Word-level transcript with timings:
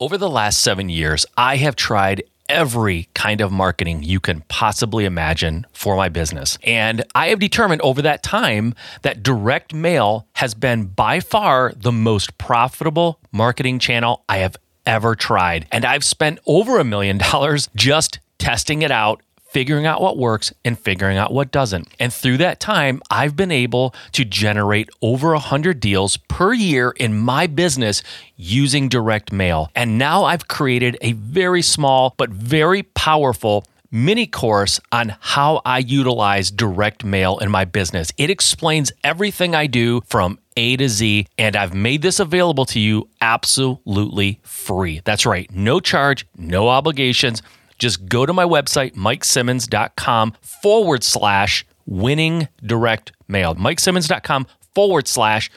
Over 0.00 0.16
the 0.16 0.30
last 0.30 0.60
seven 0.62 0.88
years, 0.88 1.26
I 1.36 1.56
have 1.56 1.74
tried 1.74 2.22
every 2.48 3.08
kind 3.14 3.40
of 3.40 3.50
marketing 3.50 4.04
you 4.04 4.20
can 4.20 4.42
possibly 4.42 5.04
imagine 5.04 5.66
for 5.72 5.96
my 5.96 6.08
business. 6.08 6.56
And 6.62 7.02
I 7.16 7.30
have 7.30 7.40
determined 7.40 7.82
over 7.82 8.00
that 8.02 8.22
time 8.22 8.76
that 9.02 9.24
direct 9.24 9.74
mail 9.74 10.28
has 10.34 10.54
been 10.54 10.84
by 10.86 11.18
far 11.18 11.72
the 11.74 11.90
most 11.90 12.38
profitable 12.38 13.18
marketing 13.32 13.80
channel 13.80 14.22
I 14.28 14.36
have 14.38 14.56
ever 14.86 15.16
tried. 15.16 15.66
And 15.72 15.84
I've 15.84 16.04
spent 16.04 16.38
over 16.46 16.78
a 16.78 16.84
million 16.84 17.18
dollars 17.18 17.68
just 17.74 18.20
testing 18.38 18.82
it 18.82 18.92
out 18.92 19.20
figuring 19.48 19.86
out 19.86 20.00
what 20.00 20.16
works 20.16 20.52
and 20.64 20.78
figuring 20.78 21.16
out 21.16 21.32
what 21.32 21.50
doesn't. 21.50 21.88
And 21.98 22.12
through 22.12 22.36
that 22.38 22.60
time, 22.60 23.02
I've 23.10 23.34
been 23.34 23.50
able 23.50 23.94
to 24.12 24.24
generate 24.24 24.90
over 25.02 25.32
100 25.32 25.80
deals 25.80 26.16
per 26.16 26.52
year 26.52 26.90
in 26.90 27.18
my 27.18 27.46
business 27.46 28.02
using 28.36 28.88
direct 28.88 29.32
mail. 29.32 29.70
And 29.74 29.98
now 29.98 30.24
I've 30.24 30.48
created 30.48 30.96
a 31.00 31.12
very 31.12 31.62
small 31.62 32.14
but 32.16 32.30
very 32.30 32.82
powerful 32.82 33.64
mini 33.90 34.26
course 34.26 34.80
on 34.92 35.16
how 35.20 35.62
I 35.64 35.78
utilize 35.78 36.50
direct 36.50 37.04
mail 37.04 37.38
in 37.38 37.50
my 37.50 37.64
business. 37.64 38.12
It 38.18 38.30
explains 38.30 38.92
everything 39.02 39.54
I 39.54 39.66
do 39.66 40.02
from 40.06 40.38
a 40.56 40.76
to 40.76 40.88
Z, 40.88 41.26
and 41.38 41.56
I've 41.56 41.72
made 41.72 42.02
this 42.02 42.20
available 42.20 42.66
to 42.66 42.80
you 42.80 43.08
absolutely 43.20 44.40
free. 44.42 45.00
That's 45.04 45.24
right, 45.24 45.50
no 45.52 45.80
charge, 45.80 46.26
no 46.36 46.68
obligations 46.68 47.42
just 47.78 48.06
go 48.06 48.26
to 48.26 48.32
my 48.32 48.44
website, 48.44 48.94
mikesimmons.com 48.94 50.34
forward 50.40 51.04
slash 51.04 51.66
winning 51.86 52.48
direct 52.64 53.12
mail. 53.26 53.54
Mikesimmons.com 53.54 54.46
forward 54.74 55.08
slash 55.08 55.50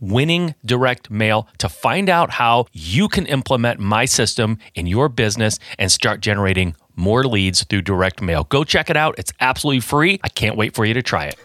winning 0.00 0.54
direct 0.64 1.10
mail 1.10 1.48
to 1.58 1.68
find 1.68 2.08
out 2.08 2.30
how 2.32 2.66
you 2.72 3.08
can 3.08 3.26
implement 3.26 3.80
my 3.80 4.04
system 4.04 4.58
in 4.74 4.86
your 4.86 5.08
business 5.08 5.58
and 5.78 5.90
start 5.90 6.20
generating 6.20 6.74
more 6.96 7.24
leads 7.24 7.64
through 7.64 7.82
direct 7.82 8.20
mail. 8.20 8.44
Go 8.44 8.64
check 8.64 8.90
it 8.90 8.96
out. 8.96 9.14
It's 9.18 9.32
absolutely 9.40 9.80
free. 9.80 10.20
I 10.22 10.28
can't 10.28 10.56
wait 10.56 10.74
for 10.74 10.84
you 10.84 10.94
to 10.94 11.02
try 11.02 11.26
it. 11.26 11.38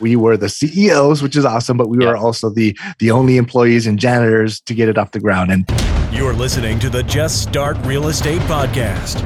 we 0.00 0.16
were 0.16 0.36
the 0.36 0.48
CEOs, 0.48 1.22
which 1.22 1.36
is 1.36 1.44
awesome, 1.44 1.76
but 1.76 1.88
we 1.88 1.98
were 1.98 2.16
also 2.16 2.50
the 2.50 2.76
the 2.98 3.10
only 3.10 3.36
employees 3.36 3.86
and 3.86 3.98
janitors 3.98 4.60
to 4.60 4.74
get 4.74 4.88
it 4.88 4.98
off 4.98 5.12
the 5.12 5.20
ground. 5.20 5.50
And 5.50 5.66
you're 6.10 6.32
listening 6.32 6.78
to 6.78 6.88
the 6.88 7.02
Just 7.02 7.42
Start 7.42 7.76
Real 7.84 8.08
Estate 8.08 8.40
podcast. 8.42 9.20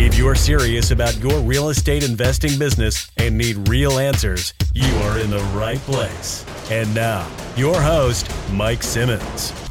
If 0.00 0.16
you're 0.16 0.34
serious 0.34 0.90
about 0.90 1.16
your 1.18 1.38
real 1.40 1.68
estate 1.68 2.02
investing 2.02 2.58
business 2.58 3.10
and 3.18 3.36
need 3.36 3.68
real 3.68 3.98
answers, 3.98 4.54
you 4.72 4.92
are 5.02 5.18
in 5.18 5.30
the 5.30 5.42
right 5.54 5.78
place. 5.80 6.44
And 6.70 6.92
now, 6.94 7.30
your 7.56 7.80
host, 7.80 8.30
Mike 8.50 8.82
Simmons. 8.82 9.63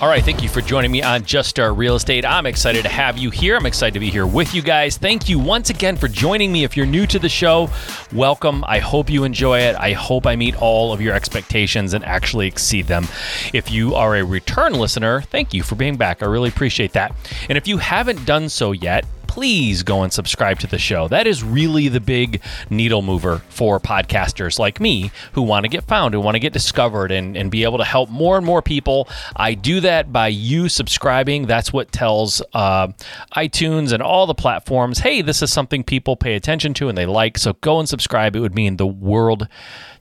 All 0.00 0.08
right, 0.08 0.24
thank 0.24 0.42
you 0.42 0.48
for 0.48 0.60
joining 0.60 0.90
me 0.90 1.02
on 1.02 1.24
Just 1.24 1.48
Start 1.48 1.76
Real 1.76 1.94
Estate. 1.94 2.24
I'm 2.26 2.46
excited 2.46 2.82
to 2.82 2.88
have 2.88 3.16
you 3.16 3.30
here. 3.30 3.56
I'm 3.56 3.64
excited 3.64 3.94
to 3.94 4.00
be 4.00 4.10
here 4.10 4.26
with 4.26 4.52
you 4.52 4.60
guys. 4.60 4.98
Thank 4.98 5.28
you 5.28 5.38
once 5.38 5.70
again 5.70 5.96
for 5.96 6.08
joining 6.08 6.50
me. 6.50 6.64
If 6.64 6.76
you're 6.76 6.84
new 6.84 7.06
to 7.06 7.18
the 7.20 7.28
show, 7.28 7.70
welcome. 8.12 8.64
I 8.66 8.80
hope 8.80 9.08
you 9.08 9.22
enjoy 9.22 9.60
it. 9.60 9.76
I 9.76 9.92
hope 9.92 10.26
I 10.26 10.34
meet 10.34 10.60
all 10.60 10.92
of 10.92 11.00
your 11.00 11.14
expectations 11.14 11.94
and 11.94 12.04
actually 12.04 12.48
exceed 12.48 12.88
them. 12.88 13.06
If 13.52 13.70
you 13.70 13.94
are 13.94 14.16
a 14.16 14.24
return 14.24 14.74
listener, 14.74 15.22
thank 15.22 15.54
you 15.54 15.62
for 15.62 15.76
being 15.76 15.96
back. 15.96 16.24
I 16.24 16.26
really 16.26 16.48
appreciate 16.48 16.92
that. 16.94 17.14
And 17.48 17.56
if 17.56 17.68
you 17.68 17.78
haven't 17.78 18.26
done 18.26 18.48
so 18.48 18.72
yet, 18.72 19.06
please 19.34 19.82
go 19.82 20.04
and 20.04 20.12
subscribe 20.12 20.60
to 20.60 20.68
the 20.68 20.78
show. 20.78 21.08
That 21.08 21.26
is 21.26 21.42
really 21.42 21.88
the 21.88 21.98
big 21.98 22.40
needle 22.70 23.02
mover 23.02 23.38
for 23.48 23.80
podcasters 23.80 24.60
like 24.60 24.78
me 24.78 25.10
who 25.32 25.42
want 25.42 25.64
to 25.64 25.68
get 25.68 25.82
found, 25.82 26.14
who 26.14 26.20
want 26.20 26.36
to 26.36 26.38
get 26.38 26.52
discovered, 26.52 27.10
and, 27.10 27.36
and 27.36 27.50
be 27.50 27.64
able 27.64 27.78
to 27.78 27.84
help 27.84 28.08
more 28.10 28.36
and 28.36 28.46
more 28.46 28.62
people. 28.62 29.08
I 29.34 29.54
do 29.54 29.80
that 29.80 30.12
by 30.12 30.28
you 30.28 30.68
subscribing. 30.68 31.48
That's 31.48 31.72
what 31.72 31.90
tells 31.90 32.42
uh, 32.52 32.92
iTunes 33.36 33.90
and 33.90 34.04
all 34.04 34.28
the 34.28 34.36
platforms 34.36 35.00
hey, 35.00 35.20
this 35.20 35.42
is 35.42 35.52
something 35.52 35.82
people 35.82 36.14
pay 36.14 36.36
attention 36.36 36.72
to 36.74 36.88
and 36.88 36.96
they 36.96 37.06
like. 37.06 37.36
So 37.36 37.54
go 37.54 37.80
and 37.80 37.88
subscribe. 37.88 38.36
It 38.36 38.40
would 38.40 38.54
mean 38.54 38.76
the 38.76 38.86
world 38.86 39.48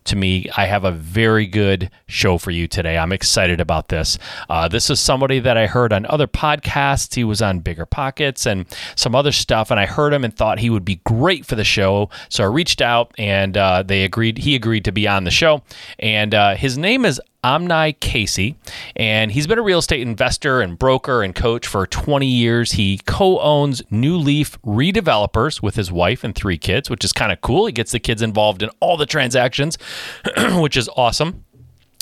to 0.06 0.16
me. 0.16 0.50
I 0.56 0.66
have 0.66 0.84
a 0.84 0.92
very 0.92 1.46
good 1.46 1.90
show 2.08 2.38
for 2.38 2.52
you 2.52 2.68
today. 2.68 2.98
I'm 2.98 3.12
excited 3.12 3.60
about 3.60 3.90
this. 3.90 4.18
Uh, 4.50 4.68
this 4.68 4.90
is 4.90 5.00
somebody 5.00 5.40
that 5.40 5.58
I 5.58 5.68
heard 5.68 5.94
on 5.94 6.06
other 6.08 6.28
podcasts. 6.28 7.16
He 7.16 7.24
was 7.24 7.42
on 7.42 7.60
Bigger 7.60 7.86
Pockets 7.86 8.46
and 8.46 8.66
some 8.96 9.16
other 9.16 9.32
stuff, 9.32 9.72
and 9.72 9.80
I 9.80 9.86
heard 9.86 10.14
him 10.14 10.24
and 10.24 10.36
thought 10.36 10.60
he 10.60 10.70
would 10.70 10.86
be 10.86 11.02
great 11.06 11.46
for 11.46 11.56
the 11.56 11.64
show. 11.64 12.10
So 12.30 12.44
I 12.44 12.48
reached 12.48 12.82
out, 12.82 13.14
and 13.18 13.58
uh, 13.58 13.84
they 13.84 14.04
agreed. 14.04 14.38
He 14.38 14.56
agreed 14.56 14.86
to 14.86 14.92
be 14.92 15.08
on 15.08 15.24
the 15.24 15.32
show, 15.32 15.64
and 16.00 16.34
uh, 16.34 16.56
his 16.56 16.78
name 16.78 17.06
is 17.06 17.22
Amnai 17.44 18.00
Casey, 18.00 18.56
and 18.96 19.32
he's 19.32 19.48
been 19.48 19.60
a 19.60 19.64
real 19.64 19.80
estate 19.80 20.02
investor 20.02 20.62
and 20.62 20.78
broker 20.78 21.24
and 21.24 21.36
coach 21.36 21.68
for 21.68 21.86
20 21.86 22.26
years. 22.26 22.74
He 22.74 23.00
co 23.06 23.40
owns 23.40 23.82
New 23.92 24.18
Leaf 24.18 24.62
Redevelopers 24.62 25.62
with 25.62 25.76
his 25.76 25.92
wife 25.92 26.24
and 26.24 26.34
three 26.34 26.58
kids, 26.58 26.90
which 26.90 27.04
is 27.04 27.14
kind 27.14 27.32
of 27.32 27.42
cool. 27.42 27.66
He 27.66 27.72
gets 27.72 27.92
the 27.92 28.00
kids 28.00 28.22
involved 28.22 28.64
in 28.64 28.70
all 28.80 28.98
the 28.98 29.06
transactions, 29.06 29.78
which 30.54 30.78
is 30.78 30.90
awesome 30.96 31.46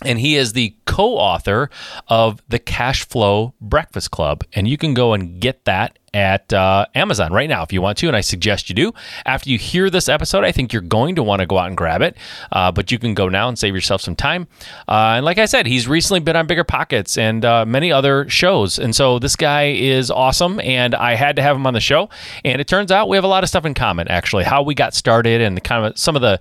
and 0.03 0.19
he 0.19 0.35
is 0.35 0.53
the 0.53 0.75
co-author 0.85 1.69
of 2.07 2.41
the 2.49 2.59
cash 2.59 3.07
flow 3.07 3.53
breakfast 3.61 4.11
club 4.11 4.43
and 4.53 4.67
you 4.67 4.77
can 4.77 4.93
go 4.93 5.13
and 5.13 5.39
get 5.39 5.65
that 5.65 5.97
at 6.13 6.51
uh, 6.51 6.85
Amazon 6.93 7.31
right 7.31 7.47
now 7.47 7.63
if 7.63 7.71
you 7.71 7.81
want 7.81 7.97
to, 7.99 8.07
and 8.07 8.15
I 8.15 8.21
suggest 8.21 8.69
you 8.69 8.75
do. 8.75 8.93
After 9.25 9.49
you 9.49 9.57
hear 9.57 9.89
this 9.89 10.09
episode, 10.09 10.43
I 10.43 10.51
think 10.51 10.73
you're 10.73 10.81
going 10.81 11.15
to 11.15 11.23
want 11.23 11.39
to 11.39 11.45
go 11.45 11.57
out 11.57 11.67
and 11.67 11.77
grab 11.77 12.01
it, 12.01 12.17
uh, 12.51 12.71
but 12.71 12.91
you 12.91 12.99
can 12.99 13.13
go 13.13 13.29
now 13.29 13.47
and 13.47 13.57
save 13.57 13.73
yourself 13.73 14.01
some 14.01 14.15
time. 14.15 14.47
Uh, 14.87 15.13
and 15.15 15.25
like 15.25 15.37
I 15.37 15.45
said, 15.45 15.65
he's 15.67 15.87
recently 15.87 16.19
been 16.19 16.35
on 16.35 16.47
Bigger 16.47 16.63
Pockets 16.63 17.17
and 17.17 17.45
uh, 17.45 17.65
many 17.65 17.91
other 17.91 18.27
shows, 18.29 18.77
and 18.77 18.95
so 18.95 19.19
this 19.19 19.35
guy 19.35 19.71
is 19.71 20.11
awesome, 20.11 20.59
and 20.61 20.93
I 20.95 21.15
had 21.15 21.37
to 21.37 21.41
have 21.41 21.55
him 21.55 21.65
on 21.65 21.73
the 21.73 21.79
show. 21.79 22.09
And 22.43 22.59
it 22.59 22.67
turns 22.67 22.91
out 22.91 23.07
we 23.07 23.17
have 23.17 23.23
a 23.23 23.27
lot 23.27 23.43
of 23.43 23.49
stuff 23.49 23.65
in 23.65 23.73
common, 23.73 24.07
actually, 24.09 24.43
how 24.43 24.63
we 24.63 24.75
got 24.75 24.93
started 24.93 25.41
and 25.41 25.63
kind 25.63 25.85
of 25.85 25.97
some 25.97 26.15
of 26.15 26.21
the 26.21 26.39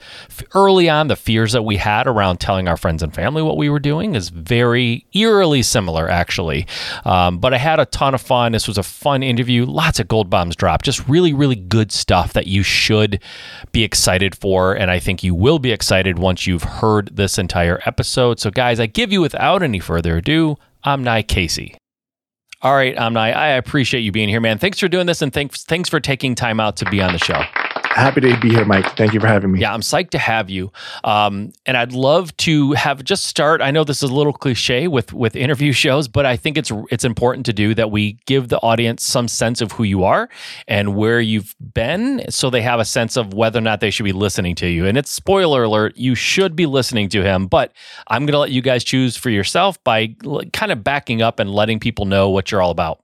early 0.55 0.89
on 0.89 1.09
the 1.09 1.17
fears 1.17 1.53
that 1.53 1.63
we 1.63 1.77
had 1.77 2.07
around 2.07 2.39
telling 2.39 2.67
our 2.67 2.77
friends 2.77 3.03
and 3.03 3.15
family 3.15 3.43
what 3.43 3.57
we 3.57 3.69
were 3.69 3.79
doing 3.79 4.15
is 4.15 4.31
very 4.31 5.07
eerily 5.13 5.63
similar, 5.63 6.09
actually. 6.09 6.67
Um, 7.05 7.39
but 7.39 7.55
I 7.55 7.59
had 7.59 7.79
a 7.79 7.87
ton 7.87 8.15
of 8.15 8.21
fun. 8.21 8.53
This 8.53 8.67
was 8.67 8.79
a 8.79 8.83
fun 8.83 9.23
interview 9.23 9.60
Lots 9.67 10.01
of 10.01 10.09
gold 10.09 10.31
bombs 10.31 10.57
drop. 10.57 10.83
Just 10.83 11.07
really, 11.09 11.33
really 11.33 11.57
good 11.57 11.93
stuff 11.93 12.33
that 12.33 12.47
you 12.47 12.63
should 12.63 13.23
be 13.73 13.85
excited 13.85 14.35
for. 14.35 14.75
And 14.75 14.91
I 14.91 14.99
think 14.99 15.23
you 15.23 15.35
will 15.35 15.59
be 15.59 15.73
excited 15.73 16.19
once 16.19 16.47
you've 16.47 16.65
heard 16.65 17.17
this 17.17 17.39
entire 17.39 17.81
episode. 17.87 18.41
So, 18.41 18.51
guys, 18.51 18.81
I 18.81 18.87
give 18.87 19.13
you 19.13 19.21
without 19.21 19.63
any 19.63 19.81
further 19.81 20.19
ado, 20.19 20.57
Amnai 20.85 21.27
Casey. 21.27 21.77
All 22.63 22.75
right, 22.75 22.95
Amnai, 22.95 23.35
I 23.35 23.49
appreciate 23.53 24.01
you 24.01 24.13
being 24.13 24.29
here, 24.29 24.41
man. 24.41 24.59
Thanks 24.59 24.79
for 24.79 24.89
doing 24.89 25.07
this 25.07 25.23
and 25.23 25.33
thanks 25.33 25.65
thanks 25.65 25.89
for 25.89 25.99
taking 25.99 26.35
time 26.35 26.61
out 26.61 26.77
to 26.77 26.85
be 26.91 27.01
on 27.01 27.13
the 27.13 27.19
show. 27.19 27.43
Happy 27.93 28.21
to 28.21 28.39
be 28.39 28.51
here, 28.51 28.65
Mike. 28.65 28.97
Thank 28.97 29.15
you 29.15 29.19
for 29.19 29.27
having 29.27 29.51
me. 29.51 29.61
Yeah, 29.61 29.75
I'm 29.75 29.81
psyched 29.81 30.11
to 30.11 30.19
have 30.19 30.49
you. 30.49 30.71
Um, 31.03 31.53
and 31.67 31.77
I'd 31.77 31.93
love 31.93 32.37
to 32.39 32.73
have 32.75 33.03
just 33.03 33.25
start. 33.25 33.61
I 33.61 33.73
know 33.73 33.83
this 33.83 34.01
is 34.01 34.11
a 34.11 34.15
little 34.15 34.33
cliche 34.33 34.87
with 34.87 35.13
with 35.13 35.35
interview 35.35 35.73
shows, 35.73 36.07
but 36.07 36.25
I 36.25 36.37
think 36.37 36.57
it's 36.57 36.71
it's 36.93 37.05
important 37.05 37.47
to 37.47 37.53
do 37.53 37.75
that 37.75 37.91
we 37.91 38.13
give 38.27 38.49
the 38.49 38.59
audience 38.59 39.03
some 39.03 39.27
sense 39.27 39.61
of 39.61 39.73
who 39.73 39.83
you 39.83 40.05
are 40.05 40.29
and 40.69 40.95
where 40.95 41.21
you've 41.21 41.57
been, 41.75 42.23
so 42.31 42.49
they 42.49 42.63
have 42.63 42.79
a 42.79 42.85
sense 42.85 43.17
of 43.17 43.35
whether 43.35 43.59
or 43.59 43.63
not 43.63 43.81
they 43.81 43.91
should 43.91 44.05
be 44.05 44.13
listening 44.13 44.55
to 44.57 44.69
you. 44.69 44.87
And 44.87 44.97
it's 44.97 45.11
spoiler 45.11 45.65
alert: 45.65 45.97
you 45.97 46.15
should 46.15 46.55
be 46.55 46.67
listening 46.67 47.09
to 47.09 47.25
him. 47.25 47.49
But 47.49 47.73
I'm 48.07 48.23
going 48.23 48.33
to 48.35 48.39
let 48.39 48.53
you 48.53 48.63
guys 48.63 48.85
choose 48.85 49.17
for 49.17 49.31
yourself 49.31 49.83
by 49.83 50.15
kind 50.53 50.71
of 50.71 50.85
backing 50.85 51.23
up 51.23 51.41
and 51.41 51.53
letting 51.53 51.81
people 51.81 52.05
know 52.05 52.31
what 52.31 52.53
you're 52.53 52.63
all 52.63 52.71
about. 52.71 53.03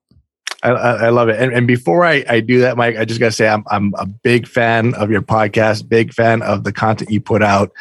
I, 0.62 0.70
I, 0.70 1.08
love 1.10 1.28
it. 1.28 1.40
And, 1.40 1.52
and 1.52 1.66
before 1.66 2.04
I, 2.04 2.24
I 2.28 2.40
do 2.40 2.60
that, 2.60 2.76
Mike, 2.76 2.96
I 2.96 3.04
just 3.04 3.20
got 3.20 3.26
to 3.26 3.32
say 3.32 3.46
I'm, 3.46 3.64
I'm 3.70 3.92
a 3.98 4.06
big 4.06 4.48
fan 4.48 4.94
of 4.94 5.10
your 5.10 5.22
podcast, 5.22 5.88
big 5.88 6.12
fan 6.12 6.42
of 6.42 6.64
the 6.64 6.72
content 6.72 7.10
you 7.10 7.20
put 7.20 7.42
out. 7.42 7.72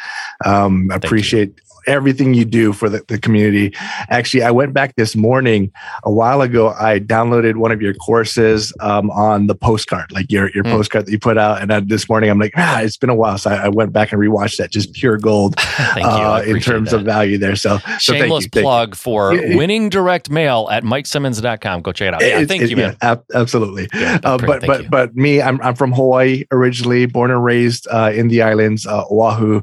Um, 0.44 0.90
appreciate 0.92 1.60
everything 1.86 2.34
you 2.34 2.44
do 2.44 2.72
for 2.72 2.88
the, 2.88 3.04
the 3.08 3.18
community. 3.18 3.74
Actually, 4.08 4.42
I 4.42 4.50
went 4.50 4.72
back 4.72 4.94
this 4.96 5.16
morning 5.16 5.72
a 6.04 6.10
while 6.10 6.42
ago. 6.42 6.74
I 6.78 6.98
downloaded 6.98 7.56
one 7.56 7.72
of 7.72 7.80
your 7.80 7.94
courses 7.94 8.72
um, 8.80 9.10
on 9.10 9.46
the 9.46 9.54
postcard, 9.54 10.12
like 10.12 10.30
your 10.30 10.50
your 10.50 10.64
mm. 10.64 10.72
postcard 10.72 11.06
that 11.06 11.12
you 11.12 11.18
put 11.18 11.38
out. 11.38 11.62
And 11.62 11.88
this 11.88 12.08
morning, 12.08 12.30
I'm 12.30 12.38
like, 12.38 12.52
ah, 12.56 12.80
it's 12.80 12.96
been 12.96 13.10
a 13.10 13.14
while, 13.14 13.38
so 13.38 13.50
I, 13.50 13.66
I 13.66 13.68
went 13.68 13.92
back 13.92 14.12
and 14.12 14.20
rewatched 14.20 14.56
that. 14.58 14.70
Just 14.70 14.92
pure 14.92 15.18
gold 15.18 15.54
uh, 15.78 16.42
in 16.46 16.60
terms 16.60 16.90
that. 16.90 16.98
of 16.98 17.04
value 17.04 17.38
there. 17.38 17.56
So, 17.56 17.78
so 17.98 18.14
shameless 18.14 18.48
plug 18.48 18.94
for 18.94 19.30
winning 19.30 19.88
direct 19.88 20.30
mail 20.30 20.68
at 20.70 20.82
mikesimmons.com. 20.82 21.82
Go 21.82 21.92
check 21.92 22.08
it 22.08 22.14
out. 22.14 22.22
Yeah, 22.22 22.44
thank 22.44 22.68
you, 22.68 22.76
man. 22.76 22.96
Yeah, 23.02 23.16
absolutely. 23.34 23.88
Yeah, 23.94 24.18
uh, 24.24 24.38
but 24.38 24.66
but 24.66 24.82
you. 24.84 24.88
but 24.88 25.14
me, 25.14 25.40
I'm 25.42 25.60
I'm 25.60 25.74
from 25.74 25.92
Hawaii 25.92 26.44
originally, 26.50 27.06
born 27.06 27.30
and 27.30 27.42
raised 27.42 27.86
uh, 27.90 28.12
in 28.14 28.28
the 28.28 28.42
islands, 28.42 28.86
uh, 28.86 29.04
Oahu. 29.10 29.62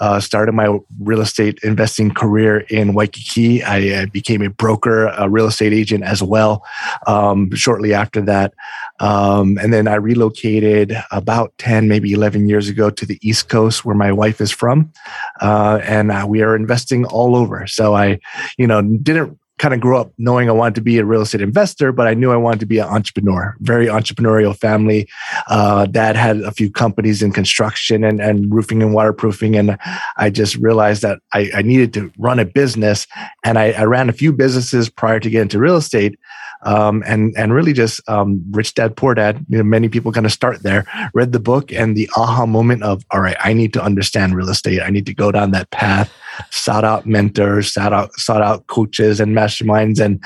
Uh, 0.00 0.20
started 0.20 0.52
my 0.52 0.78
real 1.00 1.20
estate 1.20 1.58
investing 1.64 2.12
career 2.12 2.60
in 2.68 2.94
Waikiki. 2.94 3.62
I, 3.62 4.02
I 4.02 4.04
became 4.06 4.42
a 4.42 4.50
broker, 4.50 5.06
a 5.06 5.28
real 5.28 5.46
estate 5.46 5.72
agent 5.72 6.04
as 6.04 6.22
well. 6.22 6.62
Um, 7.06 7.50
shortly 7.54 7.94
after 7.94 8.20
that, 8.22 8.54
um, 9.00 9.58
and 9.60 9.72
then 9.72 9.88
I 9.88 9.94
relocated 9.94 10.96
about 11.10 11.52
ten, 11.58 11.88
maybe 11.88 12.12
eleven 12.12 12.48
years 12.48 12.68
ago 12.68 12.90
to 12.90 13.06
the 13.06 13.18
East 13.22 13.48
Coast, 13.48 13.84
where 13.84 13.96
my 13.96 14.12
wife 14.12 14.40
is 14.40 14.52
from, 14.52 14.92
uh, 15.40 15.80
and 15.82 16.12
uh, 16.12 16.26
we 16.28 16.42
are 16.42 16.54
investing 16.54 17.04
all 17.06 17.34
over. 17.34 17.66
So 17.66 17.94
I, 17.94 18.20
you 18.58 18.66
know, 18.66 18.82
didn't 18.82 19.38
kind 19.58 19.72
of 19.72 19.80
grew 19.80 19.96
up 19.96 20.12
knowing 20.18 20.48
I 20.48 20.52
wanted 20.52 20.74
to 20.76 20.80
be 20.80 20.98
a 20.98 21.04
real 21.04 21.22
estate 21.22 21.40
investor, 21.40 21.92
but 21.92 22.08
I 22.08 22.14
knew 22.14 22.32
I 22.32 22.36
wanted 22.36 22.60
to 22.60 22.66
be 22.66 22.78
an 22.78 22.88
entrepreneur, 22.88 23.56
very 23.60 23.86
entrepreneurial 23.86 24.56
family. 24.56 25.08
Uh, 25.46 25.86
dad 25.86 26.16
had 26.16 26.40
a 26.40 26.50
few 26.50 26.70
companies 26.70 27.22
in 27.22 27.32
construction 27.32 28.02
and, 28.02 28.20
and 28.20 28.52
roofing 28.52 28.82
and 28.82 28.92
waterproofing. 28.92 29.56
And 29.56 29.78
I 30.16 30.30
just 30.30 30.56
realized 30.56 31.02
that 31.02 31.20
I, 31.32 31.50
I 31.54 31.62
needed 31.62 31.94
to 31.94 32.12
run 32.18 32.40
a 32.40 32.44
business. 32.44 33.06
And 33.44 33.58
I, 33.58 33.72
I, 33.72 33.84
ran 33.84 34.08
a 34.08 34.12
few 34.12 34.32
businesses 34.32 34.90
prior 34.90 35.20
to 35.20 35.30
getting 35.30 35.42
into 35.42 35.58
real 35.58 35.76
estate. 35.76 36.18
Um, 36.62 37.02
and 37.06 37.34
and 37.36 37.52
really 37.52 37.74
just 37.74 38.00
um, 38.08 38.42
rich 38.52 38.72
dad 38.72 38.96
poor 38.96 39.14
dad 39.14 39.44
you 39.50 39.58
know 39.58 39.64
many 39.64 39.90
people 39.90 40.12
kind 40.12 40.24
of 40.24 40.32
start 40.32 40.62
there 40.62 40.86
read 41.12 41.32
the 41.32 41.38
book 41.38 41.70
and 41.70 41.94
the 41.94 42.08
aha 42.16 42.46
moment 42.46 42.82
of 42.82 43.04
all 43.10 43.20
right 43.20 43.36
i 43.44 43.52
need 43.52 43.74
to 43.74 43.82
understand 43.82 44.34
real 44.34 44.48
estate 44.48 44.80
i 44.80 44.88
need 44.88 45.04
to 45.04 45.12
go 45.12 45.30
down 45.30 45.50
that 45.50 45.70
path 45.72 46.10
sought 46.50 46.84
out 46.84 47.06
mentors, 47.06 47.72
sought 47.72 47.92
out 47.92 48.12
sought 48.14 48.42
out 48.42 48.66
coaches 48.66 49.20
and 49.20 49.34
masterminds, 49.34 50.00
and 50.00 50.20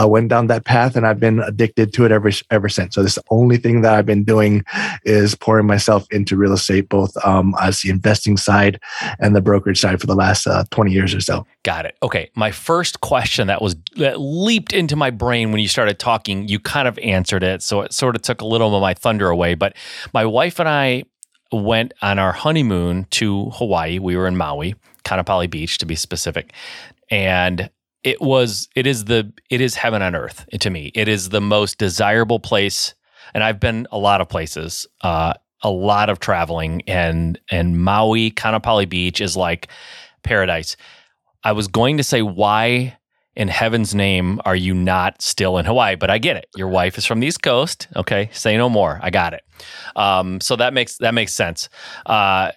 uh, 0.00 0.08
went 0.08 0.28
down 0.28 0.46
that 0.46 0.64
path. 0.64 0.96
And 0.96 1.06
I've 1.06 1.20
been 1.20 1.40
addicted 1.40 1.92
to 1.94 2.04
it 2.04 2.12
ever 2.12 2.30
ever 2.50 2.68
since. 2.68 2.94
So 2.94 3.02
this 3.02 3.16
the 3.16 3.22
only 3.30 3.56
thing 3.56 3.82
that 3.82 3.94
I've 3.94 4.06
been 4.06 4.24
doing 4.24 4.64
is 5.04 5.34
pouring 5.34 5.66
myself 5.66 6.06
into 6.10 6.36
real 6.36 6.52
estate, 6.52 6.88
both 6.88 7.16
um, 7.24 7.54
as 7.60 7.80
the 7.80 7.90
investing 7.90 8.36
side 8.36 8.80
and 9.18 9.34
the 9.34 9.40
brokerage 9.40 9.80
side 9.80 10.00
for 10.00 10.06
the 10.06 10.14
last 10.14 10.46
uh, 10.46 10.64
twenty 10.70 10.92
years 10.92 11.14
or 11.14 11.20
so. 11.20 11.46
Got 11.64 11.86
it. 11.86 11.96
Okay, 12.02 12.30
my 12.34 12.50
first 12.50 13.00
question 13.00 13.48
that 13.48 13.60
was 13.60 13.76
that 13.96 14.20
leaped 14.20 14.72
into 14.72 14.96
my 14.96 15.10
brain 15.10 15.50
when 15.50 15.60
you 15.60 15.68
started 15.68 15.98
talking, 15.98 16.46
you 16.48 16.60
kind 16.60 16.86
of 16.86 16.98
answered 16.98 17.42
it, 17.42 17.62
so 17.62 17.82
it 17.82 17.92
sort 17.92 18.16
of 18.16 18.22
took 18.22 18.40
a 18.40 18.46
little 18.46 18.74
of 18.74 18.80
my 18.80 18.94
thunder 18.94 19.28
away. 19.28 19.54
But 19.54 19.74
my 20.14 20.24
wife 20.24 20.60
and 20.60 20.68
I 20.68 21.04
went 21.50 21.94
on 22.02 22.18
our 22.18 22.32
honeymoon 22.32 23.06
to 23.10 23.50
Hawaii. 23.50 23.98
We 23.98 24.16
were 24.16 24.26
in 24.26 24.36
Maui, 24.36 24.74
Kaanapali 25.08 25.48
Beach 25.48 25.78
to 25.78 25.86
be 25.86 25.96
specific. 25.96 26.52
And 27.10 27.70
it 28.04 28.20
was 28.20 28.68
it 28.76 28.86
is 28.86 29.06
the 29.06 29.32
it 29.50 29.60
is 29.60 29.74
heaven 29.74 30.02
on 30.02 30.14
earth 30.14 30.46
to 30.60 30.70
me. 30.70 30.92
It 30.94 31.08
is 31.08 31.30
the 31.30 31.40
most 31.40 31.78
desirable 31.78 32.40
place 32.40 32.94
and 33.34 33.42
I've 33.44 33.60
been 33.60 33.86
a 33.90 33.98
lot 33.98 34.20
of 34.20 34.28
places. 34.28 34.86
Uh, 35.00 35.34
a 35.62 35.70
lot 35.70 36.08
of 36.08 36.20
traveling 36.20 36.82
and 36.86 37.38
and 37.50 37.82
Maui, 37.82 38.30
Kaanapali 38.30 38.88
Beach 38.88 39.20
is 39.20 39.36
like 39.36 39.68
paradise. 40.22 40.76
I 41.44 41.52
was 41.52 41.68
going 41.68 41.96
to 41.96 42.04
say 42.04 42.22
why 42.22 42.96
in 43.34 43.48
heaven's 43.48 43.94
name 43.94 44.40
are 44.44 44.56
you 44.56 44.74
not 44.74 45.20
still 45.22 45.58
in 45.58 45.64
Hawaii? 45.64 45.96
But 45.96 46.10
I 46.10 46.18
get 46.18 46.36
it. 46.36 46.46
Your 46.56 46.68
wife 46.68 46.98
is 46.98 47.04
from 47.04 47.20
the 47.20 47.26
East 47.26 47.42
Coast. 47.42 47.88
Okay, 47.96 48.30
say 48.32 48.56
no 48.56 48.68
more. 48.68 49.00
I 49.02 49.10
got 49.10 49.34
it. 49.34 49.42
Um, 49.96 50.40
so 50.40 50.56
that 50.56 50.72
makes 50.74 50.98
that 50.98 51.14
makes 51.14 51.34
sense. 51.34 51.68
Uh, 52.06 52.52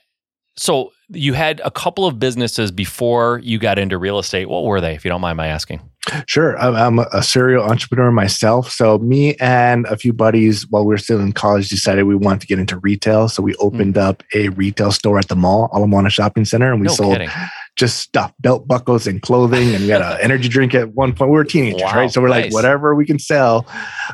so 0.56 0.92
you 1.14 1.34
had 1.34 1.62
a 1.64 1.72
couple 1.72 2.06
of 2.06 2.20
businesses 2.20 2.72
before 2.72 3.40
you 3.44 3.60
got 3.60 3.78
into 3.78 3.98
real 3.98 4.20
estate. 4.20 4.50
What 4.50 4.64
were 4.64 4.82
they, 4.82 4.96
if 4.96 5.06
you 5.06 5.10
don't 5.10 5.22
mind 5.22 5.38
my 5.38 5.48
asking? 5.48 5.82
Sure. 6.26 6.58
I'm 6.58 7.00
a 7.00 7.22
serial 7.22 7.64
entrepreneur 7.64 8.12
myself. 8.12 8.72
So, 8.72 8.98
me 8.98 9.36
and 9.36 9.86
a 9.86 9.96
few 9.98 10.14
buddies, 10.14 10.68
while 10.70 10.84
we 10.84 10.94
were 10.94 10.98
still 10.98 11.20
in 11.20 11.32
college, 11.32 11.70
decided 11.70 12.04
we 12.04 12.16
wanted 12.16 12.42
to 12.42 12.48
get 12.48 12.58
into 12.58 12.78
retail. 12.80 13.30
So, 13.30 13.44
we 13.44 13.54
opened 13.56 13.96
mm. 13.96 14.02
up 14.02 14.24
a 14.34 14.50
retail 14.50 14.92
store 14.92 15.20
at 15.20 15.28
the 15.28 15.36
mall, 15.36 15.70
Ala 15.76 15.88
Moana 15.88 16.10
Shopping 16.10 16.44
Center, 16.44 16.72
and 16.72 16.82
we 16.82 16.88
no 16.88 16.94
sold 16.94 17.14
kidding 17.14 17.30
just 17.76 18.00
stuff, 18.00 18.34
belt 18.40 18.68
buckles 18.68 19.08
and 19.08 19.22
clothing. 19.22 19.74
And 19.74 19.84
we 19.84 19.90
had 19.90 20.02
an 20.02 20.18
energy 20.22 20.50
drink 20.50 20.76
at 20.76 20.94
one 20.94 21.14
point. 21.14 21.32
We 21.32 21.38
were 21.38 21.44
teenagers, 21.44 21.82
wow, 21.82 21.96
right? 21.96 22.12
So 22.12 22.22
we're 22.22 22.30
nice. 22.30 22.46
like, 22.46 22.54
whatever 22.54 22.96
we 22.96 23.06
can 23.06 23.20
sell. 23.20 23.66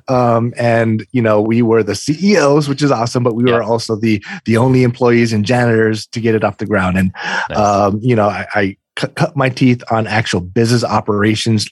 Um, 0.08 0.54
and 0.58 1.06
you 1.12 1.22
know, 1.22 1.42
we 1.42 1.62
were 1.62 1.84
the 1.84 1.96
CEOs, 1.96 2.70
which 2.70 2.82
is 2.82 2.92
awesome, 2.92 3.24
but 3.24 3.36
we 3.36 3.44
were 3.44 3.64
also 3.64 3.96
the 3.96 4.24
the 4.46 4.58
only 4.58 4.84
employees 4.84 5.34
and 5.34 5.46
janitors 5.46 6.08
to 6.08 6.20
get 6.20 6.36
it 6.36 6.44
off 6.44 6.58
the 6.58 6.66
ground. 6.66 6.98
And 6.98 7.12
nice. 7.50 7.58
um, 7.58 8.00
you 8.02 8.16
know, 8.16 8.28
I, 8.28 8.46
I 8.54 8.78
cut 8.96 9.36
my 9.36 9.50
teeth 9.50 9.84
on 9.92 10.08
actual 10.08 10.42
business 10.42 10.84
operations 10.84 11.68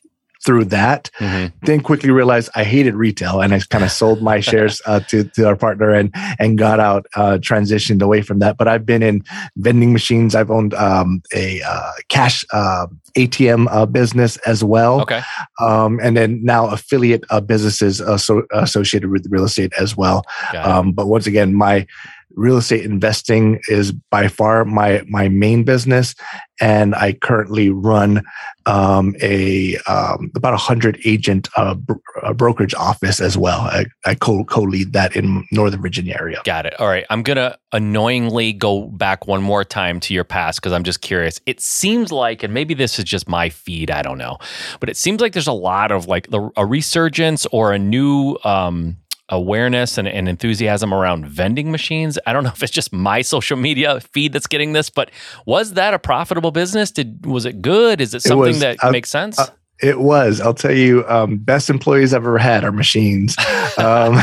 through 0.46 0.66
that. 0.66 1.10
Mm-hmm. 1.20 1.66
Then 1.66 1.82
quickly 1.82 2.12
realized 2.12 2.50
I 2.56 2.64
hated 2.64 2.96
retail, 2.96 3.42
and 3.42 3.54
I 3.54 3.60
kind 3.70 3.84
of 3.84 3.92
sold 3.92 4.22
my 4.22 4.40
shares 4.50 4.82
uh, 4.86 5.00
to 5.02 5.24
to 5.24 5.48
our 5.48 5.56
partner 5.56 5.90
and 5.90 6.12
and 6.40 6.58
got 6.58 6.80
out, 6.80 7.06
uh, 7.16 7.38
transitioned 7.42 8.02
away 8.02 8.22
from 8.22 8.40
that. 8.40 8.58
But 8.58 8.68
I've 8.68 8.86
been 8.86 9.04
in 9.04 9.24
vending 9.58 9.92
machines. 9.92 10.36
I've 10.36 10.52
owned 10.52 10.74
um, 10.76 11.22
a 11.34 11.62
uh, 11.62 11.92
cash 12.10 12.46
uh, 12.54 12.88
ATM 13.18 13.68
uh, 13.72 13.86
business 13.86 14.38
as 14.46 14.64
well. 14.64 15.02
Okay, 15.02 15.22
um, 15.60 16.00
and 16.02 16.16
then 16.16 16.44
now 16.44 16.68
affiliate 16.68 17.24
uh, 17.30 17.42
businesses 17.42 18.00
associated 18.00 19.10
with 19.10 19.26
real 19.30 19.46
estate 19.46 19.74
as 19.80 19.98
well. 19.98 20.24
Um, 20.56 20.92
but 20.92 21.08
once 21.08 21.28
again, 21.28 21.54
my 21.56 21.88
real 22.36 22.58
estate 22.58 22.86
investing 22.86 23.60
is 23.68 23.92
by 23.92 24.28
far 24.28 24.66
my 24.66 25.04
my 25.08 25.30
main 25.30 25.64
business. 25.64 26.16
And 26.62 26.96
i 26.96 27.12
currently 27.12 27.70
run 27.70 28.24
um, 28.66 29.14
a 29.22 29.78
um, 29.88 30.32
about 30.36 30.54
a 30.54 30.58
hundred 30.58 30.98
agent 31.04 31.50
uh, 31.58 31.76
br- 31.76 31.94
uh, 32.24 32.34
brokerage 32.34 32.74
office 32.74 33.20
as 33.20 33.38
well. 33.38 33.60
I, 33.62 33.86
I 34.06 34.16
co 34.16 34.46
co-lead 34.46 34.94
that 34.94 35.16
in 35.16 35.46
northern 35.52 35.82
virginia 35.82 36.16
area. 36.20 36.42
Got 36.46 36.66
it. 36.66 36.80
All 36.80 36.88
right. 36.88 37.06
I'm 37.10 37.24
gonna 37.24 37.58
annoyingly 37.74 38.54
go 38.54 38.84
back 38.84 39.28
one 39.28 39.42
more 39.42 39.66
time 39.66 40.00
to 40.00 40.14
your 40.14 40.24
past 40.24 40.62
because 40.62 40.72
i'm 40.72 40.84
just 40.84 41.02
curious. 41.02 41.42
It 41.46 41.60
seems 41.60 42.12
like 42.12 42.42
and 42.42 42.54
maybe 42.54 42.74
this 42.74 42.98
is 43.00 43.06
just 43.06 43.28
my 43.28 43.50
feed 43.50 43.92
i 43.92 44.02
don't 44.02 44.18
know 44.18 44.38
but 44.80 44.90
it 44.90 44.98
seems 44.98 45.22
like 45.22 45.34
there's 45.34 45.48
a 45.48 45.54
lot 45.54 45.92
of 45.92 46.08
like 46.08 46.28
a 46.58 46.66
resurgence 46.66 47.46
or 47.48 47.74
a 47.74 47.80
new 47.80 48.38
um, 48.44 48.98
awareness 49.30 49.98
and, 49.98 50.08
and, 50.08 50.30
enthusiasm 50.30 50.94
around 50.94 51.26
vending 51.26 51.72
machines. 51.72 52.20
I 52.26 52.34
don't 52.34 52.44
know 52.44 52.52
if 52.56 52.62
it's 52.62 52.72
just 52.72 52.94
my 52.94 53.22
social 53.22 53.58
media 53.58 54.00
feed 54.00 54.34
that's 54.34 54.48
getting 54.48 54.74
this, 54.74 54.90
but 54.90 55.12
was 55.46 55.74
that 55.74 55.94
a 55.94 56.00
profitable 56.00 56.52
business? 56.52 56.92
Did 56.92 57.26
was 57.26 57.46
it 57.46 57.62
good? 57.62 58.02
Is 58.02 58.14
it 58.14 58.22
something 58.22 58.46
it 58.46 58.48
was, 58.48 58.60
that 58.60 58.92
makes 58.92 59.10
sense? 59.10 59.40
It 59.82 60.00
was. 60.00 60.40
I'll 60.40 60.54
tell 60.54 60.74
you, 60.74 61.06
um, 61.08 61.38
best 61.38 61.70
employees 61.70 62.14
I've 62.14 62.24
ever 62.24 62.38
had 62.38 62.64
are 62.64 62.72
machines. 62.72 63.36
Um, 63.78 64.18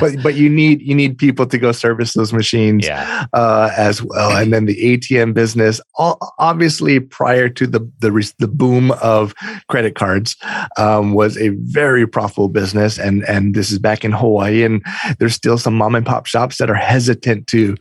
but 0.00 0.20
but 0.20 0.34
you 0.34 0.50
need 0.50 0.82
you 0.82 0.96
need 0.96 1.16
people 1.16 1.46
to 1.46 1.58
go 1.58 1.70
service 1.70 2.14
those 2.14 2.32
machines 2.32 2.84
yeah. 2.84 3.26
uh, 3.32 3.70
as 3.76 4.02
well. 4.02 4.36
And 4.36 4.52
then 4.52 4.64
the 4.64 4.74
ATM 4.74 5.32
business, 5.32 5.80
all, 5.94 6.18
obviously 6.38 6.98
prior 6.98 7.48
to 7.50 7.68
the 7.68 7.80
the 8.00 8.32
the 8.40 8.48
boom 8.48 8.90
of 9.00 9.32
credit 9.68 9.94
cards, 9.94 10.36
um, 10.76 11.14
was 11.14 11.38
a 11.38 11.50
very 11.50 12.04
profitable 12.04 12.48
business. 12.48 12.98
And 12.98 13.22
and 13.28 13.54
this 13.54 13.70
is 13.70 13.78
back 13.78 14.04
in 14.04 14.10
Hawaii, 14.10 14.64
and 14.64 14.84
there's 15.20 15.34
still 15.34 15.56
some 15.56 15.74
mom 15.74 15.94
and 15.94 16.04
pop 16.04 16.26
shops 16.26 16.58
that 16.58 16.68
are 16.68 16.74
hesitant 16.74 17.46
to 17.48 17.76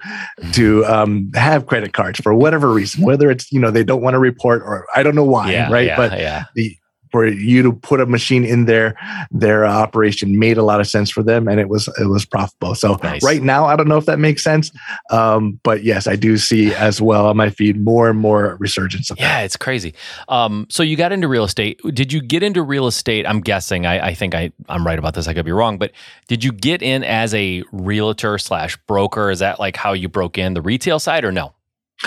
to 0.53 0.85
um, 0.85 1.31
have 1.33 1.65
credit 1.65 1.93
cards 1.93 2.19
for 2.19 2.35
whatever 2.35 2.71
reason, 2.71 3.03
whether 3.03 3.31
it's 3.31 3.51
you 3.51 3.59
know 3.59 3.71
they 3.71 3.83
don't 3.83 4.03
want 4.03 4.13
to 4.13 4.19
report 4.19 4.61
or 4.61 4.85
I 4.95 5.01
don't 5.01 5.15
know 5.15 5.23
why, 5.23 5.51
yeah, 5.51 5.71
right? 5.71 5.87
Yeah, 5.87 5.97
but 5.97 6.19
yeah. 6.19 6.43
the 6.53 6.77
for 7.11 7.25
you 7.25 7.63
to 7.63 7.71
put 7.71 7.99
a 7.99 8.05
machine 8.05 8.45
in 8.45 8.65
there, 8.65 8.95
their 9.31 9.65
uh, 9.65 9.73
operation 9.73 10.39
made 10.39 10.57
a 10.57 10.63
lot 10.63 10.79
of 10.79 10.87
sense 10.87 11.09
for 11.09 11.23
them, 11.23 11.47
and 11.47 11.59
it 11.59 11.69
was 11.69 11.87
it 11.99 12.05
was 12.05 12.25
profitable. 12.25 12.75
So 12.75 12.99
nice. 13.03 13.23
right 13.23 13.41
now, 13.41 13.65
I 13.65 13.75
don't 13.75 13.87
know 13.87 13.97
if 13.97 14.05
that 14.05 14.19
makes 14.19 14.43
sense, 14.43 14.71
um, 15.09 15.59
but 15.63 15.83
yes, 15.83 16.07
I 16.07 16.15
do 16.15 16.37
see 16.37 16.73
as 16.73 17.01
well 17.01 17.27
on 17.27 17.37
my 17.37 17.49
feed 17.49 17.81
more 17.81 18.09
and 18.09 18.19
more 18.19 18.57
resurgence. 18.59 19.09
yeah, 19.17 19.39
that. 19.39 19.45
it's 19.45 19.57
crazy. 19.57 19.93
Um, 20.27 20.67
so 20.69 20.83
you 20.83 20.95
got 20.95 21.11
into 21.11 21.27
real 21.27 21.43
estate. 21.43 21.79
Did 21.93 22.13
you 22.13 22.21
get 22.21 22.43
into 22.43 22.61
real 22.61 22.87
estate? 22.87 23.25
I'm 23.27 23.41
guessing. 23.41 23.85
I, 23.85 24.07
I 24.07 24.13
think 24.13 24.35
I 24.35 24.51
I'm 24.67 24.85
right 24.85 24.99
about 24.99 25.13
this. 25.13 25.27
I 25.27 25.33
could 25.33 25.45
be 25.45 25.51
wrong, 25.51 25.77
but 25.77 25.91
did 26.27 26.43
you 26.43 26.51
get 26.51 26.81
in 26.81 27.03
as 27.03 27.33
a 27.33 27.63
realtor 27.71 28.37
slash 28.37 28.77
broker? 28.87 29.29
Is 29.29 29.39
that 29.39 29.59
like 29.59 29.75
how 29.75 29.93
you 29.93 30.09
broke 30.09 30.37
in 30.37 30.53
the 30.53 30.61
retail 30.61 30.99
side, 30.99 31.23
or 31.23 31.31
no? 31.31 31.53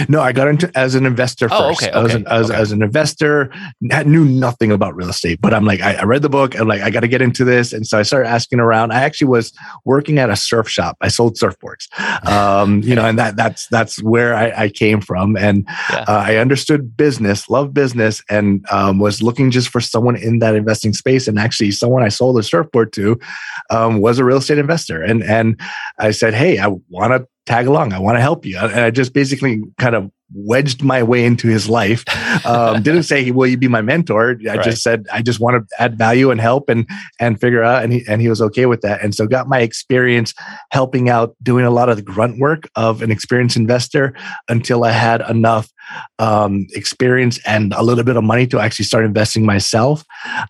No, 0.09 0.23
I 0.23 0.33
got 0.33 0.49
into 0.49 0.71
as 0.75 0.95
an 0.95 1.05
investor 1.05 1.49
oh, 1.51 1.69
first. 1.69 1.83
Okay, 1.83 1.93
okay, 1.93 2.07
as, 2.07 2.15
an, 2.15 2.27
as, 2.27 2.51
okay. 2.51 2.61
as, 2.61 2.73
an 2.73 2.83
investor, 2.83 3.53
knew 3.81 4.25
nothing 4.25 4.73
about 4.73 4.97
real 4.97 5.11
estate, 5.11 5.39
but 5.43 5.53
I'm 5.53 5.67
like, 5.67 5.83
I, 5.83 5.97
I 5.97 6.05
read 6.05 6.23
the 6.23 6.31
book. 6.31 6.59
I'm 6.59 6.67
like, 6.67 6.81
I 6.81 6.89
got 6.89 7.01
to 7.01 7.09
get 7.09 7.21
into 7.21 7.45
this, 7.45 7.75
and 7.75 7.87
so 7.87 7.99
I 7.99 8.03
started 8.03 8.29
asking 8.29 8.59
around. 8.59 8.93
I 8.93 9.03
actually 9.03 9.29
was 9.29 9.53
working 9.85 10.19
at 10.19 10.31
a 10.31 10.37
surf 10.37 10.67
shop. 10.69 10.97
I 11.03 11.09
sold 11.09 11.37
surfboards, 11.37 11.89
um, 12.27 12.81
you 12.85 12.95
know, 12.95 13.05
and 13.05 13.19
that 13.19 13.37
that's 13.37 13.67
that's 13.69 14.03
where 14.03 14.35
I, 14.35 14.65
I 14.65 14.69
came 14.71 15.03
from, 15.03 15.37
and 15.37 15.67
yeah. 15.91 16.05
uh, 16.09 16.25
I 16.27 16.37
understood 16.37 16.97
business, 16.97 17.51
love 17.51 17.75
business, 17.75 18.23
and 18.31 18.65
um, 18.71 18.99
was 18.99 19.23
looking 19.23 19.51
just 19.51 19.69
for 19.69 19.81
someone 19.81 20.17
in 20.17 20.39
that 20.39 20.55
investing 20.55 20.95
space. 20.95 21.29
And 21.29 21.39
actually, 21.39 21.71
someone 21.71 22.03
I 22.03 22.09
sold 22.09 22.39
a 22.39 22.43
surfboard 22.43 22.95
to 22.95 23.21
um, 23.69 24.01
was 24.01 24.19
a 24.19 24.25
real 24.25 24.39
estate 24.39 24.59
investor, 24.59 25.03
and 25.03 25.23
and 25.23 25.61
I 25.99 26.13
said, 26.13 26.33
hey, 26.33 26.59
I 26.59 26.69
want 26.89 27.13
to 27.13 27.27
tag 27.47 27.67
along. 27.67 27.93
I 27.93 27.99
want 27.99 28.17
to 28.17 28.21
help 28.21 28.47
you. 28.47 28.59
And 28.59 28.81
I 28.81 28.91
just 28.91 29.13
basically 29.13 29.63
kind 29.79 29.95
of 29.95 30.11
wedged 30.35 30.83
my 30.83 31.03
way 31.03 31.25
into 31.25 31.49
his 31.49 31.69
life. 31.69 32.05
Um, 32.47 32.83
didn't 32.83 33.03
say, 33.05 33.31
"Will 33.31 33.47
you 33.47 33.57
be 33.57 33.69
my 33.69 33.83
mentor?" 33.83 34.39
I 34.49 34.55
right. 34.55 34.65
just 34.65 34.83
said, 34.83 35.07
"I 35.13 35.23
just 35.23 35.41
want 35.41 35.57
to 35.69 35.83
add 35.83 35.99
value 35.99 36.31
and 36.31 36.41
help 36.41 36.69
and 36.69 36.87
and 37.21 37.41
figure 37.41 37.63
out." 37.63 37.85
And 37.85 37.93
he 37.93 38.05
and 38.09 38.21
he 38.21 38.29
was 38.29 38.41
okay 38.43 38.67
with 38.67 38.81
that. 38.83 39.03
And 39.03 39.15
so 39.15 39.27
got 39.27 39.49
my 39.49 39.61
experience 39.61 40.35
helping 40.71 41.09
out, 41.09 41.35
doing 41.43 41.65
a 41.65 41.71
lot 41.71 41.89
of 41.89 41.97
the 41.97 42.03
grunt 42.03 42.39
work 42.39 42.69
of 42.77 43.03
an 43.03 43.11
experienced 43.11 43.57
investor 43.57 44.15
until 44.49 44.85
I 44.85 44.93
had 44.93 45.23
enough 45.29 45.71
um, 46.19 46.67
experience 46.73 47.39
and 47.47 47.73
a 47.75 47.83
little 47.83 48.05
bit 48.05 48.17
of 48.17 48.25
money 48.25 48.47
to 48.49 48.61
actually 48.61 48.85
start 48.85 49.05
investing 49.05 49.45
myself. 49.45 50.05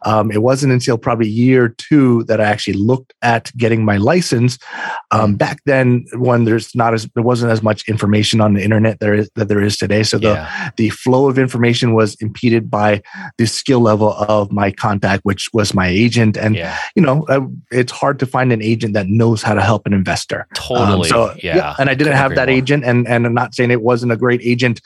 Um, 0.04 0.30
it 0.30 0.42
wasn't 0.42 0.72
until 0.72 0.98
probably 0.98 1.28
year 1.28 1.74
two 1.78 2.24
that 2.24 2.40
I 2.40 2.44
actually 2.44 2.74
looked 2.74 3.14
at 3.22 3.50
getting 3.56 3.84
my 3.84 3.96
license. 3.96 4.58
Um, 5.10 5.36
back 5.36 5.60
then, 5.66 6.04
when 6.14 6.44
there's 6.44 6.74
not 6.74 6.94
as 6.94 7.08
there 7.14 7.22
wasn't 7.22 7.52
as 7.52 7.62
much 7.62 7.88
information 7.88 8.40
on 8.40 8.54
the 8.54 8.62
internet 8.62 9.00
there 9.00 9.14
is 9.14 9.30
that 9.36 9.48
there 9.48 9.62
is 9.62 9.76
today, 9.76 10.02
so 10.02 10.18
the 10.18 10.32
yeah. 10.32 10.70
the 10.76 10.90
flow 10.90 11.28
of 11.28 11.38
information 11.38 11.94
was 11.94 12.14
impeded 12.16 12.70
by 12.70 13.02
the 13.38 13.46
skill 13.46 13.80
level 13.80 14.12
of 14.12 14.52
my 14.52 14.70
contact, 14.70 15.24
which 15.24 15.48
was 15.52 15.74
my 15.74 15.86
agent. 15.86 16.36
And 16.36 16.54
yeah. 16.54 16.78
you 16.94 17.02
know, 17.02 17.24
uh, 17.28 17.46
it's 17.70 17.92
hard 17.92 18.18
to 18.20 18.26
find 18.26 18.52
an 18.52 18.62
agent 18.62 18.94
that 18.94 19.06
knows 19.06 19.42
how 19.42 19.54
to 19.54 19.62
help 19.62 19.86
an 19.86 19.92
investor. 19.92 20.46
Totally. 20.54 21.08
so 21.08 21.34
yeah. 21.42 21.56
yeah. 21.56 21.74
and 21.78 21.90
I 21.90 21.94
didn't 21.94 22.14
have 22.14 22.34
that 22.34 22.48
more. 22.48 22.56
agent, 22.56 22.84
and 22.84 23.06
and 23.08 23.26
I'm 23.26 23.34
not 23.34 23.54
saying 23.54 23.70
it 23.70 23.82
wasn't 23.82 24.12
a 24.12 24.16
great 24.16 24.40
agent 24.42 24.80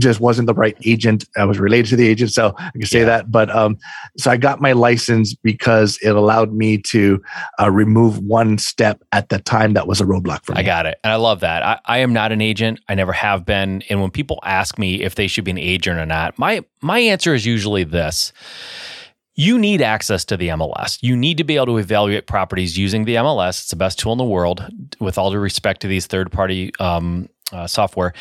just 0.00 0.20
wasn't 0.20 0.46
the 0.46 0.54
right 0.54 0.76
agent. 0.84 1.24
I 1.36 1.44
was 1.44 1.58
related 1.58 1.90
to 1.90 1.96
the 1.96 2.08
agent, 2.08 2.32
so 2.32 2.54
I 2.58 2.70
can 2.72 2.86
say 2.86 3.00
yeah. 3.00 3.06
that. 3.06 3.30
But 3.30 3.54
um, 3.54 3.78
so 4.16 4.30
I 4.30 4.36
got 4.36 4.60
my 4.60 4.72
license 4.72 5.34
because 5.34 5.98
it 6.02 6.14
allowed 6.14 6.52
me 6.52 6.78
to 6.78 7.22
uh, 7.60 7.70
remove 7.70 8.18
one 8.18 8.58
step 8.58 9.02
at 9.12 9.28
the 9.28 9.38
time 9.38 9.74
that 9.74 9.86
was 9.86 10.00
a 10.00 10.04
roadblock 10.04 10.44
for 10.44 10.52
me. 10.52 10.60
I 10.60 10.62
got 10.62 10.86
it, 10.86 10.98
and 11.04 11.12
I 11.12 11.16
love 11.16 11.40
that. 11.40 11.62
I, 11.62 11.80
I 11.86 11.98
am 11.98 12.12
not 12.12 12.32
an 12.32 12.40
agent. 12.40 12.80
I 12.88 12.94
never 12.94 13.12
have 13.12 13.44
been. 13.44 13.82
And 13.88 14.00
when 14.00 14.10
people 14.10 14.40
ask 14.44 14.78
me 14.78 15.02
if 15.02 15.14
they 15.14 15.26
should 15.26 15.44
be 15.44 15.52
an 15.52 15.58
agent 15.58 15.98
or 15.98 16.06
not, 16.06 16.38
my 16.38 16.64
my 16.80 16.98
answer 16.98 17.34
is 17.34 17.46
usually 17.46 17.84
this 17.84 18.32
you 19.40 19.58
need 19.58 19.80
access 19.80 20.26
to 20.26 20.36
the 20.36 20.48
MLS. 20.48 20.98
You 21.00 21.16
need 21.16 21.38
to 21.38 21.44
be 21.44 21.56
able 21.56 21.66
to 21.66 21.78
evaluate 21.78 22.26
properties 22.26 22.76
using 22.76 23.06
the 23.06 23.14
MLS. 23.14 23.60
It's 23.60 23.70
the 23.70 23.76
best 23.76 23.98
tool 23.98 24.12
in 24.12 24.18
the 24.18 24.24
world, 24.24 24.62
with 25.00 25.16
all 25.16 25.30
due 25.30 25.38
respect 25.38 25.80
to 25.80 25.88
these 25.88 26.06
third 26.06 26.30
party 26.30 26.72
um, 26.78 27.26
uh, 27.52 27.66
software 27.66 28.12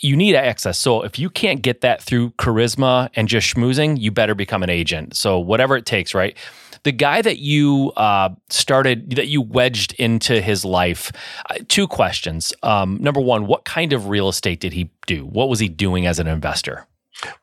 you 0.00 0.16
need 0.16 0.34
access. 0.36 0.78
So 0.78 1.02
if 1.02 1.18
you 1.18 1.30
can't 1.30 1.62
get 1.62 1.80
that 1.80 2.02
through 2.02 2.30
charisma 2.32 3.10
and 3.14 3.28
just 3.28 3.54
schmoozing, 3.54 3.98
you 3.98 4.10
better 4.10 4.34
become 4.34 4.62
an 4.62 4.70
agent. 4.70 5.16
So 5.16 5.38
whatever 5.38 5.76
it 5.76 5.86
takes, 5.86 6.14
right? 6.14 6.36
The 6.84 6.92
guy 6.92 7.22
that 7.22 7.38
you 7.38 7.92
uh, 7.96 8.30
started, 8.50 9.16
that 9.16 9.26
you 9.26 9.42
wedged 9.42 9.94
into 9.94 10.40
his 10.40 10.64
life, 10.64 11.10
uh, 11.50 11.56
two 11.68 11.88
questions. 11.88 12.52
Um, 12.62 12.98
number 13.00 13.20
one, 13.20 13.46
what 13.46 13.64
kind 13.64 13.92
of 13.92 14.08
real 14.08 14.28
estate 14.28 14.60
did 14.60 14.72
he 14.72 14.90
do? 15.06 15.26
What 15.26 15.48
was 15.48 15.58
he 15.58 15.68
doing 15.68 16.06
as 16.06 16.18
an 16.18 16.28
investor? 16.28 16.86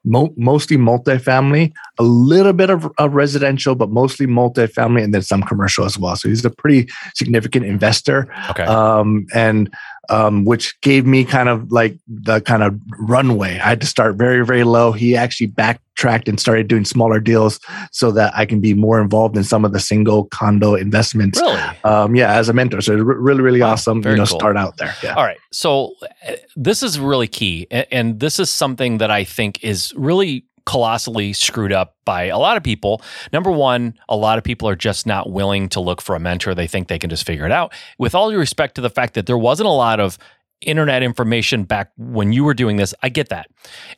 Mo- 0.06 0.34
mostly 0.38 0.78
multifamily, 0.78 1.74
a 2.00 2.04
little 2.04 2.54
bit 2.54 2.70
of, 2.70 2.90
of, 2.98 3.14
residential, 3.14 3.76
but 3.76 3.90
mostly 3.90 4.26
multifamily, 4.26 5.04
and 5.04 5.14
then 5.14 5.22
some 5.22 5.44
commercial 5.44 5.84
as 5.84 6.00
well. 6.00 6.16
So 6.16 6.30
he's 6.30 6.46
a 6.46 6.50
pretty 6.50 6.90
significant 7.14 7.66
investor. 7.66 8.34
Okay. 8.52 8.64
Um, 8.64 9.26
and 9.36 9.70
um, 10.10 10.46
which 10.46 10.80
gave 10.82 11.06
me 11.06 11.26
kind 11.26 11.50
of 11.50 11.72
like 11.72 11.98
the 12.08 12.42
kind 12.42 12.64
of 12.64 12.80
runway. 13.00 13.54
I 13.54 13.70
had 13.70 13.82
to 13.82 13.88
start 13.88 14.16
very, 14.16 14.46
very 14.46 14.64
low. 14.64 14.92
He 14.92 15.16
actually 15.16 15.48
backtracked 15.48 16.28
and 16.28 16.40
started 16.40 16.68
doing 16.68 16.86
smaller 16.86 17.20
deals 17.20 17.60
so 17.92 18.12
that 18.12 18.34
I 18.36 18.46
can 18.46 18.62
be 18.62 18.74
more 18.74 19.02
involved 19.02 19.38
in 19.38 19.44
some 19.44 19.66
of 19.66 19.74
the 19.74 19.80
single 19.80 20.26
condo 20.26 20.76
investments. 20.76 21.40
Really? 21.40 21.62
Um, 21.84 22.16
yeah, 22.16 22.34
as 22.34 22.50
a 22.50 22.54
mentor. 22.54 22.82
So 22.82 22.94
it's 22.94 23.04
really, 23.04 23.42
really 23.42 23.62
wow, 23.62 23.72
awesome. 23.72 23.98
You 23.98 24.16
know, 24.16 24.26
cool. 24.26 24.40
start 24.40 24.58
out 24.58 24.78
there. 24.78 24.94
Yeah. 25.04 25.16
All 25.16 25.24
right. 25.24 25.38
So 25.52 25.94
uh, 26.28 26.34
this 26.56 26.84
is 26.84 27.00
really 27.00 27.28
key, 27.28 27.68
and, 27.72 27.88
and 27.92 28.20
this 28.20 28.40
is 28.40 28.50
something 28.50 28.98
that 29.00 29.12
I 29.12 29.24
think 29.24 29.64
is 29.64 29.94
really 29.96 30.46
colossally 30.66 31.34
screwed 31.34 31.72
up 31.72 31.96
by 32.06 32.24
a 32.24 32.38
lot 32.38 32.58
of 32.58 32.64
people. 32.64 33.02
Number 33.32 33.52
one, 33.52 33.94
a 34.10 34.16
lot 34.16 34.38
of 34.38 34.44
people 34.44 34.68
are 34.68 34.76
just 34.76 35.06
not 35.06 35.32
willing 35.32 35.70
to 35.70 35.80
look 35.80 36.02
for 36.02 36.16
a 36.16 36.20
mentor. 36.20 36.56
They 36.56 36.68
think 36.68 36.88
they 36.88 37.00
can 37.00 37.10
just 37.10 37.26
figure 37.26 37.46
it 37.46 37.52
out. 37.52 37.74
With 38.00 38.16
all 38.16 38.32
due 38.32 38.40
respect 38.40 38.76
to 38.76 38.82
the 38.82 38.90
fact 38.90 39.14
that 39.14 39.26
there 39.26 39.38
wasn't 39.38 39.68
a 39.68 39.72
lot 39.72 40.00
of 40.00 40.18
internet 40.62 41.04
information 41.04 41.64
back 41.64 41.92
when 41.98 42.34
you 42.34 42.44
were 42.44 42.54
doing 42.54 42.78
this, 42.78 42.94
I 43.04 43.10
get 43.10 43.30
that. 43.30 43.48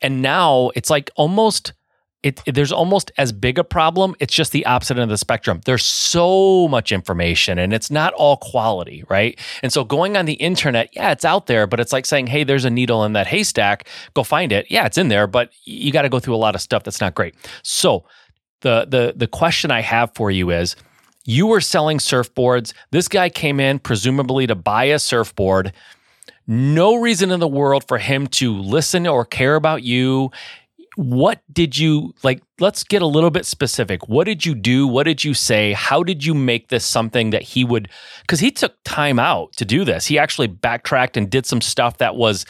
And 0.02 0.22
now 0.22 0.72
it's 0.76 0.90
like 0.90 1.10
almost 1.16 1.74
it, 2.28 2.42
it, 2.46 2.56
there's 2.56 2.74
almost 2.74 3.12
as 3.18 3.32
big 3.32 3.58
a 3.58 3.64
problem. 3.64 4.14
It's 4.20 4.34
just 4.34 4.52
the 4.52 4.66
opposite 4.66 4.98
end 4.98 5.04
of 5.04 5.10
the 5.10 5.18
spectrum. 5.18 5.62
There's 5.66 5.86
so 5.86 6.68
much 6.68 6.92
information 6.92 7.58
and 7.58 7.74
it's 7.74 7.90
not 7.90 8.14
all 8.14 8.36
quality, 8.38 9.06
right? 9.08 9.40
And 9.64 9.72
so 9.72 9.86
going 9.86 10.18
on 10.18 10.26
the 10.26 10.34
internet, 10.34 10.90
yeah, 10.94 11.12
it's 11.12 11.24
out 11.24 11.48
there, 11.48 11.66
but 11.68 11.80
it's 11.80 11.94
like 11.94 12.06
saying, 12.06 12.28
hey, 12.28 12.44
there's 12.44 12.66
a 12.66 12.70
needle 12.70 13.06
in 13.06 13.14
that 13.14 13.28
haystack. 13.28 13.88
Go 14.14 14.24
find 14.24 14.52
it. 14.52 14.68
Yeah, 14.70 14.86
it's 14.86 14.98
in 14.98 15.08
there, 15.08 15.26
but 15.26 15.52
you 15.64 15.92
got 15.94 16.02
to 16.02 16.10
go 16.10 16.20
through 16.20 16.36
a 16.36 16.38
lot 16.38 16.54
of 16.54 16.60
stuff 16.60 16.84
that's 16.84 17.00
not 17.00 17.16
great. 17.16 17.34
So 17.64 18.04
the 18.62 18.86
the 18.90 19.14
the 19.16 19.28
question 19.28 19.72
I 19.72 19.82
have 19.82 20.14
for 20.14 20.30
you 20.30 20.52
is 20.52 20.76
you 21.24 21.48
were 21.48 21.62
selling 21.62 22.00
surfboards. 22.00 22.74
This 22.92 23.08
guy 23.08 23.30
came 23.30 23.60
in 23.60 23.80
presumably 23.80 24.48
to 24.48 24.56
buy 24.56 24.86
a 24.86 25.00
surfboard. 25.00 25.72
No 26.46 26.96
reason 26.96 27.32
in 27.32 27.40
the 27.40 27.48
world 27.48 27.86
for 27.88 27.98
him 27.98 28.28
to 28.28 28.54
listen 28.54 29.06
or 29.08 29.24
care 29.24 29.56
about 29.56 29.84
you 29.84 30.32
what 30.98 31.44
did 31.54 31.78
you 31.78 32.16
like 32.24 32.42
let's 32.60 32.84
get 32.84 33.04
a 33.04 33.06
little 33.06 33.30
bit 33.30 33.46
specific. 33.46 34.10
What 34.10 34.24
did 34.24 34.48
you 34.48 34.56
do? 34.56 34.88
What 34.88 35.04
did 35.04 35.24
you 35.24 35.36
say? 35.36 35.74
How 35.74 36.02
did 36.02 36.26
you 36.26 36.34
make 36.34 36.70
this 36.70 36.86
something 36.86 37.30
that 37.30 37.44
he 37.44 37.64
would 37.64 37.90
because 38.22 38.40
he 38.40 38.50
took 38.50 38.76
time 38.84 39.20
out 39.20 39.54
to 39.54 39.66
do 39.66 39.86
this. 39.86 40.08
He 40.08 40.18
actually 40.18 40.48
backtracked 40.48 41.16
and 41.16 41.30
did 41.30 41.46
some 41.46 41.62
stuff 41.62 42.00
that 42.00 42.16
was 42.16 42.48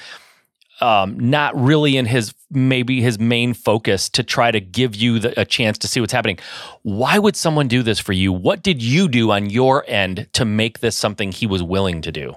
um, 0.80 1.20
not 1.20 1.60
really 1.60 1.98
in 1.98 2.06
his 2.06 2.34
maybe 2.50 3.02
his 3.02 3.20
main 3.20 3.54
focus 3.54 4.08
to 4.10 4.24
try 4.24 4.50
to 4.50 4.62
give 4.62 4.96
you 4.96 5.20
the, 5.20 5.38
a 5.40 5.44
chance 5.44 5.78
to 5.80 5.88
see 5.90 6.00
what's 6.00 6.14
happening. 6.14 6.40
Why 6.84 7.20
would 7.20 7.36
someone 7.36 7.68
do 7.68 7.84
this 7.84 8.00
for 8.00 8.14
you? 8.14 8.32
What 8.32 8.64
did 8.64 8.82
you 8.82 9.10
do 9.10 9.32
on 9.32 9.50
your 9.50 9.84
end 9.90 10.30
to 10.34 10.46
make 10.46 10.80
this 10.80 10.96
something 10.96 11.34
he 11.34 11.48
was 11.48 11.62
willing 11.62 12.02
to 12.04 12.14
do 12.14 12.34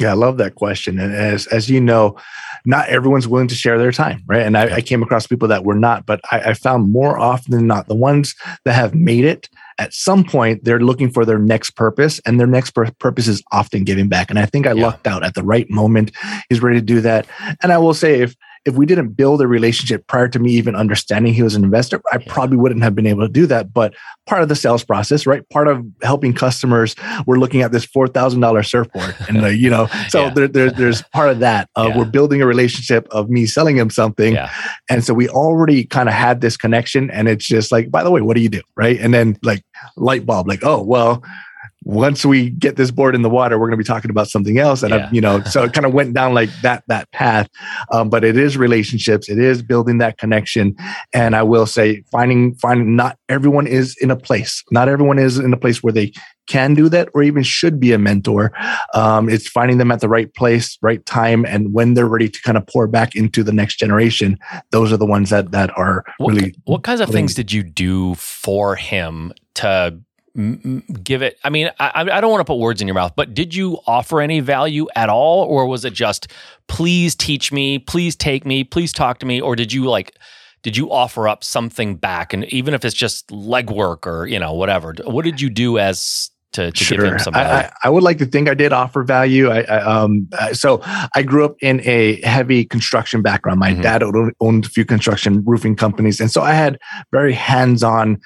yeah, 0.00 0.10
I 0.10 0.14
love 0.14 0.38
that 0.38 0.54
question. 0.54 0.98
And 0.98 1.14
as 1.14 1.46
as 1.48 1.68
you 1.68 1.80
know, 1.80 2.16
not 2.64 2.88
everyone's 2.88 3.28
willing 3.28 3.48
to 3.48 3.54
share 3.54 3.78
their 3.78 3.92
time, 3.92 4.22
right? 4.26 4.42
And 4.42 4.56
I, 4.56 4.76
I 4.76 4.80
came 4.80 5.02
across 5.02 5.26
people 5.26 5.48
that 5.48 5.64
were 5.64 5.74
not, 5.74 6.06
but 6.06 6.20
I, 6.30 6.40
I, 6.40 6.54
found 6.54 6.92
more 6.92 7.18
often 7.18 7.52
than 7.52 7.66
not 7.66 7.86
the 7.86 7.94
ones 7.94 8.34
that 8.64 8.74
have 8.74 8.94
made 8.94 9.24
it. 9.24 9.48
At 9.78 9.94
some 9.94 10.24
point, 10.24 10.64
they're 10.64 10.80
looking 10.80 11.10
for 11.10 11.24
their 11.24 11.38
next 11.38 11.70
purpose, 11.70 12.20
and 12.26 12.38
their 12.38 12.46
next 12.46 12.72
pur- 12.72 12.90
purpose 12.98 13.28
is 13.28 13.42
often 13.52 13.84
giving 13.84 14.08
back. 14.08 14.30
And 14.30 14.38
I 14.38 14.46
think 14.46 14.66
I 14.66 14.72
yeah. 14.72 14.86
lucked 14.86 15.06
out 15.06 15.24
at 15.24 15.34
the 15.34 15.42
right 15.42 15.68
moment. 15.70 16.12
He's 16.48 16.62
ready 16.62 16.78
to 16.78 16.84
do 16.84 17.00
that. 17.00 17.26
And 17.62 17.72
I 17.72 17.78
will 17.78 17.94
say, 17.94 18.20
if 18.20 18.34
if 18.66 18.74
we 18.74 18.84
didn't 18.84 19.10
build 19.10 19.40
a 19.40 19.46
relationship 19.46 20.06
prior 20.06 20.28
to 20.28 20.38
me 20.38 20.50
even 20.52 20.74
understanding 20.74 21.32
he 21.32 21.42
was 21.42 21.54
an 21.54 21.64
investor, 21.64 22.00
I 22.12 22.18
probably 22.18 22.58
wouldn't 22.58 22.82
have 22.82 22.94
been 22.94 23.06
able 23.06 23.22
to 23.22 23.32
do 23.32 23.46
that. 23.46 23.72
But 23.72 23.94
part 24.26 24.42
of 24.42 24.48
the 24.48 24.56
sales 24.56 24.84
process, 24.84 25.26
right? 25.26 25.48
Part 25.48 25.66
of 25.66 25.84
helping 26.02 26.34
customers, 26.34 26.94
we're 27.26 27.38
looking 27.38 27.62
at 27.62 27.72
this 27.72 27.84
four 27.84 28.06
thousand 28.06 28.40
dollar 28.40 28.62
surfboard, 28.62 29.14
and 29.28 29.44
uh, 29.44 29.48
you 29.48 29.70
know, 29.70 29.86
so 30.08 30.24
yeah. 30.24 30.30
there, 30.30 30.48
there, 30.48 30.70
there's 30.70 31.02
part 31.14 31.30
of 31.30 31.38
that. 31.38 31.70
Uh, 31.76 31.88
yeah. 31.88 31.98
We're 31.98 32.04
building 32.04 32.42
a 32.42 32.46
relationship 32.46 33.08
of 33.10 33.30
me 33.30 33.46
selling 33.46 33.76
him 33.76 33.88
something, 33.88 34.34
yeah. 34.34 34.50
and 34.90 35.04
so 35.04 35.14
we 35.14 35.28
already 35.28 35.84
kind 35.84 36.08
of 36.08 36.14
had 36.14 36.40
this 36.40 36.56
connection, 36.56 37.10
and 37.10 37.28
it's 37.28 37.46
just 37.46 37.72
like, 37.72 37.90
by 37.90 38.04
the 38.04 38.10
way, 38.10 38.20
what 38.20 38.36
do 38.36 38.42
you 38.42 38.50
do, 38.50 38.62
right? 38.76 38.98
And 39.00 39.14
then 39.14 39.38
like 39.42 39.64
light 39.96 40.26
bulb, 40.26 40.46
like, 40.48 40.64
oh 40.64 40.82
well 40.82 41.22
once 41.82 42.26
we 42.26 42.50
get 42.50 42.76
this 42.76 42.90
board 42.90 43.14
in 43.14 43.22
the 43.22 43.30
water, 43.30 43.58
we're 43.58 43.66
going 43.66 43.78
to 43.78 43.82
be 43.82 43.84
talking 43.84 44.10
about 44.10 44.28
something 44.28 44.58
else. 44.58 44.82
And, 44.82 44.92
yeah. 44.92 45.06
I, 45.06 45.10
you 45.10 45.20
know, 45.20 45.42
so 45.44 45.64
it 45.64 45.72
kind 45.72 45.86
of 45.86 45.94
went 45.94 46.14
down 46.14 46.34
like 46.34 46.50
that, 46.62 46.84
that 46.88 47.10
path. 47.12 47.48
Um, 47.90 48.10
but 48.10 48.22
it 48.22 48.36
is 48.36 48.58
relationships. 48.58 49.28
It 49.28 49.38
is 49.38 49.62
building 49.62 49.98
that 49.98 50.18
connection. 50.18 50.76
And 51.14 51.34
I 51.34 51.42
will 51.42 51.66
say 51.66 52.02
finding, 52.12 52.54
finding 52.56 52.96
not 52.96 53.18
everyone 53.28 53.66
is 53.66 53.96
in 54.00 54.10
a 54.10 54.16
place, 54.16 54.62
not 54.70 54.88
everyone 54.88 55.18
is 55.18 55.38
in 55.38 55.52
a 55.52 55.56
place 55.56 55.82
where 55.82 55.92
they 55.92 56.12
can 56.46 56.74
do 56.74 56.88
that 56.88 57.08
or 57.14 57.22
even 57.22 57.42
should 57.42 57.80
be 57.80 57.92
a 57.92 57.98
mentor. 57.98 58.52
Um, 58.92 59.28
it's 59.28 59.48
finding 59.48 59.78
them 59.78 59.90
at 59.90 60.00
the 60.00 60.08
right 60.08 60.32
place, 60.34 60.76
right 60.82 61.04
time. 61.06 61.46
And 61.46 61.72
when 61.72 61.94
they're 61.94 62.08
ready 62.08 62.28
to 62.28 62.42
kind 62.42 62.58
of 62.58 62.66
pour 62.66 62.88
back 62.88 63.14
into 63.14 63.42
the 63.42 63.52
next 63.52 63.78
generation, 63.78 64.36
those 64.70 64.92
are 64.92 64.96
the 64.96 65.06
ones 65.06 65.30
that, 65.30 65.52
that 65.52 65.70
are 65.78 66.04
what, 66.18 66.34
really. 66.34 66.54
What 66.64 66.82
kinds 66.82 67.00
of 67.00 67.08
things 67.08 67.34
did 67.34 67.52
you 67.52 67.62
do 67.62 68.16
for 68.16 68.74
him 68.74 69.32
to 69.54 69.98
give 71.02 71.22
it 71.22 71.38
i 71.42 71.50
mean 71.50 71.70
I, 71.80 72.06
I 72.12 72.20
don't 72.20 72.30
want 72.30 72.40
to 72.40 72.44
put 72.44 72.58
words 72.58 72.80
in 72.80 72.86
your 72.86 72.94
mouth 72.94 73.12
but 73.16 73.34
did 73.34 73.54
you 73.54 73.78
offer 73.86 74.20
any 74.20 74.40
value 74.40 74.86
at 74.94 75.08
all 75.08 75.42
or 75.42 75.66
was 75.66 75.84
it 75.84 75.92
just 75.92 76.28
please 76.68 77.16
teach 77.16 77.50
me 77.50 77.78
please 77.78 78.14
take 78.14 78.46
me 78.46 78.62
please 78.62 78.92
talk 78.92 79.18
to 79.20 79.26
me 79.26 79.40
or 79.40 79.56
did 79.56 79.72
you 79.72 79.86
like 79.86 80.16
did 80.62 80.76
you 80.76 80.92
offer 80.92 81.26
up 81.26 81.42
something 81.42 81.96
back 81.96 82.32
and 82.32 82.44
even 82.46 82.74
if 82.74 82.84
it's 82.84 82.94
just 82.94 83.26
legwork 83.28 84.06
or 84.06 84.26
you 84.26 84.38
know 84.38 84.54
whatever 84.54 84.94
what 85.04 85.24
did 85.24 85.40
you 85.40 85.50
do 85.50 85.78
as 85.78 86.30
to, 86.52 86.70
to 86.72 86.84
sure. 86.84 86.98
give 86.98 87.12
him 87.12 87.18
some 87.18 87.34
value? 87.34 87.68
I, 87.68 87.72
I, 87.84 87.90
would 87.90 88.02
like 88.02 88.18
to 88.18 88.26
think 88.26 88.48
I 88.48 88.54
did 88.54 88.72
offer 88.72 89.02
value. 89.04 89.50
I, 89.50 89.60
I 89.62 89.78
um, 89.82 90.28
so 90.52 90.80
I 91.14 91.22
grew 91.22 91.44
up 91.44 91.56
in 91.60 91.80
a 91.84 92.20
heavy 92.22 92.64
construction 92.64 93.22
background. 93.22 93.60
My 93.60 93.72
mm-hmm. 93.72 93.82
dad 93.82 94.02
owned, 94.02 94.32
owned 94.40 94.66
a 94.66 94.68
few 94.68 94.84
construction 94.84 95.44
roofing 95.46 95.76
companies, 95.76 96.20
and 96.20 96.30
so 96.30 96.42
I 96.42 96.52
had 96.52 96.78
very 97.12 97.32
hands-on 97.32 98.20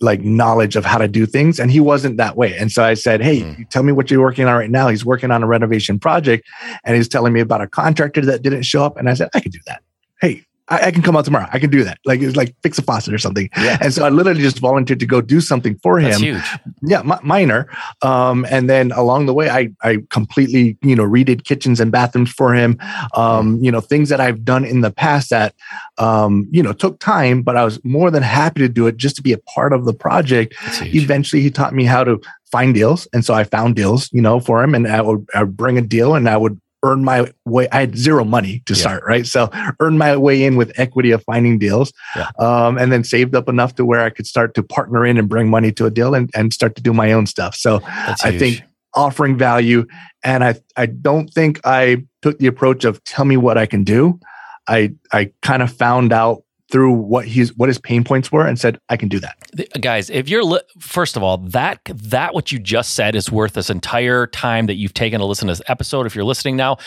like 0.00 0.22
knowledge 0.22 0.76
of 0.76 0.84
how 0.84 0.98
to 0.98 1.08
do 1.08 1.26
things 1.26 1.60
and 1.60 1.70
he 1.70 1.80
wasn't 1.80 2.16
that 2.16 2.36
way. 2.36 2.56
And 2.56 2.72
so 2.72 2.82
i 2.82 2.94
said 2.94 3.22
hey 3.22 3.40
mm. 3.40 3.68
tell 3.70 3.82
me 3.82 3.92
what 3.92 4.10
you're 4.10 4.20
working 4.20 4.46
on 4.46 4.54
right 4.54 4.70
now. 4.70 4.88
He's 4.88 5.04
working 5.04 5.30
on 5.30 5.42
a 5.42 5.46
renovation 5.46 5.98
project 5.98 6.48
and 6.84 6.96
he's 6.96 7.08
telling 7.08 7.32
me 7.32 7.40
about 7.40 7.60
a 7.60 7.68
contractor 7.68 8.24
that 8.26 8.42
didn't 8.42 8.62
show 8.62 8.84
up 8.84 8.96
and 8.96 9.08
i 9.08 9.14
said 9.14 9.28
i 9.34 9.40
could 9.40 9.52
do 9.52 9.60
that. 9.66 9.82
Hey, 10.20 10.44
I, 10.70 10.86
I, 10.86 10.90
can 10.92 11.02
come 11.02 11.16
out 11.16 11.24
tomorrow. 11.24 11.48
I 11.52 11.58
can 11.58 11.68
do 11.68 11.82
that. 11.84 11.98
Like 12.04 12.20
it's 12.20 12.36
like 12.36 12.54
fix 12.62 12.78
a 12.78 12.82
faucet 12.82 13.12
or 13.12 13.18
something. 13.18 13.50
Yeah. 13.56 13.78
And 13.80 13.92
so 13.92 14.04
I 14.04 14.08
literally 14.08 14.40
just 14.40 14.60
volunteered 14.60 15.00
to 15.00 15.06
go 15.06 15.20
do 15.20 15.40
something 15.40 15.76
for 15.82 15.98
him. 15.98 16.20
Huge. 16.20 16.42
Yeah, 16.82 17.00
m- 17.00 17.18
minor. 17.22 17.68
Um, 18.02 18.46
and 18.50 18.70
then 18.70 18.92
along 18.92 19.26
the 19.26 19.34
way, 19.34 19.50
I 19.50 19.70
I 19.82 19.98
completely 20.10 20.78
you 20.82 20.94
know 20.94 21.04
redid 21.04 21.44
kitchens 21.44 21.80
and 21.80 21.90
bathrooms 21.90 22.30
for 22.30 22.54
him. 22.54 22.78
Um, 23.14 23.58
you 23.62 23.70
know 23.70 23.80
things 23.80 24.08
that 24.10 24.20
I've 24.20 24.44
done 24.44 24.64
in 24.64 24.80
the 24.80 24.90
past 24.90 25.30
that 25.30 25.54
um, 25.98 26.48
you 26.50 26.62
know 26.62 26.72
took 26.72 27.00
time, 27.00 27.42
but 27.42 27.56
I 27.56 27.64
was 27.64 27.82
more 27.84 28.10
than 28.10 28.22
happy 28.22 28.60
to 28.60 28.68
do 28.68 28.86
it 28.86 28.96
just 28.96 29.16
to 29.16 29.22
be 29.22 29.32
a 29.32 29.38
part 29.38 29.72
of 29.72 29.84
the 29.84 29.94
project. 29.94 30.54
Eventually, 30.82 31.42
he 31.42 31.50
taught 31.50 31.74
me 31.74 31.84
how 31.84 32.04
to 32.04 32.20
find 32.50 32.74
deals, 32.74 33.08
and 33.12 33.24
so 33.24 33.34
I 33.34 33.44
found 33.44 33.76
deals, 33.76 34.08
you 34.12 34.22
know, 34.22 34.40
for 34.40 34.62
him, 34.62 34.74
and 34.74 34.86
I 34.86 35.00
would, 35.02 35.26
I 35.34 35.42
would 35.42 35.56
bring 35.56 35.78
a 35.78 35.82
deal, 35.82 36.14
and 36.14 36.28
I 36.28 36.36
would 36.36 36.60
earn 36.82 37.04
my 37.04 37.30
way. 37.44 37.68
I 37.70 37.80
had 37.80 37.96
zero 37.96 38.24
money 38.24 38.62
to 38.66 38.74
yeah. 38.74 38.80
start, 38.80 39.04
right? 39.06 39.26
So 39.26 39.50
earn 39.80 39.98
my 39.98 40.16
way 40.16 40.44
in 40.44 40.56
with 40.56 40.72
equity 40.78 41.10
of 41.10 41.22
finding 41.24 41.58
deals, 41.58 41.92
yeah. 42.16 42.30
um, 42.38 42.78
and 42.78 42.90
then 42.90 43.04
saved 43.04 43.34
up 43.34 43.48
enough 43.48 43.74
to 43.76 43.84
where 43.84 44.00
I 44.00 44.10
could 44.10 44.26
start 44.26 44.54
to 44.54 44.62
partner 44.62 45.04
in 45.04 45.18
and 45.18 45.28
bring 45.28 45.48
money 45.48 45.72
to 45.72 45.86
a 45.86 45.90
deal 45.90 46.14
and, 46.14 46.30
and 46.34 46.52
start 46.52 46.76
to 46.76 46.82
do 46.82 46.92
my 46.92 47.12
own 47.12 47.26
stuff. 47.26 47.54
So 47.54 47.80
I 47.84 48.36
think 48.38 48.62
offering 48.94 49.36
value, 49.36 49.86
and 50.24 50.42
I 50.44 50.54
I 50.76 50.86
don't 50.86 51.28
think 51.28 51.60
I 51.64 52.04
took 52.22 52.38
the 52.38 52.46
approach 52.46 52.84
of 52.84 53.02
tell 53.04 53.24
me 53.24 53.36
what 53.36 53.58
I 53.58 53.66
can 53.66 53.84
do. 53.84 54.18
I 54.66 54.92
I 55.12 55.32
kind 55.42 55.62
of 55.62 55.72
found 55.72 56.12
out 56.12 56.42
through 56.70 56.92
what 56.92 57.26
he's 57.26 57.56
what 57.56 57.68
his 57.68 57.78
pain 57.78 58.04
points 58.04 58.30
were 58.30 58.46
and 58.46 58.58
said 58.58 58.80
I 58.88 58.96
can 58.96 59.08
do 59.08 59.20
that. 59.20 59.36
Guys, 59.80 60.08
if 60.10 60.28
you're 60.28 60.44
li- 60.44 60.60
first 60.78 61.16
of 61.16 61.22
all, 61.22 61.38
that 61.38 61.80
that 61.94 62.34
what 62.34 62.52
you 62.52 62.58
just 62.58 62.94
said 62.94 63.14
is 63.14 63.30
worth 63.30 63.54
this 63.54 63.70
entire 63.70 64.26
time 64.26 64.66
that 64.66 64.74
you've 64.74 64.94
taken 64.94 65.20
to 65.20 65.26
listen 65.26 65.48
to 65.48 65.52
this 65.52 65.62
episode 65.66 66.06
if 66.06 66.14
you're 66.14 66.24
listening 66.24 66.56
now. 66.56 66.78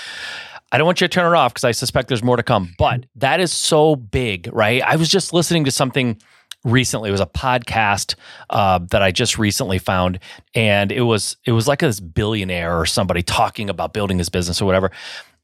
I 0.72 0.78
don't 0.78 0.88
want 0.88 1.02
you 1.02 1.08
to 1.08 1.14
turn 1.14 1.32
it 1.32 1.38
off 1.38 1.54
because 1.54 1.66
I 1.66 1.72
suspect 1.72 2.08
there's 2.08 2.24
more 2.24 2.38
to 2.38 2.44
come. 2.44 2.74
But 2.80 3.06
that 3.18 3.40
is 3.40 3.52
so 3.52 3.96
big, 3.96 4.50
right? 4.52 4.82
I 4.82 4.96
was 4.96 5.08
just 5.08 5.32
listening 5.32 5.66
to 5.66 5.72
something 5.72 6.20
recently. 6.64 7.10
It 7.10 7.12
was 7.12 7.22
a 7.22 7.28
podcast 7.28 8.16
uh, 8.50 8.80
that 8.90 9.04
I 9.04 9.12
just 9.12 9.38
recently 9.38 9.78
found, 9.78 10.20
and 10.56 10.92
it 10.92 11.02
was 11.02 11.38
it 11.46 11.52
was 11.52 11.68
like 11.68 11.80
this 11.80 12.00
billionaire 12.00 12.80
or 12.80 12.86
somebody 12.86 13.22
talking 13.22 13.70
about 13.70 13.94
building 13.94 14.18
his 14.18 14.30
business 14.30 14.62
or 14.62 14.66
whatever. 14.66 14.92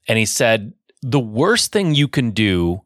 And 0.07 0.17
he 0.17 0.25
said 0.25 0.73
the 1.01 1.19
worst 1.19 1.71
thing 1.71 1.93
you 1.93 2.07
can 2.07 2.31
do 2.31 2.81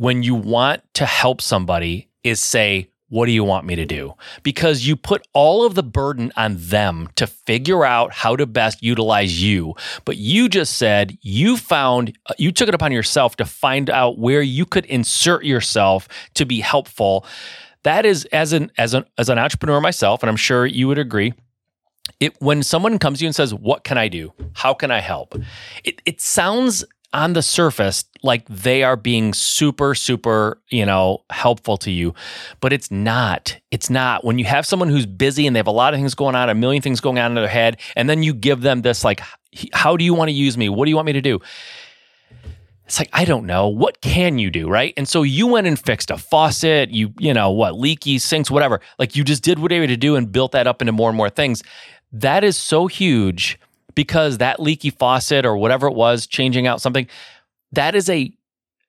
when 0.00 0.22
you 0.22 0.34
want 0.34 0.82
to 0.94 1.04
help 1.04 1.42
somebody 1.42 2.08
is 2.24 2.40
say, 2.40 2.88
what 3.10 3.26
do 3.26 3.32
you 3.32 3.44
want 3.44 3.66
me 3.66 3.74
to 3.74 3.84
do? 3.84 4.14
Because 4.42 4.86
you 4.86 4.96
put 4.96 5.28
all 5.34 5.66
of 5.66 5.74
the 5.74 5.82
burden 5.82 6.32
on 6.38 6.56
them 6.56 7.10
to 7.16 7.26
figure 7.26 7.84
out 7.84 8.10
how 8.10 8.34
to 8.34 8.46
best 8.46 8.82
utilize 8.82 9.42
you. 9.42 9.74
But 10.06 10.16
you 10.16 10.48
just 10.48 10.78
said 10.78 11.18
you 11.20 11.58
found, 11.58 12.16
uh, 12.30 12.34
you 12.38 12.50
took 12.50 12.66
it 12.66 12.74
upon 12.74 12.92
yourself 12.92 13.36
to 13.36 13.44
find 13.44 13.90
out 13.90 14.18
where 14.18 14.40
you 14.40 14.64
could 14.64 14.86
insert 14.86 15.44
yourself 15.44 16.08
to 16.32 16.46
be 16.46 16.60
helpful. 16.60 17.26
That 17.82 18.06
is, 18.06 18.24
as 18.32 18.54
an 18.54 18.72
as 18.78 18.94
an 18.94 19.04
as 19.18 19.28
an 19.28 19.38
entrepreneur 19.38 19.82
myself, 19.82 20.22
and 20.22 20.30
I'm 20.30 20.36
sure 20.36 20.64
you 20.64 20.88
would 20.88 20.98
agree. 20.98 21.34
It 22.20 22.40
when 22.40 22.62
someone 22.62 22.98
comes 22.98 23.18
to 23.18 23.24
you 23.24 23.28
and 23.28 23.36
says, 23.36 23.52
"What 23.52 23.84
can 23.84 23.98
I 23.98 24.08
do? 24.08 24.32
How 24.54 24.72
can 24.72 24.90
I 24.90 25.00
help?" 25.00 25.34
It 25.84 26.00
it 26.06 26.20
sounds 26.22 26.84
on 27.12 27.32
the 27.32 27.42
surface 27.42 28.04
like 28.22 28.46
they 28.46 28.82
are 28.82 28.96
being 28.96 29.34
super 29.34 29.94
super 29.94 30.60
you 30.68 30.86
know 30.86 31.24
helpful 31.30 31.76
to 31.78 31.90
you. 31.90 32.14
But 32.60 32.72
it's 32.72 32.90
not 32.90 33.56
it's 33.70 33.90
not 33.90 34.24
when 34.24 34.38
you 34.38 34.44
have 34.44 34.66
someone 34.66 34.88
who's 34.88 35.06
busy 35.06 35.46
and 35.46 35.54
they 35.54 35.58
have 35.58 35.66
a 35.66 35.72
lot 35.72 35.94
of 35.94 35.98
things 35.98 36.14
going 36.14 36.34
on 36.34 36.48
a 36.48 36.54
million 36.54 36.82
things 36.82 37.00
going 37.00 37.18
on 37.18 37.32
in 37.32 37.34
their 37.34 37.48
head 37.48 37.78
and 37.96 38.08
then 38.08 38.22
you 38.22 38.34
give 38.34 38.60
them 38.60 38.82
this 38.82 39.04
like 39.04 39.20
how 39.72 39.96
do 39.96 40.04
you 40.04 40.14
want 40.14 40.28
to 40.28 40.32
use 40.32 40.56
me? 40.56 40.68
What 40.68 40.84
do 40.84 40.90
you 40.90 40.96
want 40.96 41.06
me 41.06 41.14
to 41.14 41.20
do? 41.20 41.40
It's 42.86 42.98
like 42.98 43.10
i 43.12 43.24
don't 43.24 43.46
know. 43.46 43.68
What 43.68 44.00
can 44.00 44.38
you 44.38 44.50
do? 44.50 44.68
Right? 44.68 44.94
And 44.96 45.08
so 45.08 45.22
you 45.22 45.46
went 45.46 45.66
and 45.66 45.78
fixed 45.78 46.10
a 46.10 46.18
faucet 46.18 46.90
you 46.90 47.12
you 47.18 47.34
know 47.34 47.50
what 47.50 47.78
leaky 47.78 48.18
sinks 48.18 48.50
whatever. 48.50 48.80
Like 48.98 49.16
you 49.16 49.24
just 49.24 49.42
did 49.42 49.58
whatever 49.58 49.86
to 49.86 49.96
do 49.96 50.16
and 50.16 50.30
built 50.30 50.52
that 50.52 50.66
up 50.66 50.80
into 50.80 50.92
more 50.92 51.08
and 51.08 51.16
more 51.16 51.30
things. 51.30 51.62
That 52.12 52.44
is 52.44 52.56
so 52.56 52.86
huge 52.86 53.58
because 54.00 54.38
that 54.38 54.58
leaky 54.58 54.88
faucet 54.88 55.44
or 55.44 55.58
whatever 55.58 55.86
it 55.86 55.92
was 55.92 56.26
changing 56.26 56.66
out 56.66 56.80
something 56.80 57.06
that 57.72 57.94
is 57.94 58.08
a 58.08 58.32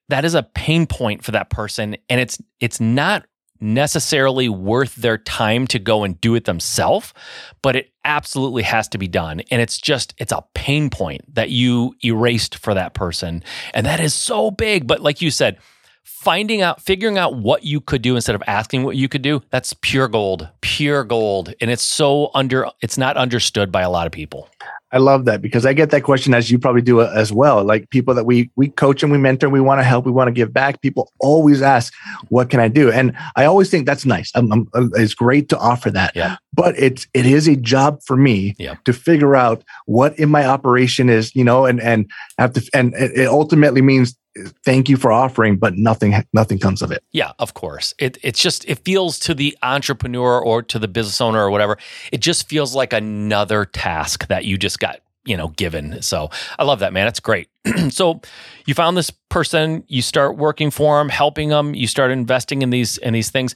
that 0.08 0.24
is 0.24 0.34
a 0.34 0.42
pain 0.42 0.86
point 0.86 1.22
for 1.22 1.32
that 1.32 1.50
person. 1.50 1.98
And 2.08 2.18
it's 2.18 2.40
it's 2.60 2.80
not 2.80 3.26
necessarily 3.60 4.48
worth 4.48 4.94
their 4.96 5.18
time 5.18 5.66
to 5.66 5.78
go 5.78 6.02
and 6.02 6.18
do 6.22 6.34
it 6.34 6.46
themselves 6.46 7.12
but 7.60 7.76
it 7.76 7.92
absolutely 8.06 8.62
has 8.62 8.88
to 8.88 8.98
be 8.98 9.06
done. 9.06 9.40
And 9.50 9.60
it's 9.60 9.76
just 9.78 10.14
it's 10.16 10.32
a 10.32 10.42
pain 10.54 10.88
point 10.88 11.22
that 11.34 11.50
you 11.50 11.94
erased 12.02 12.56
for 12.56 12.72
that 12.72 12.94
person. 12.94 13.44
And 13.74 13.84
that 13.84 14.00
is 14.00 14.14
so 14.14 14.50
big. 14.50 14.86
But 14.86 15.00
like 15.02 15.20
you 15.20 15.30
said 15.30 15.58
finding 16.04 16.62
out 16.62 16.80
figuring 16.80 17.18
out 17.18 17.36
what 17.36 17.64
you 17.64 17.80
could 17.80 18.00
do 18.00 18.16
instead 18.16 18.34
of 18.34 18.42
asking 18.46 18.84
what 18.84 18.96
you 18.96 19.08
could 19.08 19.22
do 19.22 19.42
that's 19.50 19.74
pure 19.82 20.08
gold 20.08 20.48
pure 20.60 21.04
gold. 21.04 21.52
And 21.60 21.70
it's 21.70 21.82
so 21.82 22.30
under 22.34 22.66
it's 22.80 22.96
not 22.96 23.16
understood 23.16 23.70
by 23.70 23.82
a 23.82 23.90
lot 23.90 24.06
of 24.06 24.12
people 24.12 24.48
I 24.92 24.98
love 24.98 25.24
that 25.24 25.40
because 25.40 25.64
I 25.64 25.72
get 25.72 25.90
that 25.90 26.02
question 26.02 26.34
as 26.34 26.50
you 26.50 26.58
probably 26.58 26.82
do 26.82 27.00
as 27.00 27.32
well. 27.32 27.64
Like 27.64 27.88
people 27.90 28.14
that 28.14 28.24
we 28.24 28.50
we 28.56 28.68
coach 28.68 29.02
and 29.02 29.10
we 29.10 29.16
mentor, 29.16 29.48
we 29.48 29.60
want 29.60 29.80
to 29.80 29.84
help, 29.84 30.04
we 30.04 30.12
want 30.12 30.28
to 30.28 30.32
give 30.32 30.52
back. 30.52 30.82
People 30.82 31.10
always 31.18 31.62
ask, 31.62 31.94
"What 32.28 32.50
can 32.50 32.60
I 32.60 32.68
do?" 32.68 32.92
And 32.92 33.16
I 33.34 33.46
always 33.46 33.70
think 33.70 33.86
that's 33.86 34.04
nice. 34.04 34.30
I'm, 34.34 34.52
I'm, 34.52 34.68
uh, 34.74 34.88
it's 34.94 35.14
great 35.14 35.48
to 35.48 35.58
offer 35.58 35.90
that, 35.90 36.14
yeah. 36.14 36.36
but 36.52 36.78
it's 36.78 37.06
it 37.14 37.24
is 37.24 37.48
a 37.48 37.56
job 37.56 38.02
for 38.02 38.16
me 38.16 38.54
yeah. 38.58 38.74
to 38.84 38.92
figure 38.92 39.34
out 39.34 39.64
what 39.86 40.18
in 40.18 40.28
my 40.28 40.44
operation 40.44 41.08
is, 41.08 41.34
you 41.34 41.44
know, 41.44 41.64
and 41.64 41.80
and 41.80 42.10
have 42.38 42.52
to, 42.52 42.70
and 42.74 42.94
it 42.94 43.28
ultimately 43.28 43.80
means 43.80 44.14
thank 44.64 44.88
you 44.88 44.96
for 44.96 45.12
offering 45.12 45.56
but 45.56 45.76
nothing 45.76 46.14
nothing 46.32 46.58
comes 46.58 46.82
of 46.82 46.90
it. 46.90 47.04
Yeah 47.12 47.32
of 47.38 47.54
course. 47.54 47.94
It 47.98 48.18
it's 48.22 48.40
just 48.40 48.64
it 48.68 48.84
feels 48.84 49.18
to 49.20 49.34
the 49.34 49.56
entrepreneur 49.62 50.40
or 50.40 50.62
to 50.62 50.78
the 50.78 50.88
business 50.88 51.20
owner 51.20 51.42
or 51.42 51.50
whatever 51.50 51.78
it 52.12 52.20
just 52.20 52.48
feels 52.48 52.74
like 52.74 52.92
another 52.92 53.64
task 53.64 54.28
that 54.28 54.44
you 54.44 54.56
just 54.56 54.78
got 54.78 55.00
you 55.24 55.36
know 55.36 55.48
given. 55.48 56.02
So 56.02 56.30
i 56.58 56.64
love 56.64 56.80
that 56.80 56.92
man. 56.92 57.06
It's 57.06 57.20
great. 57.20 57.48
So 57.90 58.20
you 58.66 58.74
found 58.74 58.96
this 58.96 59.10
person 59.28 59.84
you 59.88 60.02
start 60.02 60.36
working 60.36 60.70
for 60.70 60.98
them 60.98 61.08
helping 61.08 61.48
them 61.48 61.74
you 61.74 61.86
start 61.86 62.10
investing 62.10 62.62
in 62.62 62.70
these 62.70 62.98
in 62.98 63.12
these 63.12 63.30
things. 63.30 63.54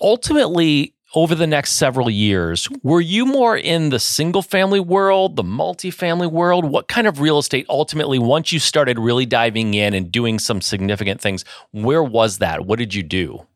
Ultimately 0.00 0.94
over 1.14 1.34
the 1.34 1.46
next 1.46 1.72
several 1.72 2.08
years, 2.08 2.68
were 2.82 3.00
you 3.00 3.26
more 3.26 3.56
in 3.56 3.90
the 3.90 3.98
single 3.98 4.42
family 4.42 4.80
world, 4.80 5.36
the 5.36 5.42
multifamily 5.42 6.30
world? 6.30 6.64
What 6.64 6.88
kind 6.88 7.06
of 7.06 7.20
real 7.20 7.38
estate 7.38 7.66
ultimately, 7.68 8.18
once 8.18 8.52
you 8.52 8.58
started 8.58 8.98
really 8.98 9.26
diving 9.26 9.74
in 9.74 9.94
and 9.94 10.10
doing 10.10 10.38
some 10.38 10.60
significant 10.60 11.20
things, 11.20 11.44
where 11.72 12.02
was 12.02 12.38
that? 12.38 12.66
What 12.66 12.78
did 12.78 12.94
you 12.94 13.02
do? 13.02 13.46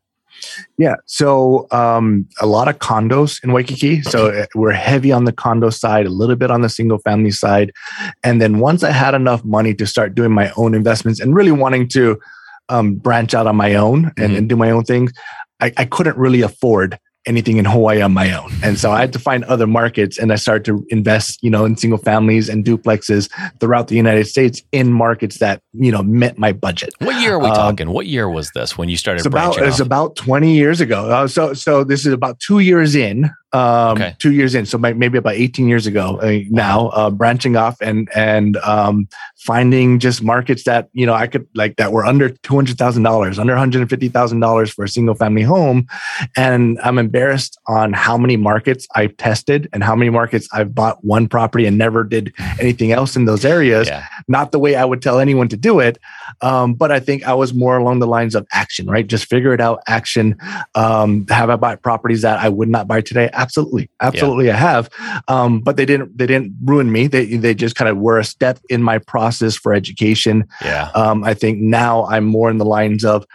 Yeah, 0.77 0.95
so 1.05 1.67
um, 1.71 2.27
a 2.39 2.45
lot 2.45 2.67
of 2.67 2.77
condos 2.77 3.43
in 3.43 3.53
Waikiki. 3.53 4.03
So 4.03 4.27
uh, 4.27 4.45
we're 4.53 4.71
heavy 4.71 5.11
on 5.11 5.25
the 5.25 5.31
condo 5.31 5.71
side, 5.71 6.05
a 6.05 6.11
little 6.11 6.35
bit 6.35 6.51
on 6.51 6.61
the 6.61 6.69
single 6.69 6.99
family 6.99 7.31
side. 7.31 7.71
And 8.23 8.39
then 8.39 8.59
once 8.59 8.83
I 8.83 8.91
had 8.91 9.15
enough 9.15 9.43
money 9.43 9.73
to 9.73 9.87
start 9.87 10.13
doing 10.13 10.31
my 10.31 10.51
own 10.55 10.75
investments 10.75 11.19
and 11.19 11.35
really 11.35 11.51
wanting 11.51 11.87
to 11.89 12.19
um, 12.69 12.95
branch 12.95 13.33
out 13.33 13.47
on 13.47 13.55
my 13.55 13.73
own 13.73 14.05
and, 14.05 14.15
mm-hmm. 14.15 14.35
and 14.35 14.49
do 14.49 14.55
my 14.55 14.69
own 14.69 14.83
things, 14.83 15.11
I, 15.59 15.73
I 15.75 15.85
couldn't 15.85 16.17
really 16.17 16.41
afford 16.41 16.99
anything 17.27 17.57
in 17.57 17.65
Hawaii 17.65 18.01
on 18.01 18.13
my 18.13 18.31
own. 18.31 18.51
And 18.63 18.79
so 18.79 18.91
I 18.91 19.01
had 19.01 19.13
to 19.13 19.19
find 19.19 19.43
other 19.45 19.67
markets 19.67 20.17
and 20.17 20.31
I 20.31 20.35
started 20.35 20.65
to 20.65 20.85
invest, 20.89 21.39
you 21.43 21.49
know, 21.49 21.65
in 21.65 21.75
single 21.77 21.99
families 21.99 22.49
and 22.49 22.65
duplexes 22.65 23.29
throughout 23.59 23.89
the 23.89 23.95
United 23.95 24.27
States 24.27 24.63
in 24.71 24.91
markets 24.91 25.39
that, 25.39 25.61
you 25.73 25.91
know, 25.91 26.01
met 26.03 26.37
my 26.37 26.53
budget. 26.53 26.93
What 26.99 27.21
year 27.21 27.35
are 27.35 27.39
we 27.39 27.49
um, 27.49 27.55
talking? 27.55 27.91
What 27.91 28.07
year 28.07 28.29
was 28.29 28.49
this 28.55 28.77
when 28.77 28.89
you 28.89 28.97
started? 28.97 29.19
It's 29.19 29.25
about, 29.27 29.57
it's 29.57 29.79
about 29.79 30.15
20 30.15 30.55
years 30.55 30.81
ago. 30.81 31.09
Uh, 31.09 31.27
so, 31.27 31.53
so 31.53 31.83
this 31.83 32.05
is 32.05 32.13
about 32.13 32.39
two 32.39 32.59
years 32.59 32.95
in 32.95 33.29
um, 33.53 33.97
okay. 33.97 34.15
two 34.19 34.33
years 34.33 34.55
in, 34.55 34.65
so 34.65 34.77
maybe 34.77 35.17
about 35.17 35.35
18 35.35 35.69
years 35.69 35.87
ago 35.87 36.19
uh, 36.19 36.39
now, 36.49 36.89
uh, 36.89 37.09
branching 37.09 37.55
off 37.55 37.79
and 37.79 38.09
and 38.13 38.57
um, 38.57 39.07
finding 39.37 39.99
just 39.99 40.21
markets 40.21 40.63
that 40.65 40.89
you 40.91 41.05
know 41.05 41.13
I 41.13 41.27
could 41.27 41.47
like 41.55 41.77
that 41.77 41.93
were 41.93 42.05
under 42.05 42.29
two 42.29 42.55
hundred 42.55 42.77
thousand 42.77 43.03
dollars, 43.03 43.39
under 43.39 43.53
one 43.53 43.59
hundred 43.59 43.89
fifty 43.89 44.09
thousand 44.09 44.41
dollars 44.41 44.69
for 44.69 44.83
a 44.83 44.89
single 44.89 45.15
family 45.15 45.43
home, 45.43 45.87
and 46.35 46.77
I'm 46.83 46.97
embarrassed 46.97 47.57
on 47.67 47.93
how 47.93 48.17
many 48.17 48.35
markets 48.35 48.85
I've 48.95 49.15
tested 49.15 49.69
and 49.71 49.81
how 49.81 49.95
many 49.95 50.09
markets 50.09 50.49
I've 50.51 50.75
bought 50.75 51.03
one 51.05 51.29
property 51.29 51.65
and 51.65 51.77
never 51.77 52.03
did 52.03 52.33
anything 52.59 52.91
else 52.91 53.15
in 53.15 53.25
those 53.25 53.45
areas. 53.45 53.87
Yeah. 53.87 54.05
Not 54.27 54.51
the 54.51 54.59
way 54.59 54.75
I 54.75 54.83
would 54.83 55.01
tell 55.01 55.19
anyone 55.19 55.47
to 55.49 55.57
do 55.57 55.79
it, 55.79 55.99
um, 56.41 56.73
but 56.73 56.91
I 56.91 56.99
think 56.99 57.23
I 57.23 57.33
was 57.33 57.53
more 57.53 57.77
along 57.77 57.99
the 57.99 58.07
lines 58.07 58.35
of 58.35 58.45
action, 58.51 58.87
right? 58.87 59.07
Just 59.07 59.25
figure 59.25 59.53
it 59.53 59.61
out, 59.61 59.81
action. 59.87 60.35
Um, 60.75 61.25
have 61.29 61.49
I 61.49 61.55
bought 61.55 61.81
properties 61.81 62.23
that 62.23 62.39
I 62.39 62.49
would 62.49 62.67
not 62.67 62.89
buy 62.89 62.99
today? 62.99 63.29
Absolutely, 63.37 63.89
absolutely, 64.01 64.47
yeah. 64.47 64.55
I 64.55 64.57
have. 64.57 64.89
Um, 65.27 65.61
but 65.61 65.77
they 65.77 65.85
didn't 65.85 66.17
they 66.17 66.25
didn't 66.25 66.53
ruin 66.63 66.91
me. 66.91 67.07
They 67.07 67.37
they 67.37 67.53
just 67.53 67.75
kind 67.75 67.89
of 67.89 67.97
were 67.97 68.19
a 68.19 68.23
step 68.25 68.59
in 68.69 68.83
my 68.83 68.97
process 68.97 69.55
for 69.55 69.73
education. 69.73 70.45
Yeah. 70.63 70.89
Um, 70.95 71.23
I 71.23 71.33
think 71.33 71.59
now 71.59 72.05
I'm 72.05 72.25
more 72.25 72.49
in 72.49 72.57
the 72.57 72.65
lines 72.65 73.05
of 73.05 73.25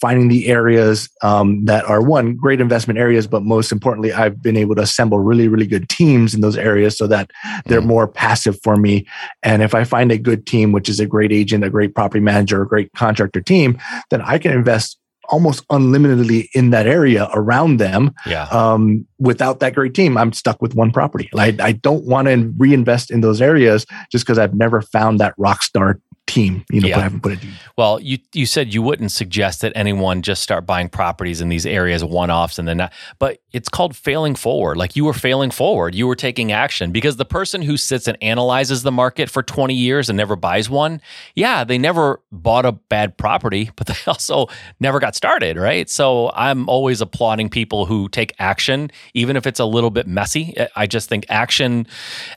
finding 0.00 0.28
the 0.28 0.48
areas 0.48 1.08
um, 1.22 1.64
that 1.64 1.84
are 1.84 2.02
one 2.02 2.36
great 2.36 2.60
investment 2.60 2.98
areas, 2.98 3.26
but 3.26 3.42
most 3.42 3.72
importantly, 3.72 4.12
I've 4.12 4.42
been 4.42 4.56
able 4.56 4.74
to 4.74 4.82
assemble 4.82 5.20
really 5.20 5.48
really 5.48 5.66
good 5.66 5.88
teams 5.88 6.34
in 6.34 6.40
those 6.40 6.56
areas 6.56 6.98
so 6.98 7.06
that 7.06 7.30
they're 7.66 7.80
mm. 7.80 7.86
more 7.86 8.08
passive 8.08 8.60
for 8.62 8.76
me. 8.76 9.06
And 9.42 9.62
if 9.62 9.74
I 9.74 9.84
find 9.84 10.10
a 10.12 10.18
good 10.18 10.32
good 10.32 10.46
team, 10.46 10.72
which 10.72 10.88
is 10.88 10.98
a 11.00 11.06
great 11.06 11.32
agent, 11.32 11.64
a 11.64 11.70
great 11.70 11.94
property 11.94 12.20
manager, 12.20 12.62
a 12.62 12.66
great 12.66 12.90
contractor 12.94 13.40
team, 13.40 13.78
then 14.10 14.22
I 14.22 14.38
can 14.38 14.52
invest 14.52 14.98
almost 15.32 15.64
unlimitedly 15.70 16.50
in 16.54 16.70
that 16.70 16.86
area 16.86 17.28
around 17.34 17.78
them. 17.78 18.14
Yeah. 18.26 18.44
Um, 18.52 19.06
without 19.18 19.60
that 19.60 19.74
great 19.74 19.94
team, 19.94 20.16
I'm 20.16 20.32
stuck 20.32 20.60
with 20.60 20.74
one 20.74 20.92
property. 20.92 21.28
I 21.60 21.72
don't 21.72 22.04
want 22.04 22.28
to 22.28 22.52
reinvest 22.58 23.10
in 23.10 23.22
those 23.22 23.40
areas 23.40 23.86
just 24.12 24.24
because 24.24 24.38
I've 24.38 24.54
never 24.54 24.82
found 24.82 25.18
that 25.20 25.34
rock 25.38 25.62
star 25.62 25.98
team. 26.32 26.64
You 26.70 26.80
know, 26.80 26.88
Yeah. 26.88 26.94
but 26.96 27.00
I 27.00 27.02
haven't 27.04 27.20
put 27.22 27.32
it. 27.32 27.38
Well, 27.76 28.00
you 28.00 28.18
you 28.32 28.46
said 28.46 28.72
you 28.74 28.82
wouldn't 28.82 29.12
suggest 29.12 29.60
that 29.60 29.72
anyone 29.74 30.22
just 30.22 30.42
start 30.42 30.66
buying 30.66 30.88
properties 30.88 31.40
in 31.40 31.48
these 31.48 31.66
areas 31.66 32.04
one 32.04 32.30
offs 32.30 32.58
and 32.58 32.66
then 32.66 32.78
not, 32.78 32.92
but 33.18 33.38
it's 33.52 33.68
called 33.68 33.94
failing 33.94 34.34
forward. 34.34 34.76
Like 34.76 34.96
you 34.96 35.04
were 35.04 35.12
failing 35.12 35.50
forward, 35.50 35.94
you 35.94 36.06
were 36.06 36.16
taking 36.16 36.52
action 36.52 36.90
because 36.92 37.16
the 37.16 37.24
person 37.24 37.62
who 37.62 37.76
sits 37.76 38.08
and 38.08 38.16
analyzes 38.22 38.82
the 38.82 38.92
market 38.92 39.28
for 39.30 39.42
20 39.42 39.74
years 39.74 40.08
and 40.08 40.16
never 40.16 40.36
buys 40.36 40.70
one, 40.70 41.00
yeah, 41.34 41.64
they 41.64 41.78
never 41.78 42.20
bought 42.32 42.64
a 42.64 42.72
bad 42.72 43.16
property, 43.18 43.70
but 43.76 43.86
they 43.86 43.94
also 44.06 44.46
never 44.80 44.98
got 45.00 45.14
started, 45.14 45.56
right? 45.56 45.88
So 45.90 46.30
I'm 46.34 46.68
always 46.68 47.00
applauding 47.00 47.50
people 47.50 47.86
who 47.86 48.08
take 48.08 48.34
action, 48.38 48.90
even 49.14 49.36
if 49.36 49.46
it's 49.46 49.60
a 49.60 49.64
little 49.66 49.90
bit 49.90 50.06
messy. 50.06 50.54
I 50.76 50.86
just 50.86 51.08
think 51.08 51.26
action 51.28 51.86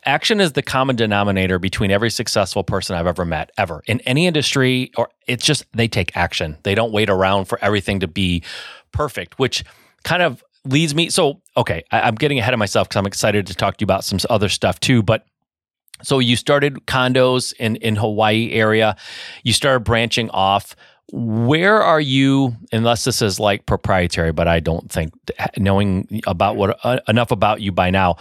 action 0.06 0.40
is 0.42 0.52
the 0.54 0.62
common 0.62 0.96
denominator 0.96 1.60
between 1.60 1.92
every 1.92 2.10
successful 2.10 2.64
person 2.64 2.96
I've 2.96 3.08
ever 3.08 3.26
met, 3.26 3.52
ever 3.58 3.82
in 3.88 4.00
any 4.02 4.28
industry, 4.28 4.92
or 4.98 5.10
it's 5.28 5.46
just 5.46 5.66
they 5.74 5.88
take 5.88 6.16
action. 6.16 6.58
They 6.64 6.76
don't 6.76 6.92
wait 6.92 7.10
around 7.10 7.46
for 7.46 7.60
everything 7.62 8.00
to 8.00 8.08
be 8.08 8.44
perfect, 8.92 9.38
which 9.40 9.64
kind 10.04 10.22
of 10.22 10.44
leads 10.66 10.96
me. 10.96 11.10
So, 11.10 11.42
okay, 11.56 11.84
I, 11.92 12.02
I'm 12.02 12.16
getting 12.16 12.40
ahead 12.40 12.54
of 12.54 12.60
myself 12.60 12.88
because 12.90 13.00
I'm 13.00 13.06
excited 13.06 13.48
to 13.48 13.54
talk 13.54 13.78
to 13.78 13.84
you 13.84 13.86
about 13.86 14.04
some 14.04 14.20
other 14.30 14.50
stuff 14.50 14.80
too. 14.80 15.04
But 15.04 15.26
so 16.02 16.20
you 16.20 16.36
started 16.36 16.86
condos 16.88 17.54
in 17.60 17.78
in 17.78 17.96
Hawaii 17.96 18.52
area, 18.52 18.96
you 19.44 19.54
started 19.54 19.82
branching 19.82 20.30
off. 20.32 20.76
Where 21.12 21.82
are 21.82 22.02
you? 22.02 22.56
Unless 22.72 23.04
this 23.04 23.22
is 23.22 23.40
like 23.40 23.66
proprietary, 23.66 24.32
but 24.32 24.48
I 24.48 24.60
don't 24.60 24.92
think 24.92 25.14
knowing 25.58 26.22
about 26.26 26.56
what 26.56 26.80
uh, 26.84 27.00
enough 27.08 27.32
about 27.32 27.62
you 27.62 27.72
by 27.72 27.92
now. 27.92 28.18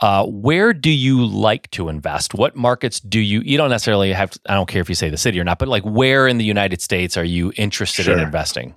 Uh, 0.00 0.24
where 0.26 0.72
do 0.72 0.90
you 0.90 1.26
like 1.26 1.70
to 1.72 1.88
invest? 1.88 2.34
What 2.34 2.54
markets 2.54 3.00
do 3.00 3.18
you? 3.20 3.40
You 3.40 3.56
don't 3.56 3.70
necessarily 3.70 4.12
have. 4.12 4.36
I 4.48 4.54
don't 4.54 4.68
care 4.68 4.80
if 4.80 4.88
you 4.88 4.94
say 4.94 5.10
the 5.10 5.16
city 5.16 5.40
or 5.40 5.44
not, 5.44 5.58
but 5.58 5.68
like 5.68 5.82
where 5.82 6.28
in 6.28 6.38
the 6.38 6.44
United 6.44 6.80
States 6.80 7.16
are 7.16 7.24
you 7.24 7.52
interested 7.56 8.06
in 8.06 8.20
investing? 8.20 8.74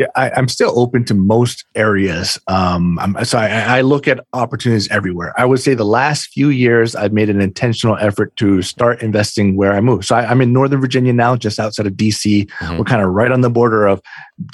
Yeah, 0.00 0.06
I, 0.16 0.30
I'm 0.30 0.48
still 0.48 0.72
open 0.80 1.04
to 1.04 1.14
most 1.14 1.66
areas. 1.74 2.38
Um, 2.46 2.98
I'm, 2.98 3.22
so 3.22 3.36
I, 3.38 3.48
I 3.76 3.80
look 3.82 4.08
at 4.08 4.18
opportunities 4.32 4.88
everywhere. 4.90 5.34
I 5.38 5.44
would 5.44 5.60
say 5.60 5.74
the 5.74 5.84
last 5.84 6.28
few 6.28 6.48
years, 6.48 6.96
I've 6.96 7.12
made 7.12 7.28
an 7.28 7.42
intentional 7.42 7.98
effort 7.98 8.34
to 8.36 8.62
start 8.62 9.02
investing 9.02 9.56
where 9.56 9.74
I 9.74 9.82
move. 9.82 10.06
So 10.06 10.16
I, 10.16 10.24
I'm 10.30 10.40
in 10.40 10.54
Northern 10.54 10.80
Virginia 10.80 11.12
now, 11.12 11.36
just 11.36 11.58
outside 11.60 11.86
of 11.86 11.92
DC. 11.94 12.46
Mhm. 12.48 12.78
We're 12.78 12.84
kind 12.84 13.02
of 13.02 13.10
right 13.10 13.30
on 13.30 13.42
the 13.42 13.50
border 13.50 13.86
of 13.86 14.00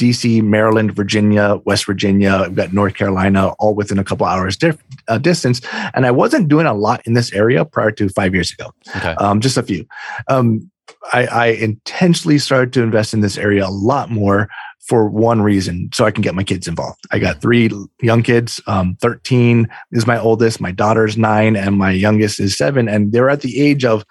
DC, 0.01 0.43
Maryland, 0.43 0.97
Virginia, 0.97 1.61
West 1.65 1.87
Virginia. 1.87 2.43
We've 2.49 2.57
got 2.57 2.73
North 2.73 2.95
Carolina, 2.95 3.51
all 3.61 3.77
within 3.77 4.01
a 4.01 4.05
couple 4.05 4.27
hours 4.27 4.57
dif- 4.57 4.83
uh, 5.07 5.19
distance. 5.19 5.61
And 5.95 6.05
I 6.07 6.11
wasn't 6.11 6.49
doing 6.49 6.67
a 6.67 6.75
lot 6.75 7.03
in 7.07 7.13
this 7.13 7.33
area 7.33 7.65
prior 7.65 7.93
to 7.93 8.09
five 8.09 8.35
years 8.35 8.51
ago 8.51 8.73
Okay. 8.97 9.15
um, 9.21 9.41
just 9.41 9.57
a 9.57 9.63
few. 9.63 9.87
Um, 10.27 10.73
I, 11.13 11.27
I 11.27 11.47
intentionally 11.47 12.39
started 12.39 12.73
to 12.75 12.83
invest 12.83 13.15
in 13.15 13.21
this 13.21 13.39
area 13.39 13.67
a 13.67 13.71
lot 13.71 14.11
more 14.11 14.49
for 14.89 15.09
one 15.09 15.43
reason, 15.43 15.91
so 15.93 16.05
I 16.05 16.13
can 16.13 16.23
get 16.23 16.35
my 16.37 16.45
kids 16.45 16.69
involved. 16.69 17.01
I 17.11 17.19
got 17.19 17.41
three 17.41 17.69
young 18.01 18.23
kids. 18.23 18.61
Um, 18.69 18.97
Thirteen 19.01 19.69
is 19.91 20.07
my 20.07 20.19
oldest, 20.19 20.61
my 20.61 20.71
daughter's 20.71 21.17
nine, 21.17 21.57
and 21.57 21.77
my 21.77 21.91
youngest 21.91 22.39
is 22.39 22.57
seven. 22.57 22.89
And 22.89 23.11
they're 23.13 23.31
at 23.31 23.41
the 23.41 23.61
age 23.61 23.85
of 23.85 24.05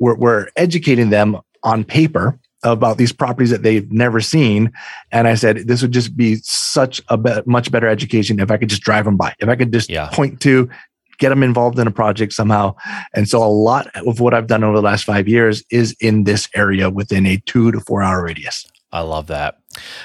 we're, 0.00 0.16
we're 0.16 0.48
educating 0.56 1.10
them 1.10 1.36
on 1.62 1.84
paper 1.84 2.38
about 2.62 2.96
these 2.96 3.12
properties 3.12 3.50
that 3.50 3.62
they've 3.62 3.92
never 3.92 4.20
seen. 4.22 4.72
And 5.12 5.28
I 5.28 5.34
said 5.34 5.68
this 5.68 5.82
would 5.82 5.92
just 5.92 6.16
be 6.16 6.36
such 6.42 7.02
a 7.08 7.18
be- 7.18 7.42
much 7.44 7.70
better 7.70 7.86
education 7.86 8.40
if 8.40 8.50
I 8.50 8.56
could 8.56 8.70
just 8.70 8.80
drive 8.82 9.04
them 9.04 9.18
by, 9.18 9.34
if 9.40 9.50
I 9.50 9.56
could 9.56 9.72
just 9.72 9.90
Yeah. 9.90 10.08
point 10.10 10.40
to 10.40 10.70
get 11.18 11.28
them 11.28 11.42
involved 11.42 11.78
in 11.78 11.86
a 11.86 11.92
project 11.92 12.32
somehow. 12.32 12.74
And 13.14 13.28
so 13.28 13.42
a 13.42 13.46
lot 13.46 13.88
of 14.06 14.20
what 14.20 14.34
I've 14.34 14.46
done 14.46 14.64
over 14.64 14.76
the 14.76 14.82
last 14.82 15.04
five 15.04 15.28
years 15.28 15.62
is 15.70 15.94
in 16.00 16.24
this 16.24 16.48
area 16.54 16.90
within 16.90 17.26
a 17.26 17.36
two 17.46 17.70
to 17.72 17.80
four 17.80 18.02
hour 18.02 18.24
radius. 18.24 18.66
I 18.92 19.00
love 19.00 19.26
that. 19.28 19.58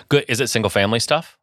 Good. 0.10 0.26
Is 0.28 0.40
it 0.40 0.48
single 0.48 0.70
family 0.70 1.00
stuff? 1.00 1.39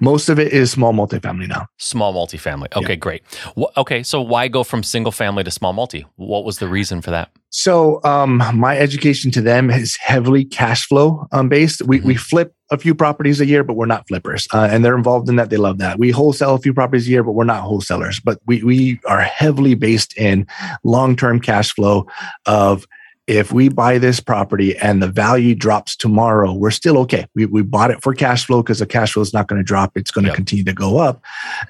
Most 0.00 0.28
of 0.28 0.38
it 0.38 0.52
is 0.52 0.70
small 0.70 0.92
multifamily 0.92 1.48
now. 1.48 1.66
Small 1.78 2.14
multifamily. 2.14 2.68
Okay, 2.76 2.96
great. 2.96 3.22
Wh- 3.58 3.76
okay, 3.78 4.02
so 4.02 4.20
why 4.20 4.48
go 4.48 4.64
from 4.64 4.82
single 4.82 5.12
family 5.12 5.44
to 5.44 5.50
small 5.50 5.72
multi? 5.72 6.06
What 6.16 6.44
was 6.44 6.58
the 6.58 6.68
reason 6.68 7.00
for 7.00 7.10
that? 7.10 7.30
So 7.50 8.00
um, 8.04 8.42
my 8.54 8.78
education 8.78 9.30
to 9.32 9.40
them 9.40 9.70
is 9.70 9.96
heavily 9.96 10.44
cash 10.44 10.86
flow 10.86 11.26
um, 11.32 11.48
based. 11.48 11.82
We, 11.82 12.00
we 12.00 12.14
flip 12.14 12.54
a 12.70 12.78
few 12.78 12.94
properties 12.94 13.40
a 13.40 13.46
year, 13.46 13.64
but 13.64 13.74
we're 13.74 13.86
not 13.86 14.06
flippers. 14.06 14.46
Uh, 14.52 14.68
and 14.70 14.84
they're 14.84 14.96
involved 14.96 15.28
in 15.28 15.36
that. 15.36 15.50
They 15.50 15.56
love 15.56 15.78
that. 15.78 15.98
We 15.98 16.12
wholesale 16.12 16.54
a 16.54 16.58
few 16.58 16.72
properties 16.72 17.08
a 17.08 17.10
year, 17.10 17.24
but 17.24 17.32
we're 17.32 17.44
not 17.44 17.62
wholesalers. 17.62 18.20
But 18.20 18.38
we, 18.46 18.62
we 18.62 19.00
are 19.06 19.20
heavily 19.20 19.74
based 19.74 20.16
in 20.16 20.46
long 20.84 21.16
term 21.16 21.40
cash 21.40 21.74
flow 21.74 22.06
of 22.46 22.86
if 23.30 23.52
we 23.52 23.68
buy 23.68 23.96
this 23.96 24.18
property 24.18 24.76
and 24.78 25.00
the 25.00 25.06
value 25.06 25.54
drops 25.54 25.94
tomorrow, 25.94 26.52
we're 26.52 26.72
still 26.72 26.98
okay. 26.98 27.26
We, 27.36 27.46
we 27.46 27.62
bought 27.62 27.92
it 27.92 28.02
for 28.02 28.12
cash 28.12 28.44
flow 28.44 28.60
because 28.60 28.80
the 28.80 28.86
cash 28.86 29.12
flow 29.12 29.22
is 29.22 29.32
not 29.32 29.46
going 29.46 29.60
to 29.60 29.64
drop. 29.64 29.96
It's 29.96 30.10
going 30.10 30.24
to 30.24 30.30
Yep. 30.30 30.36
continue 30.36 30.64
to 30.64 30.72
go 30.72 30.98
up. 30.98 31.22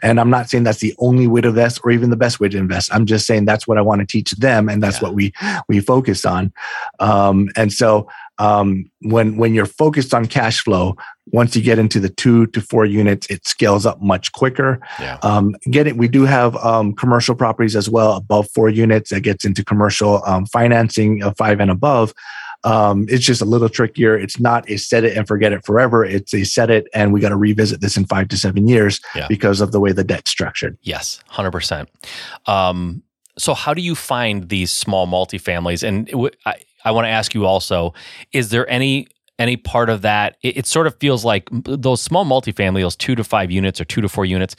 And 0.02 0.18
I'm 0.18 0.30
not 0.30 0.48
saying 0.48 0.64
that's 0.64 0.78
the 0.80 0.94
only 1.00 1.26
way 1.26 1.42
to 1.42 1.48
invest 1.48 1.80
or 1.84 1.90
even 1.90 2.08
the 2.08 2.16
best 2.16 2.40
way 2.40 2.48
to 2.48 2.56
invest. 2.56 2.88
I'm 2.94 3.04
just 3.04 3.26
saying 3.26 3.44
that's 3.44 3.68
what 3.68 3.76
I 3.76 3.82
want 3.82 4.00
to 4.00 4.06
teach 4.06 4.30
them. 4.32 4.70
And 4.70 4.82
that's 4.82 5.02
Yeah. 5.02 5.08
what 5.08 5.14
we, 5.14 5.34
we 5.68 5.80
focus 5.80 6.24
on. 6.24 6.50
Um, 6.98 7.50
and 7.56 7.70
so 7.70 8.08
um, 8.38 8.90
when, 9.02 9.36
when 9.36 9.52
you're 9.52 9.66
focused 9.66 10.14
on 10.14 10.24
cash 10.28 10.60
flow, 10.64 10.96
once 11.26 11.54
you 11.54 11.62
get 11.62 11.78
into 11.78 12.00
the 12.00 12.08
two 12.08 12.46
to 12.48 12.60
four 12.60 12.84
units, 12.84 13.26
it 13.30 13.46
scales 13.46 13.86
up 13.86 14.00
much 14.02 14.32
quicker. 14.32 14.80
Yeah. 14.98 15.18
Um, 15.22 15.54
get 15.70 15.86
it. 15.86 15.96
We 15.96 16.08
do 16.08 16.24
have 16.24 16.56
um, 16.56 16.92
commercial 16.94 17.34
properties 17.34 17.76
as 17.76 17.88
well 17.88 18.16
above 18.16 18.50
four 18.50 18.68
units 18.68 19.10
that 19.10 19.20
gets 19.20 19.44
into 19.44 19.64
commercial 19.64 20.24
um, 20.24 20.46
financing 20.46 21.22
of 21.22 21.36
five 21.36 21.60
and 21.60 21.70
above. 21.70 22.12
Um, 22.64 23.06
it's 23.08 23.24
just 23.24 23.40
a 23.40 23.46
little 23.46 23.68
trickier. 23.70 24.18
It's 24.18 24.38
not 24.40 24.68
a 24.68 24.76
set 24.76 25.04
it 25.04 25.16
and 25.16 25.26
forget 25.26 25.52
it 25.52 25.64
forever. 25.64 26.04
It's 26.04 26.34
a 26.34 26.44
set 26.44 26.68
it 26.68 26.88
and 26.92 27.12
we 27.12 27.20
got 27.20 27.30
to 27.30 27.36
revisit 27.36 27.80
this 27.80 27.96
in 27.96 28.04
five 28.06 28.28
to 28.28 28.36
seven 28.36 28.66
years 28.68 29.00
Yeah. 29.14 29.26
because 29.28 29.60
of 29.62 29.72
the 29.72 29.80
way 29.80 29.92
the 29.92 30.04
debt's 30.04 30.30
structured. 30.30 30.76
Yes, 30.82 31.22
hundred 31.28 31.52
percent. 31.52 31.88
Um, 32.46 33.02
so, 33.38 33.54
how 33.54 33.72
do 33.72 33.80
you 33.80 33.94
find 33.94 34.48
these 34.50 34.70
small 34.70 35.06
multifamilies? 35.06 35.82
And 35.86 36.10
I, 36.44 36.56
I 36.84 36.90
want 36.90 37.06
to 37.06 37.08
ask 37.10 37.32
you 37.34 37.46
also: 37.46 37.94
Is 38.32 38.50
there 38.50 38.68
any 38.68 39.06
any 39.40 39.56
part 39.56 39.90
of 39.90 40.02
that? 40.02 40.36
It, 40.42 40.58
it 40.58 40.66
sort 40.66 40.86
of 40.86 40.94
feels 41.00 41.24
like 41.24 41.48
those 41.64 42.00
small 42.00 42.24
multifamily, 42.24 42.82
those 42.82 42.94
two 42.94 43.14
to 43.16 43.24
five 43.24 43.50
units 43.50 43.80
or 43.80 43.84
two 43.84 44.00
to 44.00 44.08
four 44.08 44.24
units. 44.24 44.54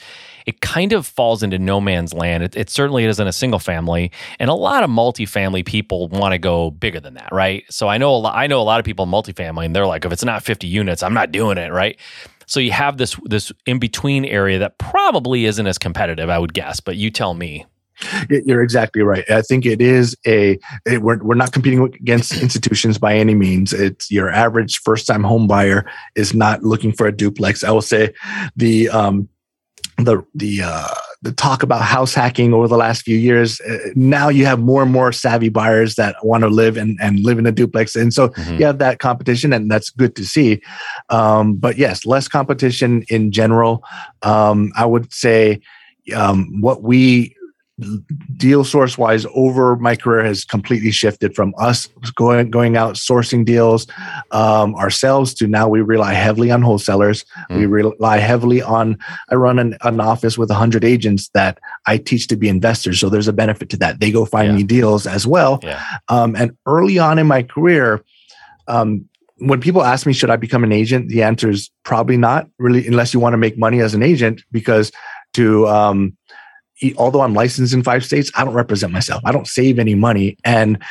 It 0.46 0.60
kind 0.62 0.92
of 0.92 1.06
falls 1.06 1.44
into 1.44 1.60
no 1.60 1.80
man's 1.80 2.14
land. 2.14 2.44
It, 2.44 2.58
it 2.58 2.70
certainly 2.70 3.06
isn't 3.06 3.28
a 3.28 3.32
single 3.32 3.60
family, 3.60 4.12
and 4.40 4.50
a 4.50 4.54
lot 4.54 4.84
of 4.84 4.90
multifamily 4.90 5.66
people 5.66 6.10
want 6.10 6.34
to 6.34 6.40
go 6.40 6.72
bigger 6.72 7.00
than 7.00 7.14
that, 7.14 7.30
right? 7.32 7.64
So 7.70 7.88
I 7.88 7.98
know 7.98 8.14
a 8.14 8.18
lot. 8.18 8.36
I 8.36 8.48
know 8.48 8.60
a 8.60 8.64
lot 8.64 8.80
of 8.80 8.86
people 8.86 9.06
multifamily, 9.06 9.66
and 9.66 9.76
they're 9.76 9.86
like, 9.86 10.04
if 10.04 10.12
it's 10.12 10.26
not 10.26 10.44
fifty 10.44 10.68
units, 10.68 11.04
I'm 11.04 11.14
not 11.14 11.32
doing 11.32 11.58
it, 11.58 11.72
right? 11.72 11.98
So 12.48 12.60
you 12.60 12.72
have 12.72 12.98
this 12.98 13.16
this 13.26 13.52
in 13.66 13.80
between 13.80 14.26
area 14.26 14.60
that 14.60 14.80
probably 14.80 15.46
isn't 15.46 15.68
as 15.68 15.78
competitive, 15.78 16.30
I 16.30 16.40
would 16.40 16.54
guess. 16.54 16.80
But 16.80 16.98
you 16.98 17.12
tell 17.12 17.34
me. 17.34 17.66
You're 18.30 18.64
exactly 18.64 19.02
right. 19.02 19.30
I 19.30 19.42
think 19.42 19.66
it 19.66 19.82
is 19.82 20.16
a 20.26 20.58
it, 20.86 21.02
we're 21.02 21.24
we're 21.24 21.36
not 21.36 21.52
competing 21.52 21.82
against 21.84 22.42
institutions 22.42 22.98
by 22.98 23.16
any 23.16 23.36
means. 23.36 23.74
It's 23.74 24.12
your 24.12 24.30
average 24.30 24.80
first 24.82 25.08
time 25.08 25.24
home 25.24 25.48
buyer 25.48 25.86
is 26.16 26.34
not 26.34 26.64
looking 26.64 26.92
for 26.92 27.08
a 27.08 27.12
duplex. 27.12 27.64
I 27.64 27.72
will 27.72 27.82
say 27.82 28.14
the 28.56 28.90
um 28.90 29.28
the 29.98 30.24
the 30.34 30.62
uh 30.64 30.88
the 31.24 31.32
talk 31.32 31.62
about 31.62 31.84
house 31.84 32.16
hacking 32.16 32.52
over 32.54 32.68
the 32.68 32.78
last 32.78 33.04
few 33.04 33.18
years 33.18 33.62
uh, 33.62 33.78
now 33.96 34.28
you 34.30 34.44
have 34.46 34.60
more 34.60 34.82
and 34.82 34.92
more 34.92 35.12
savvy 35.12 35.50
buyers 35.50 35.94
that 35.96 36.16
want 36.24 36.42
to 36.42 36.48
live 36.50 36.78
and, 36.78 36.98
and 37.00 37.20
live 37.20 37.38
in 37.38 37.46
a 37.46 37.52
duplex 37.52 37.96
and 37.96 38.12
so 38.12 38.30
Mhm. 38.30 38.60
you 38.60 38.66
have 38.66 38.80
that 38.80 38.98
competition 38.98 39.54
and 39.54 39.70
that's 39.70 39.92
good 39.92 40.16
to 40.16 40.26
see 40.26 40.62
um, 41.10 41.56
but 41.56 41.78
yes 41.78 42.06
less 42.06 42.28
competition 42.28 43.04
in 43.10 43.32
general 43.32 43.84
um, 44.24 44.72
i 44.76 44.86
would 44.86 45.14
say 45.14 45.60
um, 46.16 46.48
what 46.62 46.82
we 46.82 47.36
deal 48.38 48.64
source 48.64 48.98
wise 48.98 49.26
over 49.34 49.76
my 49.78 49.96
career 49.96 50.24
has 50.24 50.44
completely 50.46 50.92
shifted 50.92 51.36
from 51.36 51.54
us 51.58 51.88
going 52.16 52.50
going 52.50 52.78
out 52.78 52.96
sourcing 52.96 53.44
deals 53.46 53.88
um, 54.32 54.76
ourselves 54.76 55.34
to 55.34 55.48
now 55.48 55.68
we 55.68 55.82
rely 55.82 56.14
heavily 56.14 56.52
on 56.52 56.62
wholesalers 56.62 57.26
we 57.50 57.66
Mm. 57.66 57.72
rely 58.00 58.18
heavily 58.18 58.62
on 58.62 58.98
i 59.30 59.36
run 59.36 59.60
an, 59.60 59.78
an 59.82 60.00
office 60.00 60.38
with 60.38 60.50
100 60.50 60.84
agents 60.84 61.30
that 61.34 61.60
i 61.88 61.98
teach 61.98 62.28
to 62.28 62.36
be 62.36 62.48
investors 62.50 63.00
so 63.00 63.10
there's 63.10 63.28
a 63.28 63.34
benefit 63.34 63.70
to 63.70 63.78
that 63.78 64.00
they 64.00 64.12
go 64.12 64.26
find 64.26 64.50
Yeah. 64.50 64.58
me 64.58 64.64
deals 64.64 65.08
as 65.08 65.26
well 65.28 65.60
Yeah. 65.64 65.82
um, 66.10 66.36
and 66.36 66.52
early 66.66 67.00
on 67.00 67.18
in 67.20 67.28
my 67.28 67.44
career, 67.44 68.04
um, 68.68 69.06
when 69.38 69.60
people 69.60 69.82
ask 69.84 70.06
me, 70.06 70.14
should 70.14 70.30
I 70.30 70.36
become 70.36 70.64
an 70.64 70.72
agent? 70.72 71.10
The 71.10 71.24
answer 71.24 71.50
is 71.50 71.72
probably 71.84 72.16
not 72.16 72.48
really, 72.60 72.86
unless 72.86 73.12
you 73.12 73.20
want 73.20 73.34
to 73.34 73.38
make 73.40 73.58
money 73.58 73.80
as 73.82 73.96
an 73.96 74.04
agent, 74.04 74.44
because 74.52 74.92
to, 75.34 75.68
um, 75.68 76.16
although 76.98 77.22
I'm 77.22 77.34
licensed 77.34 77.74
in 77.74 77.84
five 77.84 78.04
states, 78.06 78.32
I 78.36 78.44
don't 78.44 78.54
represent 78.54 78.92
myself. 78.92 79.22
I 79.26 79.32
don't 79.32 79.48
save 79.48 79.80
any 79.80 79.96
money. 79.96 80.38
And 80.44 80.82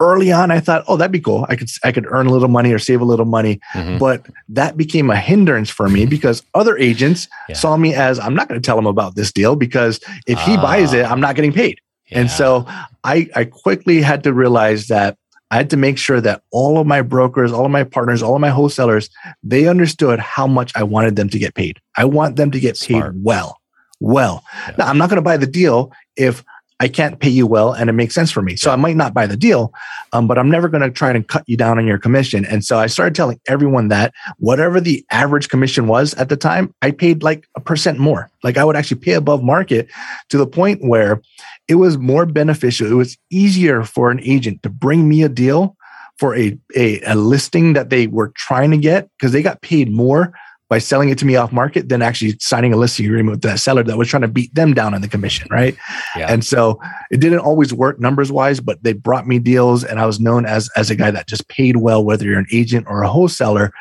early 0.00 0.30
on 0.30 0.50
i 0.50 0.60
thought 0.60 0.84
oh 0.86 0.96
that'd 0.96 1.10
be 1.10 1.20
cool 1.20 1.44
i 1.48 1.56
could 1.56 1.68
i 1.82 1.90
could 1.90 2.06
earn 2.10 2.26
a 2.26 2.30
little 2.30 2.48
money 2.48 2.72
or 2.72 2.78
save 2.78 3.00
a 3.00 3.04
little 3.04 3.24
money 3.24 3.58
mm-hmm. 3.74 3.98
but 3.98 4.24
that 4.48 4.76
became 4.76 5.10
a 5.10 5.16
hindrance 5.16 5.70
for 5.70 5.88
me 5.88 6.06
because 6.06 6.44
other 6.54 6.76
agents 6.78 7.26
yeah. 7.48 7.54
saw 7.56 7.76
me 7.76 7.94
as 7.94 8.18
i'm 8.20 8.34
not 8.34 8.48
going 8.48 8.60
to 8.60 8.64
tell 8.64 8.78
him 8.78 8.86
about 8.86 9.16
this 9.16 9.32
deal 9.32 9.56
because 9.56 10.00
if 10.26 10.38
he 10.40 10.54
uh, 10.54 10.62
buys 10.62 10.92
it 10.92 11.04
i'm 11.10 11.20
not 11.20 11.34
getting 11.34 11.52
paid 11.52 11.80
yeah. 12.06 12.20
and 12.20 12.30
so 12.30 12.64
i 13.02 13.28
i 13.34 13.44
quickly 13.44 14.00
had 14.00 14.22
to 14.22 14.32
realize 14.32 14.86
that 14.86 15.16
I 15.50 15.56
had 15.56 15.70
to 15.70 15.78
make 15.78 15.96
sure 15.96 16.20
that 16.20 16.42
all 16.50 16.78
of 16.78 16.86
my 16.86 17.00
brokers, 17.00 17.52
all 17.52 17.64
of 17.64 17.70
my 17.70 17.84
partners, 17.84 18.22
all 18.22 18.34
of 18.34 18.40
my 18.42 18.50
wholesalers, 18.50 19.08
they 19.42 19.66
understood 19.66 20.18
how 20.18 20.46
much 20.46 20.72
I 20.74 20.82
wanted 20.82 21.16
them 21.16 21.30
to 21.30 21.38
get 21.38 21.54
paid. 21.54 21.80
I 21.96 22.04
want 22.04 22.36
them 22.36 22.50
to 22.50 22.60
get 22.60 22.76
Smart. 22.76 23.14
paid 23.14 23.24
well. 23.24 23.57
Well, 24.00 24.44
yeah. 24.68 24.74
now 24.78 24.86
I'm 24.86 24.98
not 24.98 25.10
going 25.10 25.16
to 25.16 25.22
buy 25.22 25.36
the 25.36 25.46
deal 25.46 25.92
if 26.16 26.44
I 26.80 26.86
can't 26.86 27.18
pay 27.18 27.28
you 27.28 27.46
well 27.46 27.72
and 27.72 27.90
it 27.90 27.94
makes 27.94 28.14
sense 28.14 28.30
for 28.30 28.40
me. 28.40 28.54
So 28.54 28.70
I 28.70 28.76
might 28.76 28.94
not 28.94 29.12
buy 29.12 29.26
the 29.26 29.36
deal, 29.36 29.72
um, 30.12 30.28
but 30.28 30.38
I'm 30.38 30.48
never 30.48 30.68
going 30.68 30.82
to 30.82 30.90
try 30.90 31.10
and 31.10 31.26
cut 31.26 31.42
you 31.46 31.56
down 31.56 31.76
on 31.78 31.86
your 31.88 31.98
commission. 31.98 32.44
And 32.44 32.64
so 32.64 32.78
I 32.78 32.86
started 32.86 33.16
telling 33.16 33.40
everyone 33.48 33.88
that 33.88 34.14
whatever 34.36 34.80
the 34.80 35.04
average 35.10 35.48
commission 35.48 35.88
was 35.88 36.14
at 36.14 36.28
the 36.28 36.36
time, 36.36 36.72
I 36.80 36.92
paid 36.92 37.24
like 37.24 37.48
a 37.56 37.60
percent 37.60 37.98
more. 37.98 38.30
Like 38.44 38.56
I 38.56 38.64
would 38.64 38.76
actually 38.76 39.00
pay 39.00 39.14
above 39.14 39.42
market 39.42 39.88
to 40.28 40.38
the 40.38 40.46
point 40.46 40.84
where 40.84 41.20
it 41.66 41.76
was 41.76 41.98
more 41.98 42.26
beneficial. 42.26 42.86
It 42.86 42.94
was 42.94 43.18
easier 43.28 43.82
for 43.82 44.12
an 44.12 44.20
agent 44.22 44.62
to 44.62 44.70
bring 44.70 45.08
me 45.08 45.24
a 45.24 45.28
deal 45.28 45.76
for 46.18 46.36
a, 46.36 46.56
a, 46.76 47.00
a 47.02 47.14
listing 47.16 47.72
that 47.72 47.90
they 47.90 48.06
were 48.06 48.32
trying 48.36 48.70
to 48.70 48.78
get 48.78 49.08
because 49.18 49.32
they 49.32 49.42
got 49.42 49.62
paid 49.62 49.90
more 49.90 50.32
by 50.68 50.78
selling 50.78 51.08
it 51.08 51.18
to 51.18 51.24
me 51.24 51.34
off 51.36 51.50
market 51.50 51.88
than 51.88 52.02
actually 52.02 52.36
signing 52.40 52.72
a 52.72 52.76
listing 52.76 53.06
agreement 53.06 53.36
with 53.36 53.42
that 53.42 53.58
seller 53.58 53.82
that 53.82 53.96
was 53.96 54.08
trying 54.08 54.22
to 54.22 54.28
beat 54.28 54.54
them 54.54 54.74
down 54.74 54.94
on 54.94 55.00
the 55.00 55.08
commission, 55.08 55.48
right? 55.50 55.76
Yeah. 56.16 56.30
And 56.30 56.44
so 56.44 56.78
it 57.10 57.20
didn't 57.20 57.38
always 57.40 57.72
work 57.72 57.98
numbers 57.98 58.30
wise, 58.30 58.60
but 58.60 58.82
they 58.82 58.92
brought 58.92 59.26
me 59.26 59.38
deals, 59.38 59.82
and 59.82 59.98
I 59.98 60.06
was 60.06 60.20
known 60.20 60.44
as 60.46 60.68
as 60.76 60.90
a 60.90 60.96
guy 60.96 61.10
that 61.10 61.26
just 61.26 61.48
paid 61.48 61.76
well, 61.76 62.04
whether 62.04 62.24
you're 62.24 62.38
an 62.38 62.46
agent 62.52 62.86
or 62.88 63.02
a 63.02 63.08
wholesaler. 63.08 63.72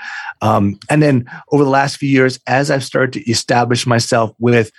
Um, 0.42 0.80
and 0.90 1.04
then 1.04 1.30
over 1.52 1.64
the 1.64 1.70
last 1.70 1.98
few 1.98 2.10
years, 2.10 2.40
as 2.48 2.72
I've 2.72 2.84
started 2.84 3.14
to 3.14 3.30
establish 3.30 3.86
myself 3.86 4.34
with 4.40 4.72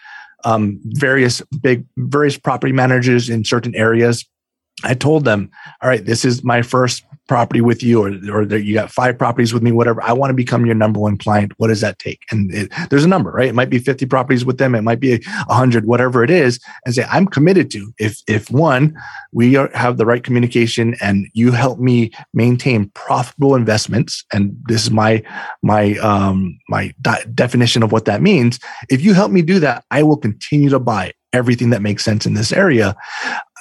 um, 0.45 0.81
various 0.85 1.43
big 1.61 1.85
various 1.97 2.39
property 2.39 2.73
managers 2.73 3.29
in 3.29 3.45
certain 3.45 3.75
areas 3.75 4.25
I 4.85 4.95
told 4.95 5.25
them, 5.25 5.51
all 5.83 5.89
right, 5.89 6.05
this 6.05 6.25
is 6.25 6.45
my 6.45 6.63
first 6.63 7.05
property 7.29 7.61
with 7.61 7.83
you, 7.83 8.03
or, 8.03 8.09
or 8.33 8.57
you 8.57 8.75
got 8.75 8.91
five 8.91 9.17
properties 9.17 9.55
with 9.55 9.63
me, 9.63 9.71
whatever. 9.71 10.03
I 10.03 10.13
want 10.13 10.31
to 10.31 10.35
become 10.35 10.67
your 10.67 10.75
number 10.75 10.99
one 10.99 11.17
client. 11.17 11.53
What 11.59 11.69
does 11.69 11.81
that 11.83 11.99
take? 11.99 12.23
And 12.31 12.53
it, 12.53 12.73
there's 12.91 13.05
a 13.05 13.09
number, 13.09 13.31
right? 13.31 13.49
It 13.49 13.55
might 13.55 13.71
be 13.71 13.79
50 13.79 14.07
properties 14.07 14.45
with 14.45 14.59
them. 14.59 14.75
It 14.75 14.83
might 14.83 14.99
be 14.99 15.23
100, 15.47 15.85
whatever 15.85 16.25
it 16.25 16.31
is. 16.31 16.59
And 16.85 16.95
say, 16.95 17.05
I'm 17.09 17.27
committed 17.27 17.71
to 17.73 17.93
if, 17.99 18.21
if 18.27 18.51
one, 18.51 18.99
we 19.33 19.57
are, 19.57 19.71
have 19.75 19.99
the 19.99 20.07
right 20.07 20.25
communication 20.25 20.97
and 21.01 21.29
you 21.35 21.53
help 21.53 21.79
me 21.79 22.11
maintain 22.33 22.91
profitable 22.95 23.55
investments. 23.55 24.25
And 24.33 24.57
this 24.67 24.83
is 24.85 24.91
my, 24.91 25.23
my, 25.63 25.97
um, 25.99 26.59
my 26.69 26.93
di- 27.01 27.25
definition 27.35 27.83
of 27.83 27.93
what 27.93 28.07
that 28.07 28.23
means. 28.23 28.59
If 28.89 29.03
you 29.03 29.15
help 29.15 29.31
me 29.31 29.43
do 29.43 29.61
that, 29.61 29.85
I 29.91 30.03
will 30.03 30.17
continue 30.17 30.71
to 30.71 30.81
buy 30.81 31.13
everything 31.33 31.71
that 31.71 31.83
makes 31.83 32.05
sense 32.05 32.25
in 32.27 32.35
this 32.35 32.53
area. 32.53 32.97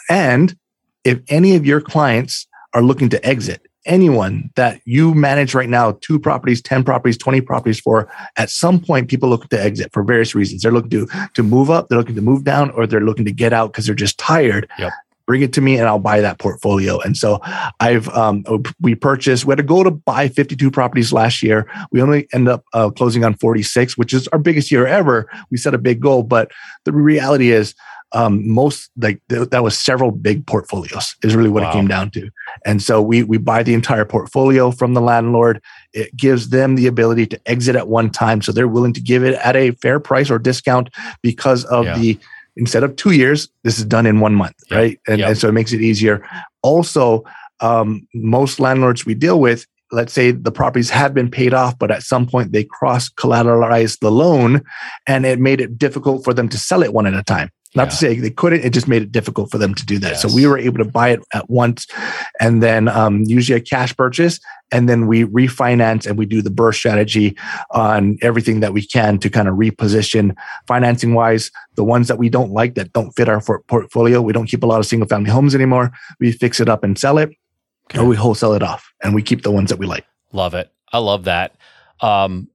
And 0.09 0.55
if 1.03 1.19
any 1.27 1.55
of 1.55 1.65
your 1.65 1.81
clients 1.81 2.47
are 2.77 2.83
looking 2.83 3.09
to 3.09 3.25
exit, 3.25 3.65
anyone 3.87 4.51
that 4.55 4.79
you 4.85 5.15
manage 5.15 5.55
right 5.55 5.67
now, 5.67 5.97
two 6.01 6.19
properties, 6.19 6.61
10 6.61 6.83
properties, 6.83 7.17
20 7.17 7.41
properties 7.41 7.79
for, 7.79 8.07
at 8.35 8.51
some 8.51 8.79
point, 8.79 9.09
people 9.09 9.29
look 9.29 9.49
to 9.49 9.59
exit 9.59 9.91
for 9.91 10.03
various 10.03 10.35
reasons. 10.35 10.61
They're 10.61 10.71
looking 10.71 10.91
to, 10.91 11.07
to 11.33 11.41
move 11.41 11.71
up, 11.71 11.89
they're 11.89 11.97
looking 11.97 12.13
to 12.13 12.21
move 12.21 12.43
down, 12.43 12.69
or 12.71 12.85
they're 12.85 13.01
looking 13.01 13.25
to 13.25 13.31
get 13.31 13.51
out 13.51 13.71
because 13.71 13.87
they're 13.87 13.95
just 13.95 14.19
tired. 14.19 14.69
Yep. 14.77 14.93
Bring 15.25 15.41
it 15.41 15.53
to 15.53 15.61
me 15.61 15.77
and 15.77 15.87
I'll 15.87 15.97
buy 15.97 16.21
that 16.21 16.37
portfolio. 16.37 16.99
And 16.99 17.17
so 17.17 17.39
I've, 17.79 18.07
um, 18.09 18.45
we 18.79 18.93
purchased, 18.93 19.43
we 19.43 19.53
had 19.53 19.59
a 19.59 19.63
goal 19.63 19.83
to 19.85 19.91
buy 19.91 20.29
52 20.29 20.69
properties 20.69 21.11
last 21.11 21.41
year. 21.41 21.67
We 21.91 21.99
only 21.99 22.27
end 22.31 22.47
up 22.47 22.63
uh, 22.73 22.91
closing 22.91 23.25
on 23.25 23.33
46, 23.33 23.97
which 23.97 24.13
is 24.13 24.27
our 24.29 24.39
biggest 24.39 24.71
year 24.71 24.85
ever. 24.85 25.27
We 25.49 25.57
set 25.57 25.73
a 25.73 25.79
big 25.79 25.99
goal, 25.99 26.21
but 26.21 26.51
the 26.85 26.93
reality 26.93 27.51
is, 27.51 27.73
um, 28.13 28.47
most 28.47 28.89
like 28.97 29.21
th- 29.29 29.49
that 29.49 29.63
was 29.63 29.77
several 29.77 30.11
big 30.11 30.45
portfolios 30.47 31.15
is 31.23 31.35
really 31.35 31.49
what 31.49 31.63
wow. 31.63 31.69
it 31.69 31.73
came 31.73 31.87
down 31.87 32.09
to. 32.11 32.29
And 32.65 32.81
so 32.81 33.01
we 33.01 33.23
we 33.23 33.37
buy 33.37 33.63
the 33.63 33.73
entire 33.73 34.05
portfolio 34.05 34.71
from 34.71 34.93
the 34.93 35.01
landlord. 35.01 35.61
It 35.93 36.15
gives 36.15 36.49
them 36.49 36.75
the 36.75 36.87
ability 36.87 37.27
to 37.27 37.41
exit 37.45 37.75
at 37.75 37.87
one 37.87 38.09
time, 38.09 38.41
so 38.41 38.51
they're 38.51 38.67
willing 38.67 38.93
to 38.93 39.01
give 39.01 39.23
it 39.23 39.35
at 39.43 39.55
a 39.55 39.71
fair 39.71 39.99
price 39.99 40.29
or 40.29 40.39
discount 40.39 40.89
because 41.21 41.65
of 41.65 41.85
yeah. 41.85 41.97
the 41.97 42.19
instead 42.55 42.83
of 42.83 42.95
two 42.95 43.11
years, 43.11 43.49
this 43.63 43.77
is 43.77 43.85
done 43.85 44.05
in 44.05 44.19
one 44.19 44.33
month, 44.33 44.55
yep. 44.71 44.77
right? 44.77 44.99
And, 45.07 45.19
yep. 45.19 45.29
and 45.29 45.37
so 45.37 45.47
it 45.47 45.51
makes 45.51 45.73
it 45.73 45.81
easier. 45.81 46.27
Also, 46.63 47.23
um, 47.59 48.07
most 48.15 48.59
landlords 48.59 49.05
we 49.05 49.13
deal 49.13 49.39
with 49.39 49.67
let's 49.91 50.13
say 50.13 50.31
the 50.31 50.51
properties 50.51 50.89
have 50.89 51.13
been 51.13 51.31
paid 51.31 51.53
off, 51.53 51.77
but 51.79 51.91
at 51.91 52.03
some 52.03 52.27
point 52.27 52.51
they 52.51 52.63
cross 52.63 53.09
collateralized 53.09 53.99
the 53.99 54.11
loan 54.11 54.61
and 55.07 55.25
it 55.25 55.39
made 55.39 55.61
it 55.61 55.77
difficult 55.77 56.23
for 56.23 56.33
them 56.33 56.49
to 56.49 56.57
sell 56.57 56.83
it 56.83 56.93
one 56.93 57.07
at 57.07 57.13
a 57.13 57.23
time. 57.23 57.49
Not 57.77 57.85
yeah. 57.85 57.89
to 57.89 57.95
say 57.95 58.19
they 58.19 58.31
couldn't, 58.31 58.65
it 58.65 58.73
just 58.73 58.87
made 58.87 59.03
it 59.03 59.11
difficult 59.11 59.51
for 59.51 59.59
them 59.59 59.75
to 59.75 59.85
do 59.85 59.99
that. 59.99 60.13
Yes. 60.13 60.21
So 60.23 60.33
we 60.33 60.47
were 60.47 60.57
able 60.57 60.79
to 60.79 60.89
buy 60.89 61.09
it 61.09 61.19
at 61.33 61.49
once 61.49 61.87
and 62.39 62.61
then 62.63 62.87
um, 62.87 63.23
usually 63.25 63.55
a 63.55 63.61
cash 63.61 63.95
purchase. 63.95 64.39
And 64.71 64.89
then 64.89 65.05
we 65.05 65.23
refinance 65.23 66.07
and 66.07 66.17
we 66.17 66.25
do 66.25 66.41
the 66.41 66.49
BRRRR 66.49 66.73
strategy 66.73 67.37
on 67.71 68.17
everything 68.21 68.59
that 68.61 68.73
we 68.73 68.85
can 68.85 69.19
to 69.19 69.29
kind 69.29 69.47
of 69.47 69.55
reposition 69.55 70.35
financing 70.67 71.13
wise. 71.13 71.51
The 71.75 71.83
ones 71.83 72.07
that 72.07 72.17
we 72.17 72.29
don't 72.29 72.51
like 72.51 72.73
that 72.75 72.91
don't 72.93 73.11
fit 73.11 73.29
our 73.29 73.41
portfolio, 73.67 74.21
we 74.21 74.33
don't 74.33 74.47
keep 74.47 74.63
a 74.63 74.65
lot 74.65 74.79
of 74.79 74.87
single 74.87 75.07
family 75.07 75.29
homes 75.29 75.53
anymore. 75.53 75.91
We 76.19 76.31
fix 76.31 76.59
it 76.59 76.67
up 76.67 76.83
and 76.83 76.97
sell 76.97 77.19
it, 77.19 77.29
okay. 77.91 77.99
or 77.99 78.07
we 78.07 78.15
wholesale 78.15 78.53
it 78.53 78.63
off 78.63 78.91
and 79.03 79.13
we 79.13 79.21
keep 79.21 79.43
the 79.43 79.51
ones 79.51 79.69
that 79.69 79.77
we 79.77 79.85
like. 79.85 80.05
Love 80.33 80.55
it. 80.55 80.71
I 80.91 80.97
love 80.97 81.25
that. 81.25 81.55
Um, 82.01 82.49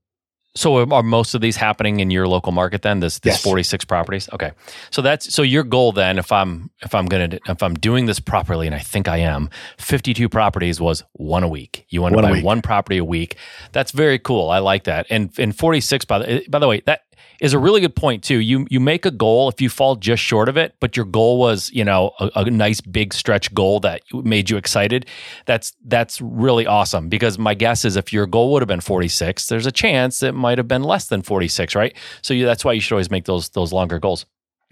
so 0.55 0.91
are 0.93 1.03
most 1.03 1.35
of 1.35 1.41
these 1.41 1.57
happening 1.57 2.01
in 2.01 2.11
your 2.11 2.29
local 2.29 2.53
market 2.53 2.83
then? 2.83 3.01
This 3.01 3.19
this 3.21 3.35
yes. 3.35 3.43
46 3.43 3.85
properties? 3.87 4.29
Okay. 4.33 4.53
So 4.91 5.01
that's 5.01 5.33
so 5.35 5.43
your 5.43 5.63
goal 5.63 5.93
then 5.93 6.19
if 6.19 6.31
I'm 6.31 6.71
if 6.83 6.95
I'm 6.95 7.07
going 7.07 7.31
to 7.31 7.41
if 7.49 7.63
I'm 7.63 7.75
doing 7.75 8.07
this 8.07 8.21
properly 8.21 8.67
and 8.67 8.75
I 8.75 8.81
think 8.81 9.09
I 9.09 9.19
am, 9.19 9.49
52 9.79 10.29
properties 10.29 10.81
was 10.81 11.05
one 11.13 11.43
a 11.43 11.49
week. 11.49 11.87
You 11.89 12.03
want 12.03 12.17
to 12.17 12.23
buy 12.23 12.43
one 12.43 12.61
property 12.61 12.99
a 12.99 13.05
week. 13.05 13.37
That's 13.73 13.93
very 13.93 14.19
cool. 14.19 14.51
I 14.51 14.59
like 14.59 14.85
that. 14.85 15.07
And 15.09 15.33
and 15.39 15.57
46 15.57 16.05
by 16.05 16.19
the 16.19 16.31
eh, 16.31 16.41
by 16.49 16.59
the 16.59 16.69
way, 16.69 16.83
that 16.87 17.03
is 17.43 17.53
a 17.53 17.59
really 17.59 17.81
good 17.81 17.97
point 17.97 18.23
too. 18.23 18.39
You 18.39 18.67
you 18.71 18.79
make 18.79 19.05
a 19.05 19.11
goal 19.11 19.49
if 19.49 19.61
you 19.61 19.69
fall 19.69 19.97
just 19.97 20.23
short 20.23 20.49
of 20.49 20.57
it, 20.57 20.77
but 20.79 20.97
your 20.97 21.05
goal 21.05 21.41
was 21.41 21.71
you 21.73 21.85
know 21.85 22.13
a, 22.21 22.31
a, 22.37 22.51
nice 22.51 22.81
big 22.81 23.13
stretch 23.13 23.53
goal 23.53 23.81
that 23.81 24.01
made 24.15 24.49
you 24.49 24.57
excited. 24.57 25.07
That's 25.45 25.75
that's 25.85 26.21
really 26.21 26.67
awesome 26.67 27.09
because 27.09 27.39
my 27.39 27.55
guess 27.55 27.85
is 27.85 27.97
if 27.97 28.13
your 28.13 28.27
goal 28.27 28.53
would 28.53 28.63
have 28.63 28.69
been 28.69 28.81
46, 28.81 29.49
there's 29.49 29.67
a 29.67 29.73
chance 29.73 30.23
it 30.23 30.35
might 30.35 30.57
have 30.57 30.69
been 30.69 30.85
less 30.85 31.09
than 31.09 31.21
46, 31.23 31.75
right? 31.75 31.97
So 32.23 32.33
you, 32.33 32.47
that's 32.47 32.65
why 32.65 32.75
you 32.75 32.81
should 32.81 32.95
always 32.95 33.11
make 33.11 33.25
those 33.25 33.49
those 33.51 33.73
longer 33.73 33.99
goals. 33.99 34.25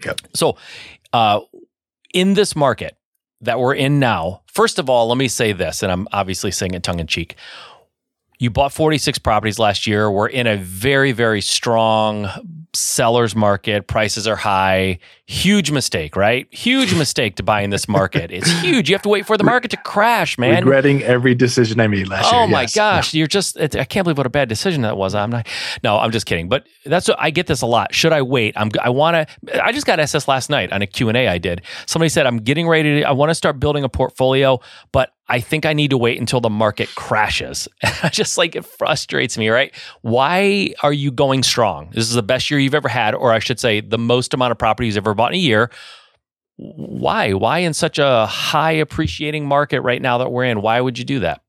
Yep. 0.05 0.21
So, 0.33 0.55
uh, 1.11 1.41
in 2.13 2.35
this 2.35 2.55
market 2.55 2.95
that 3.41 3.59
we're 3.59 3.75
in 3.75 3.99
now, 3.99 4.43
first 4.47 4.79
of 4.79 4.89
all, 4.89 5.09
let 5.09 5.17
me 5.17 5.27
say 5.27 5.51
this, 5.51 5.83
and 5.83 5.91
I'm 5.91 6.07
obviously 6.13 6.51
saying 6.51 6.73
it 6.73 6.83
tongue 6.83 6.99
in 6.99 7.07
cheek 7.07 7.35
you 8.41 8.49
bought 8.49 8.73
46 8.73 9.19
properties 9.19 9.59
last 9.59 9.85
year. 9.85 10.09
We're 10.09 10.25
in 10.25 10.47
a 10.47 10.57
very, 10.57 11.11
very 11.11 11.41
strong 11.41 12.27
seller's 12.73 13.35
market. 13.35 13.85
Prices 13.85 14.27
are 14.27 14.35
high. 14.35 14.97
Huge 15.27 15.69
mistake, 15.69 16.15
right? 16.15 16.51
Huge 16.51 16.95
mistake 16.95 17.35
to 17.35 17.43
buy 17.43 17.61
in 17.61 17.69
this 17.69 17.87
market. 17.87 18.31
It's 18.31 18.49
huge. 18.61 18.89
You 18.89 18.95
have 18.95 19.03
to 19.03 19.09
wait 19.09 19.27
for 19.27 19.37
the 19.37 19.43
market 19.43 19.69
to 19.71 19.77
crash, 19.77 20.39
man. 20.39 20.55
Regretting 20.55 21.03
every 21.03 21.35
decision 21.35 21.79
I 21.79 21.85
made 21.85 22.07
last 22.07 22.33
oh 22.33 22.37
year. 22.37 22.45
Oh 22.45 22.47
my 22.47 22.61
yes. 22.61 22.73
gosh, 22.73 23.13
you're 23.13 23.27
just 23.27 23.59
I 23.59 23.85
can't 23.85 24.05
believe 24.05 24.17
what 24.17 24.25
a 24.25 24.31
bad 24.31 24.49
decision 24.49 24.81
that 24.81 24.97
was. 24.97 25.13
I'm 25.13 25.29
not 25.29 25.47
No, 25.83 25.99
I'm 25.99 26.09
just 26.09 26.25
kidding. 26.25 26.49
But 26.49 26.65
that's 26.83 27.07
what 27.07 27.17
I 27.19 27.29
get 27.29 27.45
this 27.45 27.61
a 27.61 27.67
lot. 27.67 27.93
Should 27.93 28.11
I 28.11 28.23
wait? 28.23 28.55
I'm 28.57 28.71
I 28.81 28.89
want 28.89 29.29
to 29.29 29.63
I 29.63 29.71
just 29.71 29.85
got 29.85 29.99
SS 29.99 30.27
last 30.27 30.49
night 30.49 30.73
on 30.73 30.81
a 30.81 30.87
Q&A 30.87 31.27
I 31.27 31.37
did. 31.37 31.61
Somebody 31.85 32.09
said 32.09 32.25
I'm 32.25 32.37
getting 32.37 32.67
ready 32.67 33.01
to 33.01 33.03
I 33.03 33.11
want 33.11 33.29
to 33.29 33.35
start 33.35 33.59
building 33.59 33.83
a 33.83 33.89
portfolio, 33.89 34.59
but 34.91 35.11
I 35.31 35.39
think 35.39 35.65
I 35.65 35.71
need 35.71 35.91
to 35.91 35.97
wait 35.97 36.19
until 36.19 36.41
the 36.41 36.49
market 36.49 36.93
crashes. 36.95 37.65
just 38.11 38.37
like 38.37 38.53
it 38.53 38.65
frustrates 38.65 39.37
me, 39.37 39.47
right? 39.47 39.73
Why 40.01 40.73
are 40.83 40.91
you 40.91 41.09
going 41.09 41.41
strong? 41.43 41.89
This 41.93 42.09
is 42.09 42.15
the 42.15 42.21
best 42.21 42.51
year 42.51 42.59
you've 42.59 42.75
ever 42.75 42.89
had, 42.89 43.15
or 43.15 43.31
I 43.31 43.39
should 43.39 43.57
say, 43.57 43.79
the 43.79 43.97
most 43.97 44.33
amount 44.33 44.51
of 44.51 44.57
properties 44.57 44.97
ever 44.97 45.13
bought 45.13 45.31
in 45.31 45.35
a 45.35 45.41
year. 45.41 45.71
Why? 46.57 47.31
Why 47.31 47.59
in 47.59 47.73
such 47.73 47.97
a 47.97 48.25
high 48.25 48.73
appreciating 48.73 49.45
market 49.45 49.79
right 49.81 50.01
now 50.01 50.17
that 50.17 50.33
we're 50.33 50.43
in? 50.43 50.61
Why 50.61 50.81
would 50.81 50.99
you 50.99 51.05
do 51.05 51.19
that? 51.21 51.41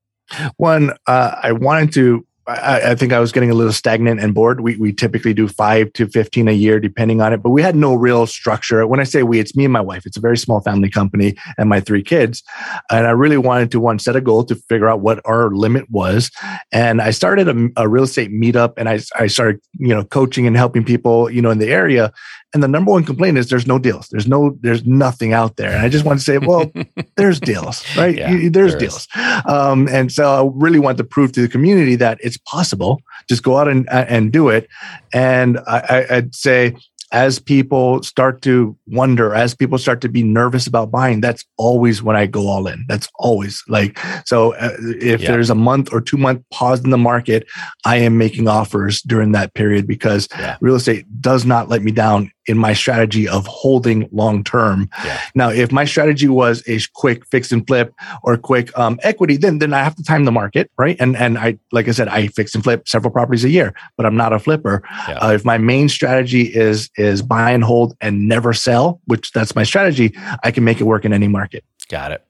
One, 0.55 0.93
uh, 1.05 1.35
I 1.43 1.51
wanted 1.51 1.91
to 1.95 2.25
I, 2.47 2.91
I, 2.91 2.95
think 2.95 3.13
I 3.13 3.19
was 3.19 3.31
getting 3.31 3.49
a 3.49 3.53
little 3.53 3.71
stagnant 3.71 4.19
and 4.19 4.33
bored. 4.33 4.61
We, 4.61 4.75
we 4.75 4.91
typically 4.91 5.33
do 5.33 5.47
five 5.47 5.93
to 5.93 6.07
15 6.07 6.47
a 6.47 6.51
year, 6.51 6.79
depending 6.79 7.21
on 7.21 7.31
it, 7.31 7.41
but 7.41 7.51
we 7.51 7.61
had 7.61 7.75
no 7.75 7.93
real 7.93 8.27
structure. 8.27 8.85
When 8.85 8.99
I 8.99 9.05
say 9.05 9.23
we, 9.23 9.39
it's 9.39 9.55
me 9.55 9.63
and 9.63 9.73
my 9.73 9.81
wife. 9.81 10.05
It's 10.05 10.17
a 10.17 10.21
very 10.21 10.37
small 10.37 10.59
family 10.59 10.89
company 10.89 11.35
and 11.57 11.69
my 11.69 11.79
three 11.79 12.03
kids. 12.03 12.43
And 12.91 13.07
I 13.07 13.11
really 13.11 13.37
wanted 13.37 13.71
to 13.71 13.79
one 13.79 13.99
set 13.99 14.15
a 14.15 14.21
goal 14.21 14.43
to 14.45 14.55
figure 14.55 14.89
out 14.89 14.99
what 14.99 15.21
our 15.25 15.51
limit 15.51 15.89
was. 15.89 16.31
And 16.71 17.01
I 17.01 17.11
started 17.11 17.47
a, 17.47 17.69
a 17.77 17.87
real 17.87 18.03
estate 18.03 18.31
meetup 18.31 18.73
and 18.77 18.89
I, 18.89 18.99
I 19.15 19.27
started, 19.27 19.61
you 19.79 19.89
know, 19.95 20.03
coaching 20.03 20.45
and 20.45 20.57
helping 20.57 20.83
people, 20.83 21.29
you 21.29 21.41
know, 21.41 21.51
in 21.51 21.59
the 21.59 21.69
area. 21.69 22.11
And 22.53 22.61
the 22.61 22.67
number 22.67 22.91
one 22.91 23.03
complaint 23.03 23.37
is 23.37 23.49
there's 23.49 23.65
no 23.65 23.79
deals. 23.79 24.07
There's 24.09 24.27
no, 24.27 24.55
there's 24.61 24.85
nothing 24.85 25.33
out 25.33 25.55
there. 25.55 25.71
And 25.71 25.81
I 25.81 25.89
just 25.89 26.05
want 26.05 26.19
to 26.19 26.23
say, 26.25 26.37
well, 26.37 26.71
there's 27.17 27.39
deals, 27.39 27.83
right? 27.97 28.15
Yeah, 28.15 28.31
You- 28.31 28.49
there's 28.49 28.71
there 28.73 28.79
deals. 28.81 29.07
Um, 29.45 29.87
and 29.89 30.11
so 30.11 30.23
I 30.47 30.51
really 30.53 30.79
want 30.79 30.97
to 30.99 31.03
prove 31.03 31.31
to 31.33 31.41
the 31.41 31.47
community 31.47 31.95
that 31.95 32.19
it's 32.21 32.37
possible. 32.37 33.01
Just 33.27 33.41
go 33.43 33.57
out 33.57 33.67
and 33.67 33.87
and 33.91 34.31
do 34.31 34.49
it. 34.49 34.67
And 35.13 35.59
I, 35.67 35.79
I, 36.09 36.15
I'd 36.17 36.35
say 36.35 36.75
as 37.11 37.37
people 37.37 38.01
start 38.01 38.41
to 38.41 38.75
wonder, 38.87 39.35
as 39.35 39.53
people 39.53 39.77
start 39.77 40.01
to 40.01 40.09
be 40.09 40.23
nervous 40.23 40.65
about 40.65 40.89
buying, 40.89 41.21
that's 41.21 41.45
always 41.57 42.01
when 42.01 42.15
I 42.15 42.25
go 42.25 42.47
all 42.47 42.65
in. 42.65 42.85
That's 42.87 43.07
always 43.19 43.63
like 43.67 43.99
so. 44.25 44.55
Uh, 44.55 44.71
if 44.99 45.21
Yeah. 45.21 45.31
there's 45.31 45.51
a 45.51 45.55
month 45.55 45.93
or 45.93 46.01
two 46.01 46.17
month 46.17 46.41
pause 46.51 46.83
in 46.83 46.89
the 46.89 46.97
market, 46.97 47.45
I 47.85 47.97
am 47.97 48.17
making 48.17 48.47
offers 48.47 49.01
during 49.03 49.31
that 49.33 49.53
period 49.53 49.85
because 49.87 50.27
Yeah. 50.37 50.57
real 50.59 50.75
estate 50.75 51.05
does 51.21 51.45
not 51.45 51.69
let 51.69 51.83
me 51.83 51.91
down 51.91 52.31
in 52.47 52.57
my 52.57 52.73
strategy 52.73 53.27
of 53.27 53.45
holding 53.47 54.07
long 54.11 54.43
term. 54.43 54.89
Yeah. 55.03 55.21
Now, 55.35 55.49
if 55.49 55.71
my 55.71 55.85
strategy 55.85 56.27
was 56.27 56.63
a 56.67 56.79
quick 56.93 57.25
fix 57.27 57.51
and 57.51 57.65
flip 57.65 57.93
or 58.23 58.37
quick 58.37 58.77
um, 58.77 58.99
equity, 59.03 59.37
then 59.37 59.59
then 59.59 59.73
I 59.73 59.83
have 59.83 59.95
to 59.95 60.03
time 60.03 60.25
the 60.25 60.31
market, 60.31 60.69
right? 60.77 60.97
And 60.99 61.15
and 61.15 61.37
I 61.37 61.57
like 61.71 61.87
I 61.87 61.91
said, 61.91 62.07
I 62.07 62.27
fix 62.27 62.53
and 62.55 62.63
flip 62.63 62.87
several 62.87 63.11
properties 63.11 63.43
a 63.43 63.49
year, 63.49 63.73
but 63.97 64.05
I'm 64.05 64.15
not 64.15 64.33
a 64.33 64.39
flipper. 64.39 64.83
Yeah. 65.07 65.17
Uh, 65.19 65.31
if 65.31 65.45
my 65.45 65.57
main 65.57 65.89
strategy 65.89 66.43
is 66.43 66.89
is 66.97 67.21
buy 67.21 67.51
and 67.51 67.63
hold 67.63 67.95
and 68.01 68.27
never 68.27 68.53
sell, 68.53 69.01
which 69.05 69.31
that's 69.31 69.55
my 69.55 69.63
strategy, 69.63 70.15
I 70.43 70.51
can 70.51 70.63
make 70.63 70.79
it 70.79 70.85
work 70.85 71.05
in 71.05 71.13
any 71.13 71.27
market. 71.27 71.63
Got 71.89 72.11
it. 72.11 72.25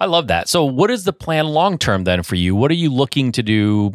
I 0.00 0.06
love 0.06 0.28
that. 0.28 0.48
So, 0.48 0.64
what 0.64 0.90
is 0.90 1.04
the 1.04 1.12
plan 1.12 1.46
long 1.46 1.78
term 1.78 2.04
then 2.04 2.22
for 2.22 2.36
you? 2.36 2.54
What 2.54 2.70
are 2.70 2.74
you 2.74 2.90
looking 2.90 3.32
to 3.32 3.42
do 3.42 3.92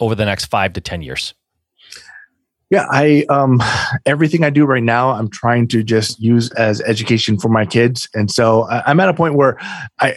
over 0.00 0.14
the 0.14 0.24
next 0.24 0.46
five 0.46 0.72
to 0.74 0.80
10 0.80 1.02
years? 1.02 1.34
Yeah, 2.70 2.86
I 2.90 3.24
um 3.28 3.62
everything 4.06 4.42
I 4.44 4.50
do 4.50 4.64
right 4.64 4.82
now, 4.82 5.10
I'm 5.10 5.28
trying 5.28 5.68
to 5.68 5.82
just 5.82 6.20
use 6.20 6.50
as 6.52 6.80
education 6.82 7.38
for 7.38 7.48
my 7.48 7.64
kids, 7.64 8.08
and 8.14 8.30
so 8.30 8.68
I, 8.68 8.82
I'm 8.86 9.00
at 9.00 9.08
a 9.08 9.14
point 9.14 9.34
where 9.34 9.56
I. 10.00 10.16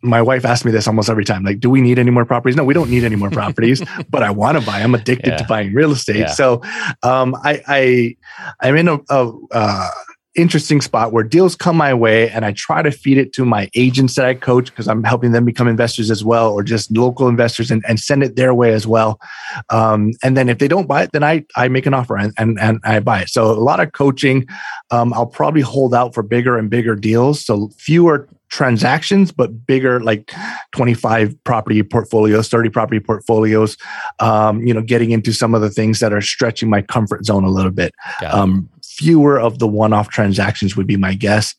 My 0.00 0.22
wife 0.22 0.44
asks 0.44 0.64
me 0.64 0.70
this 0.70 0.86
almost 0.86 1.10
every 1.10 1.24
time. 1.24 1.42
Like, 1.42 1.58
do 1.58 1.68
we 1.68 1.80
need 1.80 1.98
any 1.98 2.12
more 2.12 2.24
properties? 2.24 2.54
No, 2.54 2.62
we 2.62 2.72
don't 2.72 2.88
need 2.88 3.02
any 3.02 3.16
more 3.16 3.30
properties, 3.30 3.82
but 4.10 4.22
I 4.22 4.30
want 4.30 4.56
to 4.56 4.64
buy. 4.64 4.78
I'm 4.78 4.94
addicted 4.94 5.36
to 5.38 5.44
buying 5.48 5.74
real 5.74 5.90
estate. 5.90 6.18
Yeah. 6.18 6.26
So, 6.28 6.62
um, 7.02 7.34
I, 7.42 7.60
I, 7.66 8.16
I'm 8.60 8.76
in 8.76 8.86
a, 8.86 9.00
a 9.10 9.32
uh, 9.50 9.90
interesting 10.38 10.80
spot 10.80 11.12
where 11.12 11.24
deals 11.24 11.56
come 11.56 11.76
my 11.76 11.92
way, 11.92 12.30
and 12.30 12.44
I 12.44 12.52
try 12.52 12.80
to 12.80 12.90
feed 12.90 13.18
it 13.18 13.32
to 13.34 13.44
my 13.44 13.68
agents 13.74 14.14
that 14.14 14.24
I 14.24 14.34
coach 14.34 14.66
because 14.66 14.88
I'm 14.88 15.04
helping 15.04 15.32
them 15.32 15.44
become 15.44 15.68
investors 15.68 16.10
as 16.10 16.24
well, 16.24 16.52
or 16.52 16.62
just 16.62 16.90
local 16.96 17.28
investors, 17.28 17.70
and, 17.70 17.84
and 17.86 18.00
send 18.00 18.22
it 18.22 18.36
their 18.36 18.54
way 18.54 18.72
as 18.72 18.86
well. 18.86 19.20
Um, 19.68 20.12
and 20.22 20.36
then 20.36 20.48
if 20.48 20.58
they 20.58 20.68
don't 20.68 20.86
buy 20.86 21.02
it, 21.02 21.12
then 21.12 21.24
I 21.24 21.44
I 21.56 21.68
make 21.68 21.86
an 21.86 21.94
offer 21.94 22.16
and 22.16 22.32
and, 22.38 22.58
and 22.60 22.80
I 22.84 23.00
buy 23.00 23.22
it. 23.22 23.28
So 23.28 23.50
a 23.50 23.52
lot 23.52 23.80
of 23.80 23.92
coaching. 23.92 24.46
Um, 24.90 25.12
I'll 25.12 25.26
probably 25.26 25.60
hold 25.60 25.94
out 25.94 26.14
for 26.14 26.22
bigger 26.22 26.56
and 26.56 26.70
bigger 26.70 26.94
deals. 26.94 27.44
So 27.44 27.68
fewer 27.76 28.28
transactions, 28.48 29.30
but 29.32 29.66
bigger, 29.66 30.00
like 30.00 30.32
25 30.72 31.42
property 31.44 31.82
portfolios, 31.82 32.48
30 32.48 32.70
property 32.70 33.00
portfolios. 33.00 33.76
Um, 34.20 34.66
you 34.66 34.72
know, 34.72 34.82
getting 34.82 35.10
into 35.10 35.32
some 35.32 35.54
of 35.54 35.60
the 35.60 35.70
things 35.70 36.00
that 36.00 36.12
are 36.12 36.20
stretching 36.20 36.70
my 36.70 36.82
comfort 36.82 37.24
zone 37.26 37.44
a 37.44 37.50
little 37.50 37.70
bit. 37.70 37.94
Um, 38.32 38.70
fewer 38.98 39.38
of 39.38 39.60
the 39.60 39.66
one-off 39.68 40.08
transactions 40.08 40.76
would 40.76 40.86
be 40.86 40.96
my 40.96 41.14
guess. 41.14 41.54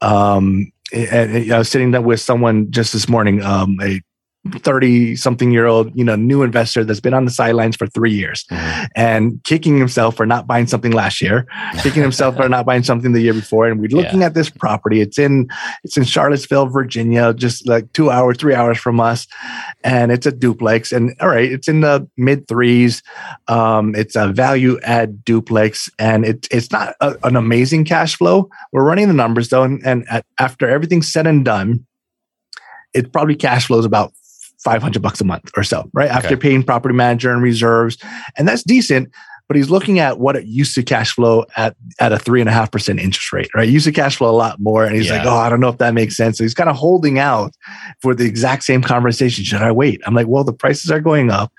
Um, 0.00 0.70
and, 0.92 1.36
and 1.36 1.52
I 1.52 1.58
was 1.58 1.68
sitting 1.68 1.90
there 1.90 2.00
with 2.00 2.20
someone 2.20 2.70
just 2.70 2.92
this 2.92 3.08
morning, 3.08 3.42
um, 3.42 3.78
a 3.82 4.00
30 4.52 5.16
something 5.16 5.50
year 5.52 5.66
old, 5.66 5.90
you 5.96 6.04
know, 6.04 6.16
new 6.16 6.42
investor 6.42 6.84
that's 6.84 7.00
been 7.00 7.14
on 7.14 7.24
the 7.24 7.30
sidelines 7.30 7.76
for 7.76 7.86
three 7.86 8.12
years 8.12 8.44
Mhm. 8.50 8.88
and 8.94 9.44
kicking 9.44 9.78
himself 9.78 10.16
for 10.16 10.26
not 10.26 10.46
buying 10.46 10.66
something 10.66 10.92
last 10.92 11.22
year, 11.22 11.46
kicking 11.82 12.02
himself 12.02 12.36
for 12.36 12.46
not 12.48 12.66
buying 12.66 12.82
something 12.82 13.12
the 13.12 13.22
year 13.22 13.32
before. 13.32 13.66
And 13.66 13.80
we're 13.80 13.88
looking 13.88 14.22
at 14.22 14.34
this 14.34 14.50
property. 14.50 15.00
It's 15.00 15.18
in 15.18 15.48
it's 15.82 15.96
in 15.96 16.04
Charlottesville, 16.04 16.66
Virginia, 16.66 17.32
just 17.32 17.66
like 17.66 17.90
two 17.94 18.10
hours, 18.10 18.36
three 18.36 18.54
hours 18.54 18.76
from 18.78 19.00
us, 19.00 19.26
and 19.82 20.12
it's 20.12 20.26
a 20.26 20.32
duplex. 20.32 20.92
And 20.92 21.14
all 21.20 21.28
right, 21.28 21.50
it's 21.50 21.68
in 21.68 21.80
the 21.80 22.06
mid 22.18 22.46
threes. 22.46 23.02
Um, 23.48 23.94
it's 23.94 24.14
a 24.14 24.28
value 24.28 24.78
add 24.82 25.24
duplex, 25.24 25.88
and 25.98 26.24
it, 26.26 26.46
it's 26.50 26.70
not 26.70 26.94
a, 27.00 27.16
an 27.24 27.36
amazing 27.36 27.84
cash 27.86 28.16
flow. 28.16 28.50
We're 28.72 28.84
running 28.84 29.08
the 29.08 29.14
numbers 29.14 29.48
though, 29.48 29.62
and, 29.62 29.80
and 29.86 30.04
at, 30.10 30.26
after 30.38 30.68
everything's 30.68 31.10
said 31.10 31.26
and 31.26 31.44
done, 31.46 31.86
it 32.92 33.12
probably 33.12 33.34
cash 33.36 33.66
flows 33.68 33.84
about 33.86 34.12
500 34.64 35.02
bucks 35.02 35.20
a 35.20 35.24
month 35.24 35.50
or 35.56 35.62
so, 35.62 35.88
right? 35.92 36.10
After 36.10 36.28
Okay. 36.34 36.36
paying 36.36 36.62
property 36.62 36.94
manager 36.94 37.30
and 37.30 37.42
reserves. 37.42 37.96
And 38.36 38.48
that's 38.48 38.62
decent. 38.62 39.10
But 39.46 39.58
he's 39.58 39.68
looking 39.68 39.98
at 39.98 40.18
what 40.18 40.36
it 40.36 40.46
used 40.46 40.74
to 40.76 40.82
cash 40.82 41.12
flow 41.12 41.44
at, 41.54 41.76
at 42.00 42.12
a 42.12 42.18
three 42.18 42.40
and 42.40 42.48
a 42.48 42.52
half 42.52 42.70
percent 42.70 42.98
interest 42.98 43.30
rate, 43.30 43.50
right? 43.54 43.68
It 43.68 43.72
used 43.72 43.84
to 43.84 43.92
cash 43.92 44.16
flow 44.16 44.30
a 44.30 44.32
lot 44.32 44.58
more. 44.58 44.86
And 44.86 44.96
he's 44.96 45.10
like, 45.10 45.26
oh, 45.26 45.36
I 45.36 45.50
don't 45.50 45.60
know 45.60 45.68
if 45.68 45.76
that 45.78 45.92
makes 45.92 46.16
sense. 46.16 46.38
So 46.38 46.44
he's 46.44 46.54
kind 46.54 46.70
of 46.70 46.76
holding 46.76 47.18
out 47.18 47.52
for 48.00 48.14
the 48.14 48.24
exact 48.24 48.64
same 48.64 48.80
conversation. 48.80 49.44
Should 49.44 49.60
I 49.60 49.70
wait? 49.70 50.00
I'm 50.06 50.14
like, 50.14 50.28
well, 50.28 50.44
the 50.44 50.54
prices 50.54 50.90
are 50.90 50.98
going 51.00 51.30
up. 51.30 51.52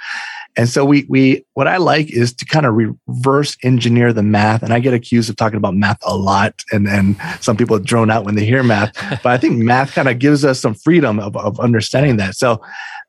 And 0.57 0.67
so 0.69 0.85
we 0.85 1.05
we 1.09 1.45
what 1.53 1.67
I 1.67 1.77
like 1.77 2.09
is 2.11 2.33
to 2.35 2.45
kind 2.45 2.65
of 2.65 2.73
reverse 2.75 3.57
engineer 3.61 4.13
the 4.13 4.23
math. 4.23 4.63
And 4.63 4.73
I 4.73 4.79
get 4.79 4.93
accused 4.93 5.29
of 5.29 5.35
talking 5.35 5.57
about 5.57 5.75
math 5.75 5.97
a 6.03 6.15
lot, 6.17 6.63
and 6.71 6.87
and 6.87 7.17
some 7.41 7.57
people 7.57 7.77
drone 7.77 8.09
out 8.09 8.23
when 8.25 8.35
they 8.35 8.45
hear 8.45 8.63
math. 8.63 8.93
But 9.21 9.27
I 9.27 9.37
think 9.37 9.57
math 9.57 9.93
kind 9.93 10.07
of 10.07 10.17
gives 10.17 10.45
us 10.45 10.59
some 10.61 10.73
freedom 10.73 11.19
of, 11.19 11.35
of 11.35 11.59
understanding 11.59 12.15
that. 12.17 12.35
So 12.35 12.61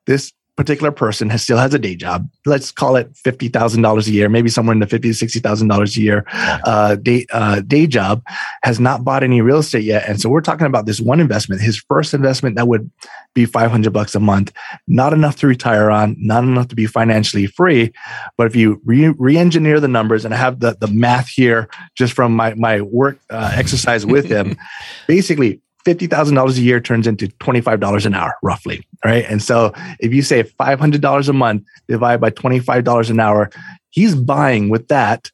this 0.07 0.33
particular 0.57 0.91
person 0.91 1.29
has 1.29 1.43
still 1.43 1.59
has 1.59 1.75
a 1.75 1.79
day 1.79 1.95
job. 1.95 2.29
Let's 2.47 2.73
call 2.73 2.97
it 2.97 3.15
fifty 3.15 3.49
thousand 3.49 3.83
dollars 3.83 4.09
a 4.09 4.11
year, 4.11 4.29
maybe 4.29 4.49
somewhere 4.49 4.73
in 4.73 4.81
the 4.81 4.87
fifty 4.87 5.09
to 5.09 5.15
sixty 5.15 5.39
thousand 5.39 5.69
dollars 5.69 5.97
a 5.97 6.01
year 6.01 6.25
uh, 6.31 6.97
day 6.97 7.27
uh, 7.31 7.61
day 7.61 7.87
job. 7.87 8.23
Has 8.63 8.81
not 8.81 9.05
bought 9.05 9.23
any 9.23 9.43
real 9.43 9.59
estate 9.59 9.85
yet, 9.85 10.09
and 10.09 10.21
so 10.21 10.29
we're 10.29 10.41
talking 10.41 10.67
about 10.67 10.87
this 10.87 11.01
one 11.01 11.21
investment. 11.21 11.61
His 11.61 11.79
first 11.79 12.15
investment 12.15 12.57
that 12.57 12.67
would 12.67 12.91
be 13.35 13.45
five 13.45 13.71
hundred 13.71 13.93
bucks 13.93 14.15
a 14.15 14.21
month, 14.21 14.53
not 14.89 15.13
enough 15.13 15.37
to 15.37 15.47
retire 15.47 15.91
on, 15.91 16.17
not 16.19 16.43
enough 16.43 16.69
to 16.69 16.75
be 16.75 16.87
financially 16.87 17.47
free. 17.47 17.93
But 18.39 18.47
if 18.47 18.57
you 18.57 18.81
re- 18.85 19.15
re-engineer 19.19 19.79
the 19.79 19.89
numbers, 19.89 20.25
and 20.25 20.33
I 20.33 20.39
have 20.39 20.61
the 20.61 20.77
the 20.81 20.89
math 20.89 21.29
here 21.29 21.69
just 21.95 22.15
from 22.15 22.35
my 22.35 22.55
my 22.55 22.81
work 22.81 23.19
uh, 23.31 23.53
exercise 23.55 24.07
with 24.07 24.25
him, 24.25 24.57
basically 25.07 25.61
fifty 25.87 26.07
thousand 26.09 26.35
dollars 26.35 26.59
a 26.59 26.61
year 26.61 26.81
turns 26.81 27.07
into 27.07 27.29
twenty 27.39 27.61
five 27.63 27.81
dollars 27.81 28.05
an 28.05 28.13
hour, 28.15 28.35
roughly. 28.43 28.85
Right, 29.05 29.25
and 29.27 29.41
so 29.41 29.73
if 30.01 30.13
you 30.13 30.21
say 30.21 30.43
five 30.43 30.79
hundred 30.81 31.01
dollars 31.01 31.29
a 31.29 31.33
month 31.33 31.63
divided 31.89 32.21
by 32.21 32.31
twenty 32.31 32.59
five 32.59 32.83
dollars 32.85 33.09
an 33.09 33.21
hour, 33.21 33.49
he's 33.91 34.15
buying 34.15 34.69
with 34.69 34.89
that 34.89 35.31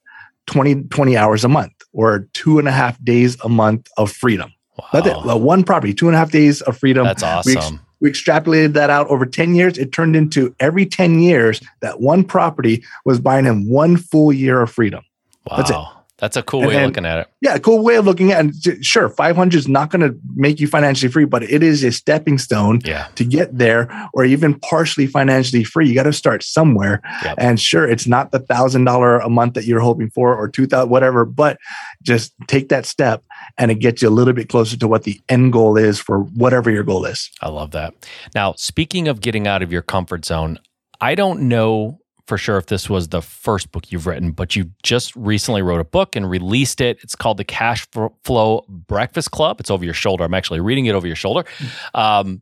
20, 0.46 0.84
20 0.84 1.16
hours 1.16 1.44
a 1.44 1.48
month 1.48 1.72
or 1.92 2.28
two 2.34 2.58
and 2.58 2.68
a 2.68 2.72
half 2.72 3.02
days 3.02 3.36
a 3.42 3.48
month 3.48 3.88
of 3.96 4.12
freedom. 4.12 4.52
That's 4.92 5.06
it. 5.06 5.16
Wow. 5.16 5.22
Well, 5.24 5.40
one 5.40 5.64
property, 5.64 5.94
two 5.94 6.06
and 6.08 6.14
a 6.14 6.18
half 6.18 6.30
days 6.30 6.60
of 6.62 6.76
freedom. 6.76 7.04
That's 7.04 7.22
We 7.22 7.52
ex- 7.52 7.56
awesome. 7.56 7.80
we 8.00 8.10
extrapolated 8.10 8.72
that 8.74 8.90
out 8.90 9.06
over 9.08 9.24
10 9.24 9.54
years. 9.54 9.78
It 9.78 9.92
turned 9.92 10.16
into 10.16 10.54
every 10.60 10.84
10 10.84 11.20
years 11.20 11.60
that 11.80 12.00
one 12.00 12.24
property 12.24 12.84
was 13.04 13.20
buying 13.20 13.44
him 13.44 13.68
one 13.68 13.96
full 13.96 14.32
year 14.32 14.60
of 14.62 14.70
freedom. 14.70 15.04
Wow. 15.48 15.56
that's 15.56 15.70
it. 15.70 15.76
That's 16.22 16.36
a 16.36 16.42
cool 16.44 16.60
And 16.60 16.68
way 16.68 16.76
of 16.76 16.86
looking 16.86 17.04
at 17.04 17.18
it. 17.18 17.26
Yeah, 17.40 17.58
cool 17.58 17.82
way 17.82 17.96
of 17.96 18.04
looking 18.06 18.30
at 18.30 18.46
it. 18.46 18.66
And 18.66 18.86
Sure, 18.86 19.08
500 19.08 19.58
is 19.58 19.66
not 19.66 19.90
going 19.90 20.02
to 20.08 20.16
make 20.36 20.60
you 20.60 20.68
financially 20.68 21.10
free, 21.10 21.24
but 21.24 21.42
it 21.42 21.64
is 21.64 21.82
a 21.82 21.90
stepping 21.90 22.38
stone 22.38 22.80
Yeah. 22.84 23.08
to 23.16 23.24
get 23.24 23.58
there 23.58 23.88
or 24.14 24.24
even 24.24 24.58
partially 24.60 25.08
financially 25.08 25.64
free. 25.64 25.88
You 25.88 25.94
got 25.96 26.04
to 26.04 26.12
start 26.12 26.44
somewhere. 26.44 27.00
Yep. 27.24 27.34
And 27.38 27.60
sure, 27.60 27.88
it's 27.88 28.06
not 28.06 28.30
the 28.30 28.38
thousand 28.38 28.84
dollar 28.84 29.18
a 29.18 29.28
month 29.28 29.54
that 29.54 29.64
you're 29.64 29.80
hoping 29.80 30.10
for 30.10 30.32
or 30.36 30.48
two 30.48 30.66
thousand, 30.68 30.90
whatever, 30.90 31.24
but 31.24 31.58
just 32.02 32.32
take 32.46 32.68
that 32.68 32.86
step 32.86 33.24
and 33.58 33.72
it 33.72 33.80
gets 33.80 34.00
you 34.00 34.08
a 34.08 34.10
little 34.10 34.32
bit 34.32 34.48
closer 34.48 34.76
to 34.76 34.86
what 34.86 35.02
the 35.02 35.20
end 35.28 35.52
goal 35.52 35.76
is 35.76 35.98
for 35.98 36.20
whatever 36.20 36.70
your 36.70 36.84
goal 36.84 37.04
is. 37.04 37.28
I 37.40 37.48
love 37.48 37.72
that. 37.72 37.94
Now, 38.32 38.54
speaking 38.56 39.08
of 39.08 39.20
getting 39.20 39.48
out 39.48 39.60
of 39.60 39.72
your 39.72 39.82
comfort 39.82 40.24
zone, 40.24 40.60
I 41.00 41.16
don't 41.16 41.48
know 41.48 41.98
for 42.32 42.38
sure 42.38 42.56
if 42.56 42.64
this 42.64 42.88
was 42.88 43.08
the 43.08 43.20
first 43.20 43.70
book 43.72 43.92
you've 43.92 44.06
written, 44.06 44.30
but 44.30 44.56
you 44.56 44.70
just 44.82 45.14
recently 45.14 45.60
wrote 45.60 45.82
a 45.82 45.84
book 45.84 46.16
and 46.16 46.30
released 46.30 46.80
it. 46.80 46.98
It's 47.02 47.14
called 47.14 47.36
The 47.36 47.44
Cash 47.44 47.86
Flow 48.24 48.64
Breakfast 48.70 49.32
Club. 49.32 49.60
It's 49.60 49.70
over 49.70 49.84
your 49.84 49.92
shoulder. 49.92 50.24
I'm 50.24 50.32
actually 50.32 50.60
reading 50.60 50.86
it 50.86 50.94
over 50.94 51.06
your 51.06 51.14
shoulder. 51.14 51.44
Um, 51.92 52.40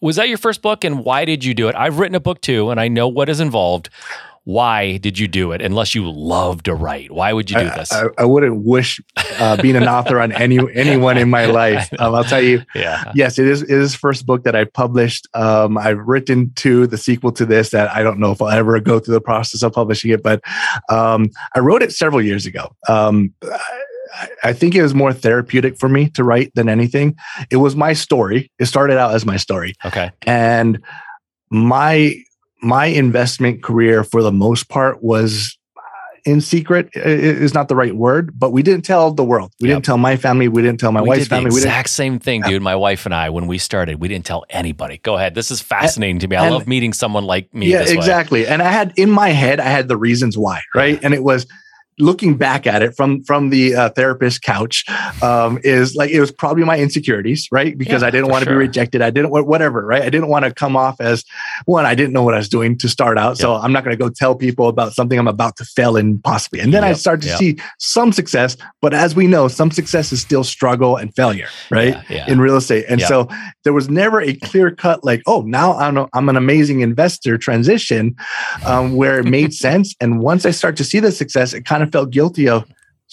was 0.00 0.14
that 0.14 0.28
your 0.28 0.38
first 0.38 0.62
book 0.62 0.84
and 0.84 1.04
why 1.04 1.24
did 1.24 1.44
you 1.44 1.52
do 1.52 1.66
it? 1.66 1.74
I've 1.74 1.98
written 1.98 2.14
a 2.14 2.20
book 2.20 2.42
too 2.42 2.70
and 2.70 2.78
I 2.78 2.86
know 2.86 3.08
what 3.08 3.28
is 3.28 3.40
involved. 3.40 3.90
Why 4.44 4.98
did 4.98 5.18
you 5.18 5.26
do 5.26 5.52
it 5.52 5.62
unless 5.62 5.94
you 5.94 6.10
love 6.10 6.62
to 6.64 6.74
write? 6.74 7.10
Why 7.10 7.32
would 7.32 7.50
you 7.50 7.58
do 7.58 7.64
this? 7.64 7.90
I, 7.90 8.04
I 8.18 8.26
wouldn't 8.26 8.62
wish 8.62 9.00
uh, 9.38 9.60
being 9.60 9.74
an 9.74 9.88
author 9.88 10.20
on 10.20 10.32
any 10.32 10.58
anyone 10.74 11.16
in 11.16 11.30
my 11.30 11.46
life. 11.46 11.88
Um, 12.04 12.14
I'll 12.14 12.24
tell 12.24 12.42
you, 12.42 12.62
yeah. 12.74 13.10
yes, 13.14 13.38
it 13.38 13.46
is. 13.46 13.62
It 13.62 13.70
is 13.70 13.94
first 13.94 14.26
book 14.26 14.44
that 14.44 14.54
I 14.54 14.64
published. 14.64 15.26
Um, 15.32 15.78
I've 15.78 15.98
written 15.98 16.52
to 16.56 16.86
the 16.86 16.98
sequel 16.98 17.32
to 17.32 17.46
this 17.46 17.70
that 17.70 17.88
I 17.90 18.02
don't 18.02 18.18
know 18.18 18.32
if 18.32 18.42
I'll 18.42 18.48
ever 18.50 18.78
go 18.80 18.98
through 18.98 19.14
the 19.14 19.20
process 19.20 19.62
of 19.62 19.72
publishing 19.72 20.10
it, 20.10 20.22
but 20.22 20.42
um, 20.90 21.30
I 21.54 21.60
wrote 21.60 21.82
it 21.82 21.92
several 21.92 22.20
years 22.20 22.44
ago. 22.44 22.74
Um, 22.88 23.32
I, 23.42 24.28
I 24.42 24.52
think 24.52 24.74
it 24.74 24.82
was 24.82 24.94
more 24.94 25.12
therapeutic 25.12 25.78
for 25.78 25.88
me 25.88 26.10
to 26.10 26.24
write 26.24 26.52
than 26.54 26.68
anything. 26.68 27.16
It 27.50 27.56
was 27.56 27.74
my 27.76 27.92
story. 27.94 28.50
It 28.58 28.66
started 28.66 28.98
out 28.98 29.14
as 29.14 29.24
my 29.24 29.36
story, 29.36 29.74
Okay. 29.84 30.10
and 30.26 30.82
my 31.50 32.16
my 32.62 32.86
investment 32.86 33.62
career 33.62 34.04
for 34.04 34.22
the 34.22 34.32
most 34.32 34.68
part 34.68 35.02
was 35.02 35.58
uh, 35.76 35.80
in 36.24 36.40
secret 36.40 36.88
is 36.94 37.52
not 37.52 37.68
the 37.68 37.76
right 37.76 37.94
word, 37.94 38.38
but 38.38 38.50
we 38.50 38.62
didn't 38.62 38.84
tell 38.84 39.12
the 39.12 39.24
world. 39.24 39.52
We 39.60 39.68
yep. 39.68 39.76
didn't 39.76 39.84
tell 39.84 39.98
my 39.98 40.16
family. 40.16 40.48
We 40.48 40.62
didn't 40.62 40.80
tell 40.80 40.92
my 40.92 41.02
we 41.02 41.08
wife's 41.08 41.28
family. 41.28 41.50
The 41.50 41.56
exact 41.56 41.90
same 41.90 42.18
thing, 42.18 42.42
dude. 42.42 42.62
My 42.62 42.76
wife 42.76 43.04
and 43.04 43.14
I, 43.14 43.30
when 43.30 43.46
we 43.46 43.58
started, 43.58 44.00
we 44.00 44.08
didn't 44.08 44.24
tell 44.24 44.44
anybody. 44.48 44.98
Go 44.98 45.16
ahead. 45.16 45.34
This 45.34 45.50
is 45.50 45.60
fascinating 45.60 46.16
and, 46.16 46.20
to 46.22 46.28
me. 46.28 46.36
I 46.36 46.48
love 46.48 46.66
meeting 46.66 46.92
someone 46.92 47.24
like 47.24 47.52
me. 47.52 47.70
Yeah, 47.70 47.82
exactly. 47.82 48.42
Way. 48.42 48.48
And 48.48 48.62
I 48.62 48.70
had 48.70 48.94
in 48.96 49.10
my 49.10 49.28
head, 49.30 49.60
I 49.60 49.68
had 49.68 49.88
the 49.88 49.96
reasons 49.96 50.38
why, 50.38 50.60
right? 50.74 50.94
Yeah. 50.94 51.00
And 51.02 51.14
it 51.14 51.22
was 51.22 51.46
looking 51.98 52.36
back 52.36 52.66
at 52.66 52.82
it 52.82 52.96
from 52.96 53.22
from 53.22 53.50
the 53.50 53.74
uh, 53.74 53.88
therapist 53.90 54.42
couch 54.42 54.84
um, 55.22 55.58
is 55.62 55.94
like 55.94 56.10
it 56.10 56.20
was 56.20 56.32
probably 56.32 56.64
my 56.64 56.78
insecurities 56.78 57.48
right 57.52 57.78
because 57.78 58.02
yeah, 58.02 58.08
i 58.08 58.10
didn't 58.10 58.28
want 58.28 58.42
to 58.42 58.50
sure. 58.50 58.58
be 58.58 58.66
rejected 58.66 59.00
i 59.00 59.10
didn't 59.10 59.30
whatever 59.30 59.86
right 59.86 60.02
i 60.02 60.10
didn't 60.10 60.28
want 60.28 60.44
to 60.44 60.52
come 60.52 60.76
off 60.76 61.00
as 61.00 61.24
one 61.66 61.86
i 61.86 61.94
didn't 61.94 62.12
know 62.12 62.22
what 62.22 62.34
i 62.34 62.38
was 62.38 62.48
doing 62.48 62.76
to 62.76 62.88
start 62.88 63.16
out 63.16 63.38
so 63.38 63.54
i'm 63.54 63.72
not 63.72 63.84
going 63.84 63.96
to 63.96 64.02
go 64.02 64.10
tell 64.10 64.34
people 64.34 64.68
about 64.68 64.92
something 64.92 65.18
i'm 65.18 65.28
about 65.28 65.56
to 65.56 65.64
fail 65.64 65.96
in 65.96 66.18
possibly 66.20 66.58
and 66.58 66.74
then 66.74 66.82
yep. 66.82 66.90
i 66.90 66.92
start 66.94 67.22
to 67.22 67.28
yep. 67.28 67.38
see 67.38 67.56
some 67.78 68.12
success 68.12 68.56
but 68.80 68.92
as 68.92 69.14
we 69.14 69.26
know 69.26 69.46
some 69.46 69.70
success 69.70 70.12
is 70.12 70.20
still 70.20 70.42
struggle 70.44 70.96
and 70.96 71.14
failure 71.14 71.48
right 71.70 71.94
yeah, 71.94 72.16
yeah. 72.16 72.30
in 72.30 72.40
real 72.40 72.56
estate 72.56 72.84
and 72.88 73.00
so 73.02 73.28
there 73.62 73.72
was 73.72 73.88
never 73.88 74.20
a 74.20 74.34
clear 74.34 74.70
cut 74.70 75.04
like 75.04 75.22
oh 75.26 75.42
now 75.42 75.74
i'm, 75.74 75.96
a, 75.96 76.08
I'm 76.12 76.28
an 76.28 76.36
amazing 76.36 76.80
investor 76.80 77.38
transition 77.38 78.16
um, 78.66 78.96
where 78.96 79.20
it 79.20 79.24
made 79.24 79.54
sense 79.64 79.94
and 80.00 80.20
once 80.20 80.44
i 80.44 80.50
start 80.50 80.76
to 80.78 80.84
see 80.84 80.98
the 80.98 81.12
success 81.12 81.52
it 81.52 81.64
kind 81.64 81.83
of 81.83 81.83
of 81.84 81.92
felt 81.92 82.10
guilty 82.10 82.48
of 82.48 82.64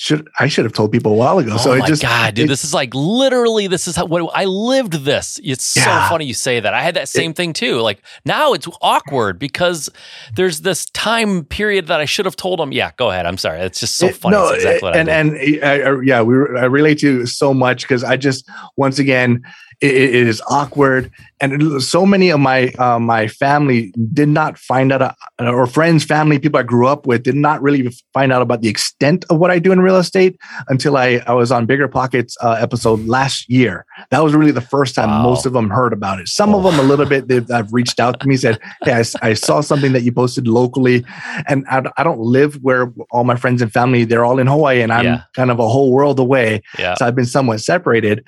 should 0.01 0.27
I 0.39 0.47
should 0.47 0.65
have 0.65 0.73
told 0.73 0.91
people 0.91 1.11
a 1.11 1.15
while 1.15 1.37
ago. 1.37 1.51
Oh 1.53 1.57
so 1.57 1.77
my 1.77 1.85
just 1.85 2.01
God, 2.01 2.33
dude, 2.33 2.45
it, 2.45 2.47
this 2.47 2.63
is 2.63 2.73
like 2.73 2.95
literally 2.95 3.67
this 3.67 3.87
is 3.87 3.95
how 3.95 4.05
what 4.05 4.31
I 4.33 4.45
lived 4.45 4.93
this. 4.93 5.39
It's 5.43 5.75
yeah. 5.75 6.05
so 6.05 6.09
funny 6.09 6.25
you 6.25 6.33
say 6.33 6.59
that. 6.59 6.73
I 6.73 6.81
had 6.81 6.95
that 6.95 7.09
same 7.09 7.31
it, 7.31 7.37
thing 7.37 7.53
too. 7.53 7.79
Like 7.81 8.01
now 8.25 8.53
it's 8.53 8.67
awkward 8.81 9.37
because 9.37 9.89
there's 10.33 10.61
this 10.61 10.85
time 10.87 11.43
period 11.45 11.87
that 11.87 11.99
I 11.99 12.05
should 12.05 12.25
have 12.25 12.35
told 12.35 12.59
them. 12.59 12.71
Yeah, 12.71 12.91
go 12.97 13.11
ahead. 13.11 13.25
I'm 13.27 13.37
sorry. 13.37 13.59
It's 13.59 13.79
just 13.79 13.97
so 13.97 14.07
it, 14.07 14.15
funny. 14.15 14.37
No, 14.37 14.49
exactly 14.49 14.91
and 14.93 15.07
and 15.07 15.37
eh, 15.37 15.59
I, 15.61 15.81
I, 15.81 16.01
yeah, 16.01 16.21
we 16.21 16.35
I 16.57 16.65
relate 16.65 16.99
to 16.99 17.19
you 17.19 17.25
so 17.27 17.53
much 17.53 17.83
because 17.83 18.03
I 18.03 18.17
just 18.17 18.49
once 18.77 18.97
again 18.97 19.43
it, 19.81 19.95
it 19.95 20.27
is 20.27 20.41
awkward 20.47 21.11
and 21.41 21.81
so 21.81 22.05
many 22.05 22.29
of 22.29 22.39
my 22.39 22.67
uh, 22.77 22.99
my 22.99 23.27
family 23.27 23.91
did 24.13 24.29
not 24.29 24.57
find 24.57 24.91
out 24.91 25.01
uh, 25.01 25.13
or 25.39 25.65
friends 25.65 26.03
family 26.03 26.37
people 26.39 26.59
i 26.59 26.63
grew 26.63 26.87
up 26.87 27.07
with 27.07 27.23
did 27.23 27.35
not 27.35 27.61
really 27.61 27.89
find 28.13 28.31
out 28.31 28.41
about 28.41 28.61
the 28.61 28.69
extent 28.69 29.25
of 29.29 29.37
what 29.39 29.49
i 29.49 29.57
do 29.57 29.71
in 29.71 29.81
real 29.81 29.97
estate 29.97 30.37
until 30.69 30.97
i, 30.97 31.21
I 31.25 31.33
was 31.33 31.51
on 31.51 31.65
BiggerPockets 31.65 32.35
uh, 32.41 32.57
episode 32.59 33.05
last 33.07 33.49
year 33.49 33.85
that 34.11 34.23
was 34.23 34.33
really 34.33 34.51
the 34.51 34.61
first 34.61 34.95
time 34.95 35.09
wow. 35.09 35.23
most 35.23 35.45
of 35.45 35.53
them 35.53 35.69
heard 35.69 35.93
about 35.93 36.19
it 36.19 36.27
some 36.27 36.53
oh. 36.53 36.59
of 36.59 36.63
them 36.63 36.79
a 36.79 36.87
little 36.87 37.05
bit 37.05 37.27
they've 37.27 37.47
have 37.49 37.73
reached 37.73 37.99
out 37.99 38.19
to 38.19 38.27
me 38.27 38.37
said 38.37 38.59
hey 38.83 38.93
I, 38.93 39.29
I, 39.29 39.33
saw 39.33 39.61
something 39.61 39.93
that 39.93 40.03
you 40.03 40.11
posted 40.11 40.47
locally 40.47 41.03
and 41.47 41.65
I, 41.67 41.83
I, 41.97 42.03
don't 42.03 42.19
live 42.19 42.55
where 42.61 42.93
all 43.11 43.23
my 43.23 43.35
friends 43.35 43.61
and 43.61 43.73
family 43.73 44.03
they're 44.03 44.25
all 44.25 44.37
in 44.37 44.47
hawaii 44.47 44.81
and 44.81 44.93
i'm 44.93 45.05
yeah. 45.05 45.23
kind 45.33 45.49
of 45.49 45.59
a 45.59 45.67
whole 45.67 45.91
world 45.91 46.19
away 46.19 46.61
yeah. 46.77 46.93
so 46.95 47.05
i've 47.05 47.15
been 47.15 47.25
somewhat 47.25 47.61
separated 47.61 48.23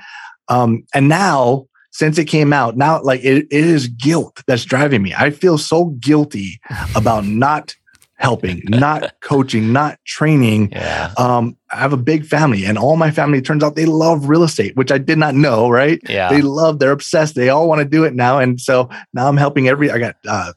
um, 0.47 0.85
and 0.93 1.07
now, 1.07 1.67
since 1.91 2.17
it 2.17 2.25
came 2.25 2.53
out, 2.53 2.75
now 2.75 3.01
like 3.01 3.23
it, 3.23 3.47
it 3.51 3.63
is 3.65 3.87
guilt 3.87 4.41
that's 4.47 4.65
driving 4.65 5.01
me. 5.01 5.13
I 5.13 5.29
feel 5.29 5.57
so 5.57 5.85
guilty 5.85 6.59
about 6.95 7.25
not 7.25 7.75
helping, 8.15 8.61
not 8.67 9.19
coaching, 9.21 9.73
not 9.73 9.99
training. 10.05 10.71
Yeah. 10.71 11.13
Um, 11.17 11.57
I 11.71 11.77
have 11.77 11.93
a 11.93 11.97
big 11.97 12.25
family, 12.25 12.65
and 12.65 12.77
all 12.77 12.95
my 12.95 13.11
family 13.11 13.41
turns 13.41 13.63
out 13.63 13.75
they 13.75 13.85
love 13.85 14.29
real 14.29 14.43
estate, 14.43 14.75
which 14.75 14.91
I 14.91 14.97
did 14.97 15.17
not 15.17 15.35
know. 15.35 15.69
Right? 15.69 15.99
Yeah. 16.07 16.29
They 16.29 16.41
love. 16.41 16.79
They're 16.79 16.91
obsessed. 16.91 17.35
They 17.35 17.49
all 17.49 17.67
want 17.67 17.79
to 17.79 17.85
do 17.85 18.03
it 18.03 18.13
now, 18.13 18.39
and 18.39 18.59
so 18.59 18.89
now 19.13 19.27
I'm 19.27 19.37
helping 19.37 19.67
every. 19.67 19.91
I 19.91 19.99
got 19.99 20.15
uh, 20.27 20.53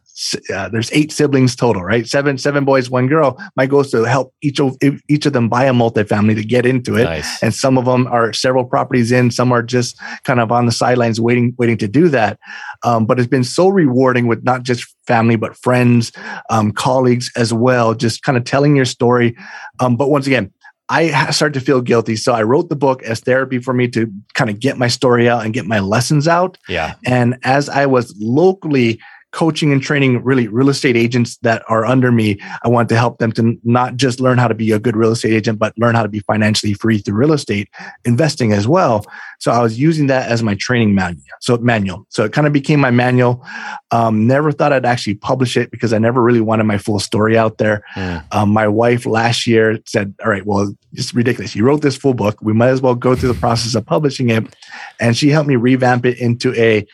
uh, 0.55 0.69
there's 0.71 0.91
eight 0.93 1.12
siblings 1.12 1.55
total, 1.55 1.83
right? 1.83 2.07
Seven 2.07 2.39
seven 2.39 2.64
boys, 2.64 2.89
one 2.89 3.07
girl. 3.07 3.39
My 3.55 3.67
goal 3.67 3.81
is 3.81 3.91
to 3.91 4.05
help 4.05 4.33
each 4.43 4.59
of 4.61 4.77
each 5.09 5.27
of 5.27 5.33
them 5.33 5.49
buy 5.49 5.64
a 5.64 5.73
multifamily 5.73 6.35
to 6.37 6.45
get 6.45 6.64
into 6.64 6.97
it. 6.97 7.05
Nice. 7.05 7.43
And 7.43 7.55
some 7.55 7.77
of 7.77 7.85
them 7.85 8.07
are 8.07 8.33
several 8.33 8.64
properties 8.64 9.12
in, 9.12 9.31
some 9.31 9.53
are 9.53 9.62
just 9.62 9.99
kind 10.25 10.41
of 10.41 10.51
on 10.51 10.67
the 10.67 10.73
sidelines 10.73 11.21
waiting 11.21 11.55
waiting 11.59 11.77
to 11.79 11.89
do 11.89 12.09
that. 12.09 12.39
Um, 12.83 13.05
but 13.05 13.19
it's 13.19 13.29
been 13.29 13.45
so 13.45 13.69
rewarding 13.69 14.27
with 14.27 14.43
not 14.43 14.62
just 14.62 14.87
family 15.07 15.37
but 15.37 15.57
friends, 15.57 16.12
um, 16.49 16.73
colleagues 16.73 17.31
as 17.37 17.53
well. 17.53 17.95
Just 17.95 18.23
kind 18.23 18.39
of 18.39 18.45
telling 18.45 18.75
your 18.75 18.87
story. 18.87 19.37
Um, 19.81 19.97
but 19.97 20.09
once 20.09 20.27
again, 20.27 20.51
I 20.89 21.31
started 21.33 21.59
to 21.59 21.64
feel 21.64 21.81
guilty. 21.81 22.17
So 22.17 22.33
I 22.33 22.43
wrote 22.43 22.69
the 22.69 22.77
book 22.77 23.03
as 23.03 23.21
therapy 23.21 23.59
for 23.59 23.75
me 23.75 23.89
to 23.89 24.11
kind 24.35 24.49
of 24.49 24.61
get 24.61 24.79
my 24.79 24.89
story 24.89 25.29
out 25.29 25.45
and 25.45 25.53
get 25.53 25.67
my 25.67 25.81
lessons 25.81 26.29
out. 26.29 26.59
Yeah. 26.69 26.95
And 27.05 27.39
as 27.43 27.69
I 27.69 27.87
was 27.87 28.14
locally 28.19 29.01
coaching 29.37 29.70
and 29.70 29.82
training 29.82 30.24
really 30.24 30.49
real 30.49 30.70
estate 30.70 30.97
agents 30.97 31.37
that 31.43 31.62
are 31.68 31.84
under 31.84 32.11
me. 32.11 32.39
I 32.64 32.68
want 32.68 32.89
to 32.89 32.97
help 32.97 33.18
them 33.18 33.32
to 33.32 33.61
not 33.64 33.97
just 33.97 34.18
learn 34.18 34.39
how 34.39 34.49
to 34.49 34.55
be 34.55 34.72
a 34.72 34.78
good 34.78 34.97
real 34.97 35.12
estate 35.12 35.34
agent, 35.34 35.59
but 35.59 35.76
learn 35.76 35.95
how 35.95 36.03
to 36.03 36.09
be 36.09 36.20
financially 36.20 36.72
free 36.72 36.99
through 36.99 37.16
real 37.16 37.34
estate 37.34 37.68
investing 38.07 38.53
as 38.53 38.66
well. 38.66 39.05
So 39.39 39.53
I 39.53 39.61
was 39.61 39.78
using 39.78 40.07
that 40.07 40.30
as 40.30 40.43
my 40.43 40.55
training 40.55 40.95
manual. 40.95 41.22
So 41.43 41.59
manual. 41.59 42.07
So 42.09 42.24
it 42.24 42.32
kind 42.32 42.47
of 42.47 42.55
became 42.55 42.80
my 42.80 42.91
manual. 42.91 43.45
Um, 43.91 44.26
never 44.26 44.53
thought 44.53 44.72
I'd 44.72 44.87
actually 44.87 45.16
publish 45.16 45.59
it 45.59 45.70
because 45.70 45.93
I 45.93 45.99
never 45.99 46.22
really 46.22 46.41
wanted 46.41 46.64
my 46.64 46.78
full 46.78 46.99
story 46.99 47.37
out 47.37 47.59
there. 47.59 47.84
Mm. 47.95 48.24
Um, 48.32 48.49
my 48.49 48.66
wife 48.66 49.05
last 49.05 49.47
year 49.47 49.78
said, 49.84 50.14
"All 50.24 50.30
right, 50.30 50.47
well, 50.47 50.74
it's 50.95 51.14
ridiculous. 51.14 51.55
You 51.55 51.64
wrote 51.64 51.82
this 51.82 51.99
full 51.99 52.14
book. 52.14 52.39
We 52.41 52.55
might 52.55 52.70
as 52.70 52.80
well 52.80 52.95
go 52.95 53.14
through 53.14 53.34
the 53.34 53.39
process 53.39 53.74
of 53.74 53.84
publishing 53.84 54.30
it." 54.30 54.57
And 54.99 55.14
she 55.14 55.28
helped 55.28 55.49
me 55.49 55.57
revamp 55.57 56.07
it 56.07 56.18
into 56.18 56.55
a 56.55 56.87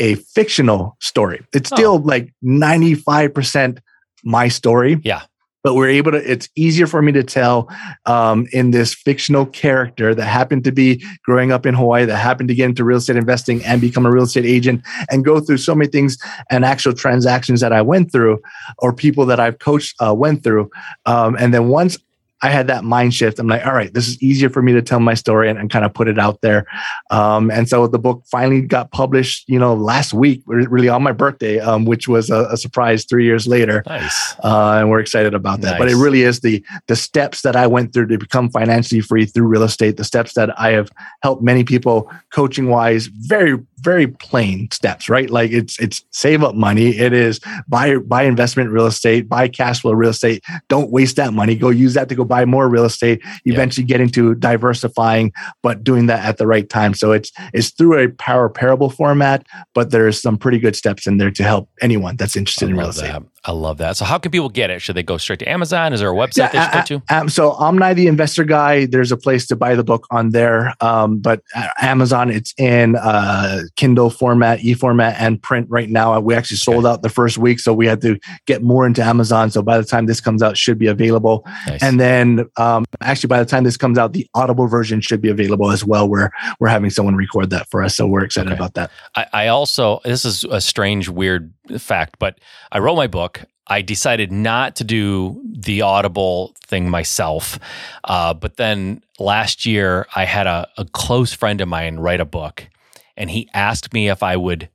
a 0.00 0.14
fictional 0.16 0.96
story. 1.00 1.44
It's 1.52 1.70
oh. 1.72 1.76
still 1.76 1.98
like 2.00 2.32
95% 2.42 3.78
my 4.24 4.48
story. 4.48 4.98
Yeah. 5.04 5.22
But 5.62 5.74
we're 5.74 5.90
able 5.90 6.12
to, 6.12 6.30
it's 6.30 6.48
easier 6.56 6.86
for 6.86 7.02
me 7.02 7.12
to 7.12 7.22
tell 7.22 7.68
um, 8.06 8.46
in 8.50 8.70
this 8.70 8.94
fictional 8.94 9.44
character 9.44 10.14
that 10.14 10.24
happened 10.24 10.64
to 10.64 10.72
be 10.72 11.04
growing 11.22 11.52
up 11.52 11.66
in 11.66 11.74
Hawaii, 11.74 12.06
that 12.06 12.16
happened 12.16 12.48
to 12.48 12.54
get 12.54 12.64
into 12.64 12.82
real 12.82 12.96
estate 12.96 13.16
investing 13.16 13.62
and 13.66 13.78
become 13.78 14.06
a 14.06 14.10
real 14.10 14.24
estate 14.24 14.46
agent 14.46 14.80
and 15.10 15.22
go 15.22 15.38
through 15.38 15.58
so 15.58 15.74
many 15.74 15.90
things 15.90 16.16
and 16.48 16.64
actual 16.64 16.94
transactions 16.94 17.60
that 17.60 17.74
I 17.74 17.82
went 17.82 18.10
through 18.10 18.40
or 18.78 18.94
people 18.94 19.26
that 19.26 19.38
I've 19.38 19.58
coached 19.58 19.94
uh, 20.00 20.14
went 20.14 20.42
through. 20.42 20.70
Um, 21.04 21.36
and 21.38 21.52
then 21.52 21.68
once 21.68 21.98
I 22.42 22.48
had 22.48 22.66
that 22.68 22.84
mind 22.84 23.14
shift. 23.14 23.38
I'm 23.38 23.46
like, 23.46 23.66
all 23.66 23.74
right, 23.74 23.92
this 23.92 24.08
is 24.08 24.22
easier 24.22 24.48
for 24.48 24.62
me 24.62 24.72
to 24.72 24.82
tell 24.82 25.00
my 25.00 25.14
story 25.14 25.50
and, 25.50 25.58
and 25.58 25.70
kind 25.70 25.84
of 25.84 25.92
put 25.92 26.08
it 26.08 26.18
out 26.18 26.40
there. 26.40 26.66
Um, 27.10 27.50
and 27.50 27.68
so 27.68 27.86
the 27.86 27.98
book 27.98 28.22
finally 28.30 28.62
got 28.62 28.90
published, 28.92 29.48
you 29.48 29.58
know, 29.58 29.74
last 29.74 30.14
week, 30.14 30.42
really 30.46 30.88
on 30.88 31.02
my 31.02 31.12
birthday, 31.12 31.58
um, 31.58 31.84
which 31.84 32.08
was 32.08 32.30
a, 32.30 32.46
a, 32.50 32.56
surprise 32.56 33.04
three 33.04 33.24
years 33.24 33.46
later. 33.46 33.82
Nice. 33.86 34.34
Uh, 34.42 34.78
and 34.80 34.90
we're 34.90 35.00
excited 35.00 35.34
about 35.34 35.60
that. 35.60 35.72
Nice. 35.72 35.78
But 35.78 35.90
it 35.90 35.96
really 35.96 36.22
is 36.22 36.40
the 36.40 36.64
the 36.86 36.96
steps 36.96 37.42
that 37.42 37.56
I 37.56 37.66
went 37.66 37.92
through 37.92 38.06
to 38.08 38.18
become 38.18 38.50
financially 38.50 39.00
free 39.00 39.26
through 39.26 39.46
real 39.46 39.62
estate, 39.62 39.96
the 39.96 40.04
steps 40.04 40.34
that 40.34 40.58
I 40.58 40.70
have 40.72 40.90
helped 41.22 41.42
many 41.42 41.64
people 41.64 42.10
coaching 42.32 42.68
wise, 42.68 43.06
very, 43.06 43.58
very 43.80 44.06
plain 44.06 44.70
steps, 44.70 45.08
right? 45.08 45.30
Like 45.30 45.50
it's 45.50 45.78
it's 45.80 46.04
save 46.10 46.42
up 46.42 46.54
money. 46.54 46.90
It 46.98 47.12
is 47.12 47.40
buy 47.68 47.96
buy 47.96 48.22
investment 48.24 48.70
real 48.70 48.86
estate, 48.86 49.28
buy 49.28 49.48
cash 49.48 49.80
flow 49.80 49.92
real 49.92 50.10
estate. 50.10 50.44
Don't 50.68 50.90
waste 50.90 51.16
that 51.16 51.32
money. 51.32 51.54
Go 51.54 51.70
use 51.70 51.94
that 51.94 52.08
to 52.08 52.14
go 52.14 52.24
buy 52.24 52.44
more 52.44 52.68
real 52.68 52.84
estate, 52.84 53.20
eventually 53.44 53.84
yeah. 53.84 53.96
get 53.96 54.00
into 54.00 54.34
diversifying, 54.34 55.32
but 55.62 55.82
doing 55.84 56.06
that 56.06 56.24
at 56.24 56.38
the 56.38 56.46
right 56.46 56.68
time. 56.68 56.94
So 56.94 57.12
it's 57.12 57.32
it's 57.52 57.70
through 57.70 57.98
a 57.98 58.08
power 58.08 58.48
parable 58.48 58.90
format, 58.90 59.46
but 59.74 59.90
there's 59.90 60.20
some 60.20 60.36
pretty 60.36 60.58
good 60.58 60.76
steps 60.76 61.06
in 61.06 61.18
there 61.18 61.30
to 61.30 61.42
help 61.42 61.68
anyone 61.80 62.16
that's 62.16 62.36
interested 62.36 62.68
I 62.68 62.70
in 62.70 62.76
real 62.76 62.88
estate. 62.88 63.12
That. 63.12 63.22
I 63.44 63.52
love 63.52 63.78
that. 63.78 63.96
So 63.96 64.04
how 64.04 64.18
can 64.18 64.30
people 64.30 64.50
get 64.50 64.68
it? 64.68 64.82
Should 64.82 64.96
they 64.96 65.02
go 65.02 65.16
straight 65.16 65.38
to 65.38 65.48
Amazon? 65.48 65.94
Is 65.94 66.00
there 66.00 66.10
a 66.10 66.14
website 66.14 66.52
yeah, 66.52 66.68
they 66.70 66.78
should 66.84 67.00
go 67.00 67.04
to? 67.06 67.16
Um, 67.16 67.28
so 67.30 67.52
Omni 67.52 67.94
the 67.94 68.06
Investor 68.06 68.44
Guy, 68.44 68.84
there's 68.84 69.10
a 69.12 69.16
place 69.16 69.46
to 69.46 69.56
buy 69.56 69.74
the 69.74 69.82
book 69.82 70.06
on 70.10 70.30
there. 70.30 70.74
Um, 70.80 71.20
but 71.20 71.42
Amazon, 71.80 72.30
it's 72.30 72.52
in 72.58 72.96
uh, 72.96 73.62
Kindle 73.76 74.10
format, 74.10 74.62
e 74.62 74.74
format, 74.74 75.16
and 75.18 75.42
print 75.42 75.66
right 75.70 75.88
now. 75.88 76.20
We 76.20 76.34
actually 76.34 76.58
sold 76.58 76.84
okay. 76.84 76.92
out 76.92 77.02
the 77.02 77.08
first 77.08 77.38
week, 77.38 77.60
so 77.60 77.72
we 77.72 77.86
had 77.86 78.02
to 78.02 78.18
get 78.46 78.62
more 78.62 78.86
into 78.86 79.02
Amazon. 79.02 79.50
So 79.50 79.62
by 79.62 79.78
the 79.78 79.84
time 79.84 80.04
this 80.04 80.20
comes 80.20 80.42
out, 80.42 80.58
should 80.58 80.78
be 80.78 80.86
available. 80.86 81.46
Nice. 81.66 81.82
And 81.82 81.98
then 81.98 82.46
um, 82.58 82.84
actually, 83.00 83.28
by 83.28 83.38
the 83.38 83.46
time 83.46 83.64
this 83.64 83.78
comes 83.78 83.96
out, 83.96 84.12
the 84.12 84.28
Audible 84.34 84.66
version 84.66 85.00
should 85.00 85.22
be 85.22 85.30
available 85.30 85.70
as 85.70 85.82
well. 85.82 86.06
Where 86.06 86.30
we're 86.58 86.68
having 86.68 86.90
someone 86.90 87.16
record 87.16 87.48
that 87.50 87.70
for 87.70 87.82
us, 87.82 87.96
so 87.96 88.06
we're 88.06 88.24
excited 88.24 88.52
okay. 88.52 88.58
about 88.58 88.74
that. 88.74 88.90
I, 89.16 89.26
I 89.32 89.46
also 89.48 90.00
this 90.04 90.26
is 90.26 90.44
a 90.44 90.60
strange, 90.60 91.08
weird 91.08 91.54
fact, 91.78 92.16
but 92.18 92.38
I 92.72 92.78
wrote 92.78 92.96
my 92.96 93.06
book 93.06 93.44
I 93.70 93.82
decided 93.82 94.32
not 94.32 94.74
to 94.76 94.84
do 94.84 95.40
the 95.44 95.82
Audible 95.82 96.54
thing 96.66 96.90
myself. 96.90 97.58
Uh, 98.02 98.34
but 98.34 98.56
then 98.56 99.02
last 99.20 99.64
year, 99.64 100.08
I 100.14 100.24
had 100.24 100.48
a, 100.48 100.68
a 100.76 100.84
close 100.86 101.32
friend 101.32 101.60
of 101.60 101.68
mine 101.68 102.00
write 102.00 102.20
a 102.20 102.24
book, 102.24 102.68
and 103.16 103.30
he 103.30 103.48
asked 103.54 103.94
me 103.94 104.10
if 104.10 104.22
I 104.24 104.36
would 104.36 104.68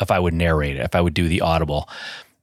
if 0.00 0.10
I 0.10 0.18
would 0.18 0.34
narrate 0.34 0.76
it, 0.76 0.80
if 0.80 0.94
I 0.94 1.00
would 1.00 1.14
do 1.14 1.28
the 1.28 1.42
Audible. 1.42 1.88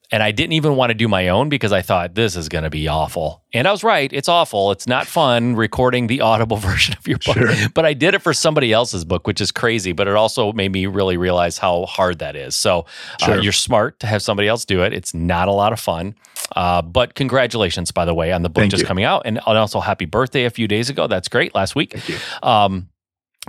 And 0.09 0.23
I 0.23 0.31
didn't 0.31 0.53
even 0.53 0.77
want 0.77 0.91
to 0.91 0.93
do 0.93 1.09
my 1.09 1.27
own 1.27 1.49
because 1.49 1.73
I 1.73 1.81
thought 1.81 2.15
this 2.15 2.37
is 2.37 2.47
going 2.47 2.63
to 2.63 2.69
be 2.69 2.87
awful. 2.87 3.43
And 3.53 3.67
I 3.67 3.71
was 3.71 3.83
right. 3.83 4.11
It's 4.13 4.29
awful. 4.29 4.71
It's 4.71 4.87
not 4.87 5.05
fun 5.05 5.55
recording 5.57 6.07
the 6.07 6.21
audible 6.21 6.57
version 6.57 6.95
of 6.97 7.05
your 7.07 7.17
book. 7.17 7.35
Sure. 7.35 7.69
But 7.73 7.85
I 7.85 7.93
did 7.93 8.13
it 8.13 8.21
for 8.21 8.33
somebody 8.33 8.71
else's 8.71 9.03
book, 9.03 9.27
which 9.27 9.41
is 9.41 9.51
crazy. 9.51 9.91
But 9.91 10.07
it 10.07 10.15
also 10.15 10.53
made 10.53 10.71
me 10.71 10.85
really 10.85 11.17
realize 11.17 11.57
how 11.57 11.85
hard 11.87 12.19
that 12.19 12.37
is. 12.37 12.55
So 12.55 12.85
uh, 13.21 13.25
sure. 13.25 13.35
uh, 13.35 13.41
you're 13.41 13.51
smart 13.51 13.99
to 13.99 14.07
have 14.07 14.21
somebody 14.21 14.47
else 14.47 14.63
do 14.63 14.81
it. 14.81 14.93
It's 14.93 15.13
not 15.13 15.49
a 15.49 15.53
lot 15.53 15.73
of 15.73 15.79
fun. 15.79 16.15
Uh, 16.55 16.81
but 16.81 17.15
congratulations, 17.15 17.91
by 17.91 18.05
the 18.05 18.13
way, 18.13 18.31
on 18.31 18.43
the 18.43 18.49
book 18.49 18.61
Thank 18.61 18.71
just 18.71 18.81
you. 18.81 18.87
coming 18.87 19.03
out. 19.03 19.23
And 19.25 19.39
also 19.39 19.81
happy 19.81 20.05
birthday 20.05 20.45
a 20.45 20.49
few 20.49 20.69
days 20.69 20.89
ago. 20.89 21.07
That's 21.07 21.27
great. 21.27 21.53
Last 21.53 21.75
week. 21.75 21.99
Um, 22.41 22.87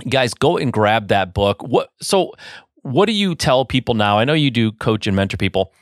guys, 0.09 0.33
go 0.33 0.57
and 0.57 0.73
grab 0.73 1.07
that 1.07 1.33
book. 1.33 1.63
What 1.63 1.91
so 2.01 2.33
what 2.81 3.05
do 3.05 3.13
you 3.13 3.35
tell 3.35 3.63
people 3.63 3.95
now? 3.95 4.17
I 4.17 4.25
know 4.25 4.33
you 4.33 4.51
do 4.51 4.73
coach 4.73 5.07
and 5.07 5.15
mentor 5.15 5.37
people 5.37 5.73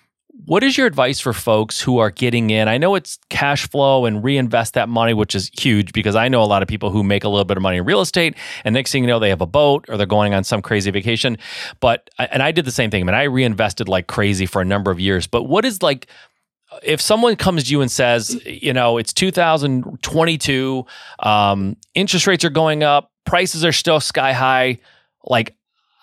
what 0.46 0.64
is 0.64 0.78
your 0.78 0.88
advice 0.88 1.20
for 1.20 1.34
folks 1.34 1.82
who 1.82 1.98
are 1.98 2.12
getting 2.12 2.50
in? 2.50 2.68
I 2.68 2.78
know 2.78 2.96
it's 2.96 3.18
cash 3.30 3.68
flow 3.68 4.06
and 4.06 4.24
reinvest 4.24 4.76
that 4.76 4.88
money, 4.88 5.14
which 5.14 5.36
is 5.36 5.50
huge 5.60 5.94
because 5.94 6.16
I 6.16 6.28
know 6.28 6.44
a 6.44 6.46
lot 6.46 6.62
of 6.62 6.68
people 6.68 6.92
who 6.92 7.04
make 7.04 7.24
a 7.24 7.30
little 7.30 7.46
bit 7.46 7.58
of 7.58 7.64
money 7.64 7.78
in 7.78 7.86
real 7.86 8.02
estate, 8.02 8.36
and 8.64 8.74
next 8.74 8.92
thing 8.92 9.04
you 9.04 9.08
know, 9.08 9.20
they 9.20 9.30
have 9.30 9.42
a 9.42 9.48
boat 9.48 9.86
or 9.90 9.98
they're 9.98 10.06
going 10.06 10.34
on 10.34 10.44
some 10.44 10.62
crazy 10.62 10.92
vacation. 10.92 11.38
But 11.80 12.10
and 12.20 12.44
I 12.44 12.52
did 12.52 12.66
the 12.66 12.72
same 12.72 12.92
thing. 12.92 13.02
I 13.04 13.06
mean, 13.06 13.16
I 13.16 13.24
reinvested 13.24 13.90
like 13.90 14.08
crazy 14.08 14.46
for 14.46 14.62
a 14.62 14.66
number 14.66 14.92
of 14.92 15.00
years. 15.00 15.28
But 15.28 15.44
what 15.44 15.66
is 15.66 15.82
like 15.82 16.08
if 16.84 17.02
someone 17.02 17.36
comes 17.36 17.66
to 17.66 17.72
you 17.72 17.82
and 17.82 17.92
says, 17.92 18.40
you 18.46 18.74
know, 18.74 18.98
it's 18.98 19.14
2022, 19.14 20.86
um, 21.20 21.78
interest 21.96 22.28
rates 22.28 22.44
are 22.46 22.50
going 22.50 22.84
up, 22.84 23.12
prices 23.26 23.66
are 23.66 23.72
still 23.72 24.00
sky 24.00 24.34
high, 24.34 24.78
like 25.26 25.57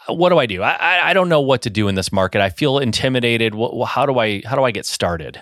what 0.09 0.31
do 0.31 0.39
I 0.39 0.47
do? 0.47 0.63
I, 0.63 1.11
I 1.11 1.13
don't 1.15 1.29
know 1.29 1.41
what 1.41 1.63
to 1.63 1.71
do 1.71 1.89
in 1.89 1.95
this 1.95 2.13
market. 2.13 2.41
I 2.41 2.51
feel 2.51 2.79
intimidated. 2.79 3.55
how 3.87 4.07
do 4.07 4.19
I 4.19 4.43
how 4.45 4.57
do 4.57 4.65
I 4.65 4.71
get 4.71 4.87
started? 4.87 5.41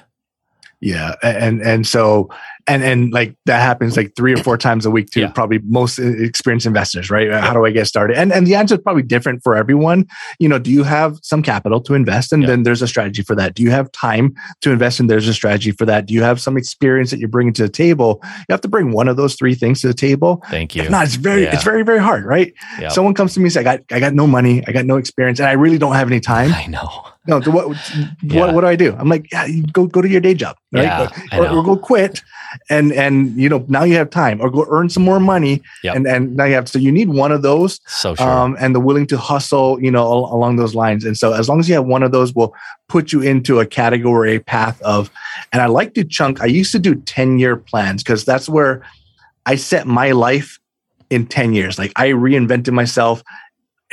Yeah, 0.81 1.15
and 1.23 1.63
and 1.63 1.87
so 1.87 2.29
and 2.67 2.83
and 2.83 3.13
like 3.13 3.35
that 3.47 3.61
happens 3.61 3.97
like 3.97 4.15
three 4.17 4.33
or 4.33 4.37
four 4.37 4.57
times 4.57 4.87
a 4.87 4.91
week 4.91 5.11
to 5.11 5.21
yeah. 5.21 5.31
probably 5.31 5.59
most 5.65 5.99
experienced 5.99 6.67
investors 6.67 7.11
right? 7.11 7.29
Yeah. 7.29 7.41
how 7.41 7.53
do 7.53 7.65
i 7.65 7.71
get 7.71 7.87
started? 7.87 8.17
And 8.17 8.33
and 8.33 8.47
the 8.47 8.55
answer 8.55 8.75
is 8.75 8.81
probably 8.81 9.03
different 9.03 9.43
for 9.43 9.57
everyone. 9.57 10.07
You 10.39 10.49
know 10.49 10.59
do 10.59 10.71
you 10.71 10.83
have 10.83 11.19
some 11.23 11.43
capital 11.43 11.81
to 11.83 11.95
invest? 11.95 12.33
And 12.33 12.43
yeah. 12.43 12.49
then 12.49 12.63
there's 12.63 12.83
a 12.83 12.89
strategy 12.89 13.23
for 13.23 13.35
that. 13.37 13.55
Do 13.55 13.63
you 13.63 13.71
have 13.71 13.91
time 13.93 14.35
to 14.61 14.71
invest? 14.71 15.01
And 15.01 15.11
there's 15.11 15.29
a 15.29 15.35
strategy 15.35 15.73
for 15.73 15.85
that. 15.87 16.07
Do 16.07 16.15
you 16.15 16.23
have 16.23 16.41
some 16.41 16.57
experience 16.57 17.11
that 17.11 17.19
you're 17.19 17.29
bringing 17.29 17.53
to 17.55 17.63
the 17.63 17.69
table? 17.69 18.21
You 18.23 18.47
have 18.51 18.61
to 18.63 18.69
bring 18.69 18.93
one 18.93 19.09
of 19.09 19.17
those 19.17 19.35
three 19.35 19.55
things 19.55 19.81
to 19.83 19.89
the 19.89 19.95
table. 19.95 20.43
Thank 20.51 20.75
you. 20.75 20.83
if 20.83 20.91
not 20.91 21.05
it's 21.07 21.17
very 21.17 21.45
it's 21.45 21.65
very 21.65 21.83
very 21.83 22.01
hard 22.01 22.25
right? 22.25 22.53
Someone 22.91 23.15
comes 23.15 23.35
to 23.35 23.41
me 23.41 23.45
and 23.45 23.53
says 23.53 23.61
i 23.61 23.65
got 23.65 23.81
i 23.91 24.01
got 24.01 24.15
no 24.15 24.27
money. 24.27 24.63
I 24.67 24.73
got 24.73 24.87
no 24.87 24.97
experience 24.97 25.41
and 25.41 25.49
i 25.49 25.53
really 25.53 25.79
don't 25.79 25.95
have 25.95 26.09
any 26.09 26.21
time. 26.21 26.53
I 26.53 26.67
know 26.67 27.12
no, 27.27 27.41
what, 27.41 27.69
what, 28.23 28.55
what 28.55 28.61
do 28.63 28.67
I 28.67 28.75
do? 28.75 28.97
I'm 28.99 29.09
like, 29.09 29.31
yeah, 29.31 29.47
go 29.73 29.87
go 29.87 30.03
to 30.03 30.09
your 30.09 30.21
day 30.21 30.35
job, 30.35 30.57
right? 30.73 30.83
Yeah, 30.83 31.39
or, 31.39 31.59
or, 31.59 31.63
go 31.63 31.77
quit, 31.77 32.21
and 32.69 32.93
and 32.93 33.37
you 33.37 33.49
know 33.49 33.65
now 33.69 33.85
you 33.85 33.95
have 33.95 34.11
time, 34.11 34.41
or 34.41 34.51
go 34.51 34.67
earn 34.69 34.89
some 34.89 35.05
more 35.05 35.21
money, 35.21 35.63
yep. 35.85 35.95
and 35.95 36.09
and 36.09 36.37
now 36.37 36.47
you 36.47 36.55
have. 36.55 36.69
So 36.69 36.81
you 36.81 36.91
need 36.91 37.11
one 37.11 37.31
of 37.31 37.43
those, 37.43 37.81
so 37.87 38.17
sure. 38.17 38.29
um, 38.29 38.57
and 38.59 38.75
the 38.75 38.81
willing 38.81 39.07
to 39.07 39.17
hustle, 39.17 39.81
you 39.81 39.91
know, 39.91 40.03
al- 40.03 40.35
along 40.35 40.57
those 40.57 40.75
lines. 40.75 41.05
And 41.05 41.17
so 41.17 41.33
as 41.33 41.49
long 41.49 41.61
as 41.61 41.69
you 41.69 41.77
have 41.77 41.87
one 41.87 42.03
of 42.03 42.11
those, 42.11 42.35
will 42.35 42.55
put 42.89 43.13
you 43.13 43.21
into 43.21 43.61
a 43.61 43.67
category, 43.67 44.37
a 44.37 44.41
path 44.41 44.83
of. 44.83 45.09
And 45.53 45.63
I 45.63 45.67
like 45.67 45.95
to 45.95 46.05
chunk. 46.05 46.41
I 46.41 46.47
used 46.47 46.73
to 46.73 46.81
do 46.81 46.97
ten 46.97 47.39
year 47.39 47.57
plans 47.57 48.03
because 48.03 48.25
that's 48.25 48.49
where 48.49 48.83
I 49.47 49.55
set 49.55 49.87
my 49.87 50.11
life 50.11 50.59
in 51.13 51.27
10 51.27 51.53
years. 51.53 51.79
Like 51.79 51.93
I 51.97 52.09
reinvented 52.09 52.73
myself 52.73 53.23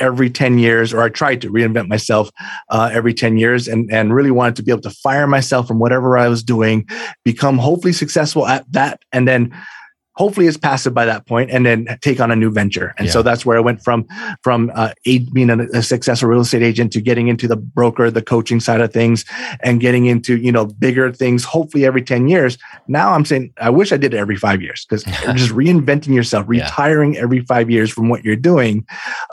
every 0.00 0.30
10 0.30 0.58
years, 0.58 0.92
or 0.92 1.02
I 1.02 1.08
tried 1.08 1.40
to 1.42 1.50
reinvent 1.50 1.88
myself 1.88 2.30
uh, 2.70 2.90
every 2.92 3.14
10 3.14 3.36
years 3.36 3.68
and, 3.68 3.92
and 3.92 4.14
really 4.14 4.30
wanted 4.30 4.56
to 4.56 4.62
be 4.62 4.72
able 4.72 4.82
to 4.82 4.90
fire 4.90 5.26
myself 5.26 5.68
from 5.68 5.78
whatever 5.78 6.16
I 6.16 6.28
was 6.28 6.42
doing, 6.42 6.88
become 7.24 7.58
hopefully 7.58 7.92
successful 7.92 8.46
at 8.46 8.70
that, 8.72 9.02
and 9.12 9.28
then 9.28 9.54
hopefully 10.20 10.46
it's 10.46 10.58
passive 10.58 10.92
by 10.92 11.06
that 11.06 11.26
point 11.26 11.50
and 11.50 11.64
then 11.64 11.86
take 12.02 12.20
on 12.20 12.30
a 12.30 12.36
new 12.36 12.50
venture 12.50 12.94
and 12.98 13.06
yeah. 13.06 13.12
so 13.12 13.22
that's 13.22 13.46
where 13.46 13.56
i 13.56 13.60
went 13.60 13.82
from 13.82 14.06
from 14.42 14.70
uh, 14.74 14.92
being 15.32 15.48
a, 15.48 15.58
a, 15.72 15.82
successful 15.82 16.28
real 16.28 16.42
estate 16.42 16.62
agent 16.62 16.92
to 16.92 17.00
getting 17.00 17.28
into 17.28 17.48
the 17.48 17.56
broker 17.56 18.10
the 18.10 18.20
coaching 18.20 18.60
side 18.60 18.82
of 18.82 18.92
things 18.92 19.24
and 19.62 19.80
getting 19.80 20.04
into 20.04 20.36
you 20.36 20.52
know 20.52 20.66
bigger 20.66 21.10
things 21.10 21.42
hopefully 21.42 21.86
every 21.86 22.02
10 22.02 22.28
years 22.28 22.58
now 22.86 23.14
i'm 23.14 23.24
saying 23.24 23.50
i 23.62 23.70
wish 23.70 23.92
i 23.92 23.96
did 23.96 24.12
it 24.12 24.18
every 24.18 24.36
five 24.36 24.60
years 24.60 24.84
because 24.84 25.04
just 25.40 25.52
reinventing 25.52 26.14
yourself 26.14 26.44
retiring 26.46 27.14
yeah. 27.14 27.22
every 27.22 27.40
five 27.46 27.70
years 27.70 27.90
from 27.90 28.10
what 28.10 28.22
you're 28.22 28.36
doing 28.36 28.86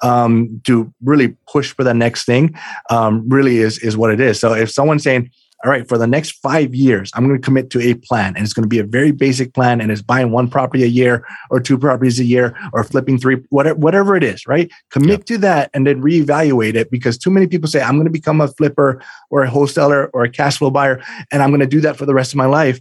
um, 0.04 0.62
to 0.64 0.94
really 1.04 1.36
push 1.52 1.74
for 1.74 1.84
the 1.84 1.94
next 1.94 2.24
thing 2.24 2.56
um, 2.90 3.28
really 3.28 3.58
is 3.58 3.78
is 3.80 3.98
what 3.98 4.10
it 4.10 4.22
is 4.22 4.40
so 4.40 4.54
if 4.54 4.72
someone's 4.72 5.04
saying 5.04 5.30
all 5.66 5.72
right, 5.72 5.88
for 5.88 5.98
the 5.98 6.06
next 6.06 6.32
five 6.32 6.76
years, 6.76 7.12
I'm 7.16 7.28
going 7.28 7.40
to 7.40 7.44
commit 7.44 7.72
to 7.72 7.82
a 7.82 7.96
plan. 7.96 8.36
And 8.36 8.46
it's 8.46 8.54
going 8.54 8.64
to 8.64 8.70
be 8.70 8.78
a 8.78 8.84
very 8.84 9.12
basic 9.12 9.56
plan. 9.56 9.82
And 9.82 9.92
it's 9.92 10.04
buying 10.04 10.32
one 10.32 10.50
property 10.50 10.84
a 10.84 10.88
year 10.88 11.26
or 11.50 11.60
two 11.60 11.80
properties 11.80 12.20
a 12.20 12.26
year 12.26 12.56
or 12.74 12.84
flipping 12.84 13.18
three, 13.18 13.38
whatever, 13.50 13.80
whatever 13.80 14.16
it 14.16 14.24
is, 14.24 14.46
right? 14.46 14.72
Commit 14.92 15.10
yep. 15.10 15.26
to 15.26 15.38
that 15.40 15.72
and 15.74 15.88
then 15.88 16.02
reevaluate 16.02 16.76
it 16.76 16.92
because 16.92 17.18
too 17.18 17.32
many 17.32 17.48
people 17.48 17.68
say, 17.68 17.82
I'm 17.82 17.96
going 17.96 18.06
to 18.06 18.12
become 18.12 18.40
a 18.40 18.50
flipper 18.50 19.02
or 19.32 19.44
a 19.44 19.50
wholesaler 19.50 20.08
or 20.14 20.24
a 20.24 20.30
cash 20.30 20.60
flow 20.60 20.70
buyer. 20.70 21.02
And 21.32 21.42
I'm 21.42 21.50
going 21.50 21.62
to 21.62 21.66
do 21.66 21.82
that 21.82 21.98
for 21.98 22.06
the 22.06 22.14
rest 22.14 22.34
of 22.34 22.38
my 22.38 22.46
life 22.46 22.80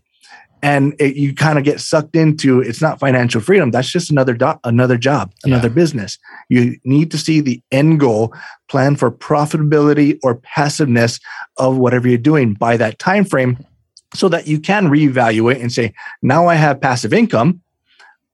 and 0.67 0.97
it, 0.99 1.15
you 1.15 1.33
kind 1.33 1.59
of 1.59 1.65
get 1.65 1.81
sucked 1.81 2.17
into 2.17 2.61
it's 2.61 2.83
not 2.83 2.99
financial 2.99 3.41
freedom 3.41 3.71
that's 3.71 3.89
just 3.89 4.11
another 4.11 4.35
do- 4.35 4.59
another 4.65 4.99
job 4.99 5.33
another 5.45 5.69
yeah. 5.69 5.75
business. 5.75 6.19
You 6.49 6.77
need 6.85 7.13
to 7.13 7.19
see 7.19 7.41
the 7.41 7.63
end 7.71 8.01
goal 8.01 8.35
plan 8.69 8.97
for 8.97 9.13
profitability 9.13 10.19
or 10.25 10.35
passiveness 10.35 11.21
of 11.57 11.77
whatever 11.77 12.09
you're 12.09 12.19
doing 12.19 12.55
by 12.55 12.77
that 12.79 12.99
time 12.99 13.25
frame 13.25 13.65
so 14.13 14.29
that 14.29 14.49
you 14.49 14.59
can 14.59 14.89
reevaluate 14.89 15.61
and 15.61 15.73
say 15.73 15.95
now 16.21 16.49
i 16.49 16.57
have 16.57 16.81
passive 16.81 17.13
income 17.13 17.61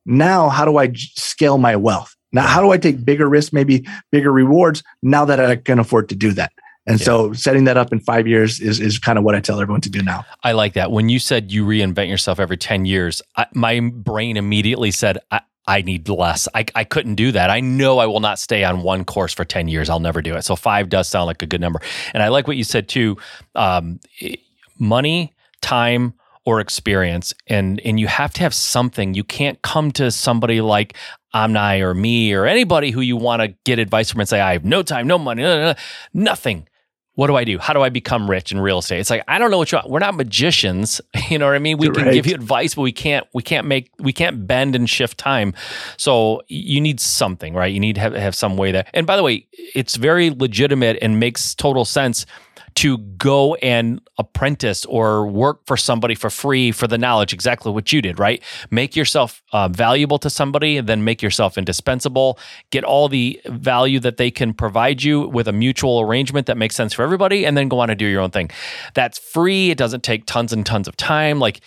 now 0.06 0.48
how 0.48 0.64
do 0.64 0.78
i 0.78 0.90
scale 0.94 1.58
my 1.58 1.76
wealth? 1.76 2.16
Now 2.32 2.46
how 2.46 2.62
do 2.62 2.70
i 2.70 2.78
take 2.78 3.04
bigger 3.04 3.28
risks 3.28 3.52
maybe 3.52 3.86
bigger 4.10 4.32
rewards 4.32 4.82
now 5.02 5.26
that 5.26 5.38
i 5.38 5.56
can 5.56 5.78
afford 5.78 6.08
to 6.08 6.14
do 6.14 6.32
that 6.32 6.52
and 6.86 6.98
yeah. 6.98 7.04
so 7.04 7.32
setting 7.32 7.64
that 7.64 7.76
up 7.76 7.92
in 7.92 8.00
five 8.00 8.26
years 8.26 8.60
is, 8.60 8.80
is 8.80 8.98
kind 8.98 9.18
of 9.18 9.24
what 9.24 9.34
I 9.34 9.40
tell 9.40 9.60
everyone 9.60 9.80
to 9.82 9.90
do 9.90 10.02
now. 10.02 10.24
I 10.42 10.52
like 10.52 10.72
that. 10.74 10.90
When 10.90 11.08
you 11.08 11.18
said 11.18 11.52
you 11.52 11.64
reinvent 11.64 12.08
yourself 12.08 12.40
every 12.40 12.56
10 12.56 12.86
years, 12.86 13.22
I, 13.36 13.46
my 13.54 13.80
brain 13.80 14.36
immediately 14.36 14.90
said, 14.90 15.18
I, 15.30 15.42
I 15.66 15.82
need 15.82 16.08
less. 16.08 16.48
I, 16.54 16.64
I 16.74 16.82
couldn't 16.82 17.14
do 17.14 17.30
that. 17.32 17.50
I 17.50 17.60
know 17.60 17.98
I 17.98 18.06
will 18.06 18.20
not 18.20 18.40
stay 18.40 18.64
on 18.64 18.82
one 18.82 19.04
course 19.04 19.32
for 19.32 19.44
10 19.44 19.68
years. 19.68 19.88
I'll 19.88 20.00
never 20.00 20.22
do 20.22 20.34
it. 20.34 20.42
So 20.42 20.56
five 20.56 20.88
does 20.88 21.08
sound 21.08 21.26
like 21.26 21.42
a 21.42 21.46
good 21.46 21.60
number. 21.60 21.80
And 22.14 22.22
I 22.22 22.28
like 22.28 22.48
what 22.48 22.56
you 22.56 22.64
said 22.64 22.88
too 22.88 23.16
um, 23.54 24.00
money, 24.78 25.32
time, 25.60 26.14
or 26.44 26.58
experience 26.58 27.32
and 27.46 27.80
and 27.84 28.00
you 28.00 28.08
have 28.08 28.32
to 28.32 28.40
have 28.40 28.52
something 28.52 29.14
you 29.14 29.22
can't 29.22 29.62
come 29.62 29.92
to 29.92 30.10
somebody 30.10 30.60
like 30.60 30.96
Omni 31.32 31.80
or 31.80 31.94
me 31.94 32.32
or 32.32 32.46
anybody 32.46 32.90
who 32.90 33.00
you 33.00 33.16
want 33.16 33.42
to 33.42 33.54
get 33.64 33.78
advice 33.78 34.10
from 34.10 34.20
and 34.20 34.28
say 34.28 34.40
I 34.40 34.54
have 34.54 34.64
no 34.64 34.82
time 34.82 35.06
no 35.06 35.18
money 35.18 35.74
nothing 36.12 36.66
what 37.14 37.26
do 37.26 37.36
I 37.36 37.44
do? 37.44 37.58
How 37.58 37.74
do 37.74 37.82
I 37.82 37.90
become 37.90 38.30
rich 38.30 38.52
in 38.52 38.60
real 38.60 38.78
estate? 38.78 39.00
It's 39.00 39.10
like 39.10 39.22
I 39.28 39.38
don't 39.38 39.50
know 39.50 39.58
what 39.58 39.70
you 39.70 39.78
we're 39.86 39.98
not 39.98 40.14
magicians, 40.14 41.00
you 41.28 41.38
know 41.38 41.46
what 41.46 41.54
I 41.54 41.58
mean? 41.58 41.78
We 41.78 41.90
can 41.90 42.10
give 42.12 42.26
you 42.26 42.34
advice, 42.34 42.74
but 42.74 42.82
we 42.82 42.92
can't 42.92 43.26
we 43.34 43.42
can't 43.42 43.66
make 43.66 43.90
we 43.98 44.12
can't 44.12 44.46
bend 44.46 44.74
and 44.74 44.88
shift 44.88 45.18
time. 45.18 45.54
So 45.96 46.42
you 46.48 46.80
need 46.80 47.00
something, 47.00 47.54
right? 47.54 47.72
You 47.72 47.80
need 47.80 47.96
to 47.96 48.00
have, 48.00 48.14
have 48.14 48.34
some 48.34 48.56
way 48.56 48.72
that. 48.72 48.88
And 48.94 49.06
by 49.06 49.16
the 49.16 49.22
way, 49.22 49.46
it's 49.74 49.96
very 49.96 50.30
legitimate 50.30 50.98
and 51.02 51.20
makes 51.20 51.54
total 51.54 51.84
sense 51.84 52.24
to 52.82 52.98
go 52.98 53.54
and 53.56 54.00
apprentice 54.18 54.84
or 54.86 55.24
work 55.24 55.64
for 55.66 55.76
somebody 55.76 56.16
for 56.16 56.28
free 56.28 56.72
for 56.72 56.88
the 56.88 56.98
knowledge, 56.98 57.32
exactly 57.32 57.70
what 57.70 57.92
you 57.92 58.02
did, 58.02 58.18
right? 58.18 58.42
Make 58.72 58.96
yourself 58.96 59.40
uh, 59.52 59.68
valuable 59.68 60.18
to 60.18 60.28
somebody, 60.28 60.80
then 60.80 61.04
make 61.04 61.22
yourself 61.22 61.56
indispensable. 61.56 62.40
Get 62.70 62.82
all 62.82 63.08
the 63.08 63.40
value 63.46 64.00
that 64.00 64.16
they 64.16 64.32
can 64.32 64.52
provide 64.52 65.00
you 65.00 65.28
with 65.28 65.46
a 65.46 65.52
mutual 65.52 66.00
arrangement 66.00 66.48
that 66.48 66.56
makes 66.56 66.74
sense 66.74 66.92
for 66.92 67.04
everybody, 67.04 67.46
and 67.46 67.56
then 67.56 67.68
go 67.68 67.78
on 67.78 67.88
and 67.88 67.96
do 67.96 68.06
your 68.06 68.20
own 68.20 68.30
thing. 68.30 68.50
That's 68.94 69.16
free. 69.16 69.70
It 69.70 69.78
doesn't 69.78 70.02
take 70.02 70.26
tons 70.26 70.52
and 70.52 70.66
tons 70.66 70.88
of 70.88 70.96
time. 70.96 71.38
Like, 71.38 71.60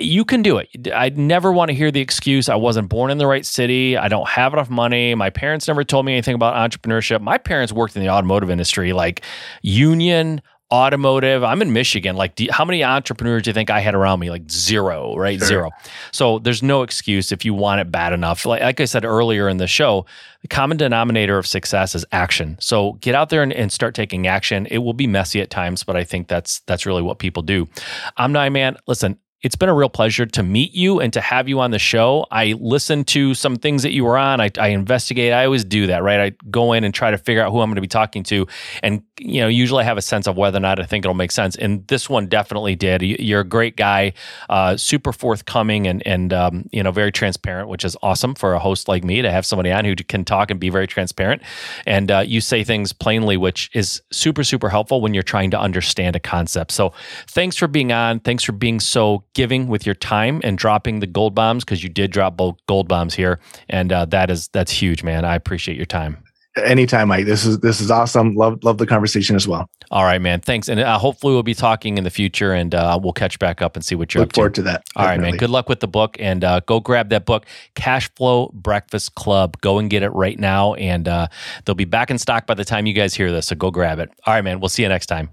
you 0.00 0.24
can 0.24 0.42
do 0.42 0.58
it. 0.58 0.68
I 0.94 1.10
never 1.10 1.52
want 1.52 1.68
to 1.68 1.74
hear 1.74 1.90
the 1.90 2.00
excuse 2.00 2.48
I 2.48 2.56
wasn't 2.56 2.88
born 2.88 3.10
in 3.10 3.18
the 3.18 3.26
right 3.26 3.46
city. 3.46 3.96
I 3.96 4.08
don't 4.08 4.28
have 4.28 4.52
enough 4.52 4.70
money. 4.70 5.14
My 5.14 5.30
parents 5.30 5.68
never 5.68 5.84
told 5.84 6.04
me 6.06 6.12
anything 6.12 6.34
about 6.34 6.54
entrepreneurship. 6.54 7.20
My 7.20 7.38
parents 7.38 7.72
worked 7.72 7.96
in 7.96 8.02
the 8.02 8.08
automotive 8.08 8.50
industry, 8.50 8.92
like 8.92 9.22
union, 9.62 10.42
automotive. 10.72 11.44
I'm 11.44 11.62
in 11.62 11.72
Michigan. 11.72 12.16
Like, 12.16 12.38
you, 12.40 12.48
how 12.50 12.64
many 12.64 12.82
entrepreneurs 12.82 13.42
do 13.42 13.50
you 13.50 13.54
think 13.54 13.70
I 13.70 13.80
had 13.80 13.94
around 13.94 14.18
me? 14.18 14.30
Like 14.30 14.50
zero, 14.50 15.14
right? 15.16 15.38
Sure. 15.38 15.46
Zero. 15.46 15.70
So 16.10 16.38
there's 16.40 16.62
no 16.62 16.82
excuse 16.82 17.30
if 17.30 17.44
you 17.44 17.54
want 17.54 17.80
it 17.80 17.92
bad 17.92 18.12
enough. 18.12 18.44
Like, 18.44 18.62
like, 18.62 18.80
I 18.80 18.84
said 18.86 19.04
earlier 19.04 19.48
in 19.48 19.58
the 19.58 19.68
show, 19.68 20.06
the 20.42 20.48
common 20.48 20.76
denominator 20.76 21.38
of 21.38 21.46
success 21.46 21.94
is 21.94 22.04
action. 22.10 22.56
So 22.60 22.94
get 22.94 23.14
out 23.14 23.28
there 23.28 23.42
and, 23.42 23.52
and, 23.52 23.70
start 23.70 23.94
taking 23.94 24.26
action. 24.26 24.66
It 24.70 24.78
will 24.78 24.92
be 24.92 25.06
messy 25.06 25.40
at 25.40 25.50
times, 25.50 25.84
but 25.84 25.96
I 25.96 26.04
think 26.04 26.28
that's 26.28 26.60
that's 26.60 26.86
really 26.86 27.02
what 27.02 27.18
people 27.18 27.42
do. 27.42 27.68
I'm 28.16 28.32
not 28.32 28.52
man. 28.52 28.76
Listen, 28.86 29.18
it's 29.44 29.56
been 29.56 29.68
a 29.68 29.74
real 29.74 29.90
pleasure 29.90 30.24
to 30.24 30.42
meet 30.42 30.72
you 30.72 31.00
and 31.00 31.12
to 31.12 31.20
have 31.20 31.50
you 31.50 31.60
on 31.60 31.70
the 31.70 31.78
show. 31.78 32.26
I 32.30 32.54
listened 32.58 33.06
to 33.08 33.34
some 33.34 33.56
things 33.56 33.82
that 33.82 33.92
you 33.92 34.02
were 34.02 34.16
on. 34.16 34.40
I, 34.40 34.50
I 34.58 34.68
investigate. 34.68 35.34
I 35.34 35.44
always 35.44 35.64
do 35.64 35.86
that, 35.88 36.02
right? 36.02 36.18
I 36.18 36.46
go 36.50 36.72
in 36.72 36.82
and 36.82 36.94
try 36.94 37.10
to 37.10 37.18
figure 37.18 37.42
out 37.42 37.52
who 37.52 37.60
I'm 37.60 37.68
going 37.68 37.74
to 37.76 37.82
be 37.82 37.86
talking 37.86 38.22
to, 38.24 38.46
and 38.82 39.02
you 39.20 39.40
know, 39.40 39.48
usually 39.48 39.82
I 39.82 39.84
have 39.84 39.96
a 39.96 40.02
sense 40.02 40.26
of 40.26 40.36
whether 40.36 40.56
or 40.56 40.60
not 40.60 40.80
I 40.80 40.84
think 40.84 41.04
it'll 41.04 41.14
make 41.14 41.30
sense. 41.30 41.54
And 41.56 41.86
this 41.86 42.10
one 42.10 42.26
definitely 42.26 42.74
did. 42.74 43.02
You're 43.02 43.40
a 43.40 43.44
great 43.44 43.76
guy, 43.76 44.12
uh, 44.48 44.76
super 44.76 45.12
forthcoming, 45.12 45.86
and 45.86 46.04
and 46.06 46.32
um, 46.32 46.68
you 46.72 46.82
know, 46.82 46.90
very 46.90 47.12
transparent, 47.12 47.68
which 47.68 47.84
is 47.84 47.96
awesome 48.02 48.34
for 48.34 48.54
a 48.54 48.58
host 48.58 48.88
like 48.88 49.04
me 49.04 49.22
to 49.22 49.30
have 49.30 49.46
somebody 49.46 49.70
on 49.70 49.84
who 49.84 49.94
can 49.94 50.24
talk 50.24 50.50
and 50.50 50.58
be 50.58 50.68
very 50.68 50.86
transparent. 50.86 51.42
And 51.86 52.10
uh, 52.10 52.24
you 52.26 52.40
say 52.40 52.64
things 52.64 52.92
plainly, 52.92 53.36
which 53.36 53.70
is 53.72 54.02
super 54.10 54.42
super 54.42 54.68
helpful 54.68 55.00
when 55.00 55.14
you're 55.14 55.22
trying 55.22 55.50
to 55.52 55.60
understand 55.60 56.16
a 56.16 56.20
concept. 56.20 56.72
So 56.72 56.92
thanks 57.28 57.56
for 57.56 57.68
being 57.68 57.92
on. 57.92 58.20
Thanks 58.20 58.42
for 58.42 58.52
being 58.52 58.80
so 58.80 59.24
giving 59.34 59.68
with 59.68 59.86
your 59.86 59.94
time 59.94 60.40
and 60.42 60.58
dropping 60.58 61.00
the 61.00 61.06
gold 61.06 61.34
bombs 61.34 61.64
because 61.64 61.82
you 61.82 61.88
did 61.88 62.10
drop 62.10 62.36
both 62.36 62.56
gold 62.66 62.88
bombs 62.88 63.14
here, 63.14 63.38
and 63.68 63.92
uh, 63.92 64.06
that 64.06 64.30
is 64.30 64.48
that's 64.48 64.72
huge, 64.72 65.04
man. 65.04 65.24
I 65.24 65.36
appreciate 65.36 65.76
your 65.76 65.86
time 65.86 66.23
anytime 66.56 67.08
mike. 67.08 67.26
This 67.26 67.44
is 67.44 67.58
this 67.60 67.80
is 67.80 67.90
awesome. 67.90 68.34
Love 68.34 68.62
love 68.62 68.78
the 68.78 68.86
conversation 68.86 69.36
as 69.36 69.48
well. 69.48 69.68
All 69.90 70.04
right 70.04 70.20
man. 70.20 70.40
Thanks. 70.40 70.68
And 70.68 70.80
uh, 70.80 70.98
hopefully 70.98 71.34
we'll 71.34 71.42
be 71.42 71.54
talking 71.54 71.98
in 71.98 72.04
the 72.04 72.10
future 72.10 72.52
and 72.52 72.74
uh, 72.74 72.98
we'll 73.02 73.12
catch 73.12 73.38
back 73.38 73.62
up 73.62 73.76
and 73.76 73.84
see 73.84 73.94
what 73.94 74.14
you're 74.14 74.22
look 74.22 74.30
up 74.30 74.34
forward 74.34 74.54
to, 74.54 74.60
to 74.60 74.64
that. 74.64 74.84
All 74.96 75.04
definitely. 75.04 75.24
right 75.24 75.30
man. 75.32 75.38
Good 75.38 75.50
luck 75.50 75.68
with 75.68 75.80
the 75.80 75.88
book 75.88 76.16
and 76.18 76.44
uh, 76.44 76.60
go 76.60 76.80
grab 76.80 77.10
that 77.10 77.26
book 77.26 77.46
cash 77.74 78.10
flow 78.14 78.50
breakfast 78.54 79.14
club. 79.14 79.60
Go 79.60 79.78
and 79.78 79.90
get 79.90 80.02
it 80.02 80.10
right 80.10 80.38
now 80.38 80.74
and 80.74 81.08
uh, 81.08 81.28
they'll 81.64 81.74
be 81.74 81.84
back 81.84 82.10
in 82.10 82.18
stock 82.18 82.46
by 82.46 82.54
the 82.54 82.64
time 82.64 82.86
you 82.86 82.92
guys 82.94 83.14
hear 83.14 83.30
this 83.30 83.46
so 83.46 83.56
go 83.56 83.70
grab 83.70 83.98
it. 83.98 84.10
All 84.26 84.34
right 84.34 84.42
man. 84.42 84.60
We'll 84.60 84.68
see 84.68 84.82
you 84.82 84.88
next 84.88 85.06
time 85.06 85.30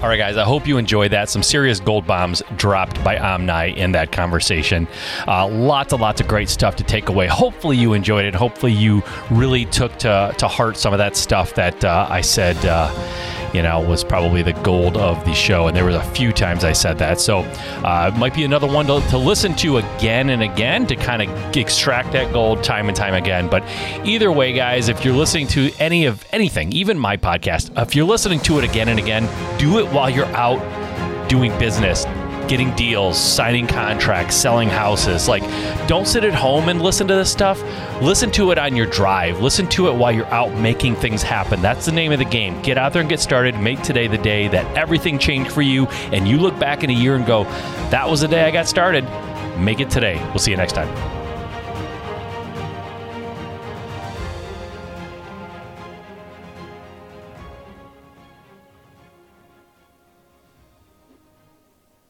all 0.00 0.08
right, 0.08 0.16
guys, 0.16 0.36
I 0.36 0.44
hope 0.44 0.66
you 0.68 0.78
enjoyed 0.78 1.10
that. 1.10 1.28
Some 1.28 1.42
serious 1.42 1.80
gold 1.80 2.06
bombs 2.06 2.40
dropped 2.56 3.02
by 3.02 3.18
Omni 3.18 3.76
in 3.76 3.92
that 3.92 4.12
conversation. 4.12 4.86
Uh, 5.26 5.48
lots 5.48 5.92
and 5.92 6.00
lots 6.00 6.20
of 6.20 6.28
great 6.28 6.48
stuff 6.48 6.76
to 6.76 6.84
take 6.84 7.08
away. 7.08 7.26
Hopefully, 7.26 7.76
you 7.76 7.94
enjoyed 7.94 8.24
it. 8.24 8.34
Hopefully, 8.34 8.72
you 8.72 9.02
really 9.30 9.64
took 9.64 9.96
to, 9.98 10.32
to 10.38 10.46
heart 10.46 10.76
some 10.76 10.92
of 10.92 10.98
that 10.98 11.16
stuff 11.16 11.54
that 11.54 11.84
uh, 11.84 12.06
I 12.08 12.20
said. 12.20 12.56
Uh, 12.64 12.92
you 13.52 13.62
know, 13.62 13.80
was 13.80 14.04
probably 14.04 14.42
the 14.42 14.52
gold 14.52 14.96
of 14.96 15.24
the 15.24 15.34
show. 15.34 15.66
And 15.66 15.76
there 15.76 15.84
was 15.84 15.94
a 15.94 16.02
few 16.14 16.32
times 16.32 16.64
I 16.64 16.72
said 16.72 16.98
that. 16.98 17.20
So 17.20 17.38
uh, 17.38 18.10
it 18.14 18.18
might 18.18 18.34
be 18.34 18.44
another 18.44 18.66
one 18.66 18.86
to, 18.86 19.00
to 19.08 19.18
listen 19.18 19.54
to 19.56 19.78
again 19.78 20.30
and 20.30 20.42
again 20.42 20.86
to 20.86 20.96
kind 20.96 21.22
of 21.22 21.56
extract 21.56 22.12
that 22.12 22.32
gold 22.32 22.62
time 22.62 22.88
and 22.88 22.96
time 22.96 23.14
again. 23.14 23.48
But 23.48 23.62
either 24.04 24.30
way, 24.30 24.52
guys, 24.52 24.88
if 24.88 25.04
you're 25.04 25.14
listening 25.14 25.46
to 25.48 25.70
any 25.78 26.06
of 26.06 26.24
anything, 26.32 26.72
even 26.72 26.98
my 26.98 27.16
podcast, 27.16 27.70
if 27.80 27.94
you're 27.94 28.06
listening 28.06 28.40
to 28.40 28.58
it 28.58 28.64
again 28.64 28.88
and 28.88 28.98
again, 28.98 29.28
do 29.58 29.78
it 29.78 29.86
while 29.92 30.10
you're 30.10 30.26
out 30.26 30.58
doing 31.28 31.56
business 31.58 32.04
getting 32.48 32.74
deals, 32.74 33.18
signing 33.18 33.66
contracts, 33.66 34.34
selling 34.34 34.68
houses. 34.68 35.28
Like, 35.28 35.42
don't 35.86 36.06
sit 36.06 36.24
at 36.24 36.34
home 36.34 36.68
and 36.68 36.82
listen 36.82 37.06
to 37.08 37.14
this 37.14 37.30
stuff. 37.30 37.62
Listen 38.02 38.30
to 38.32 38.50
it 38.50 38.58
on 38.58 38.74
your 38.74 38.86
drive. 38.86 39.40
Listen 39.40 39.66
to 39.68 39.88
it 39.88 39.94
while 39.94 40.12
you're 40.12 40.26
out 40.26 40.52
making 40.54 40.96
things 40.96 41.22
happen. 41.22 41.60
That's 41.60 41.86
the 41.86 41.92
name 41.92 42.12
of 42.12 42.18
the 42.18 42.24
game. 42.24 42.60
Get 42.62 42.78
out 42.78 42.92
there 42.92 43.00
and 43.00 43.08
get 43.08 43.20
started. 43.20 43.58
Make 43.58 43.82
today 43.82 44.06
the 44.06 44.18
day 44.18 44.48
that 44.48 44.76
everything 44.76 45.18
changed 45.18 45.52
for 45.52 45.62
you. 45.62 45.86
And 46.12 46.26
you 46.26 46.38
look 46.38 46.58
back 46.58 46.82
in 46.82 46.90
a 46.90 46.94
year 46.94 47.16
and 47.16 47.26
go, 47.26 47.44
that 47.90 48.08
was 48.08 48.20
the 48.20 48.28
day 48.28 48.44
I 48.44 48.50
got 48.50 48.66
started. 48.66 49.04
Make 49.58 49.80
it 49.80 49.90
today. 49.90 50.22
We'll 50.28 50.38
see 50.38 50.50
you 50.50 50.56
next 50.56 50.72
time. 50.72 51.17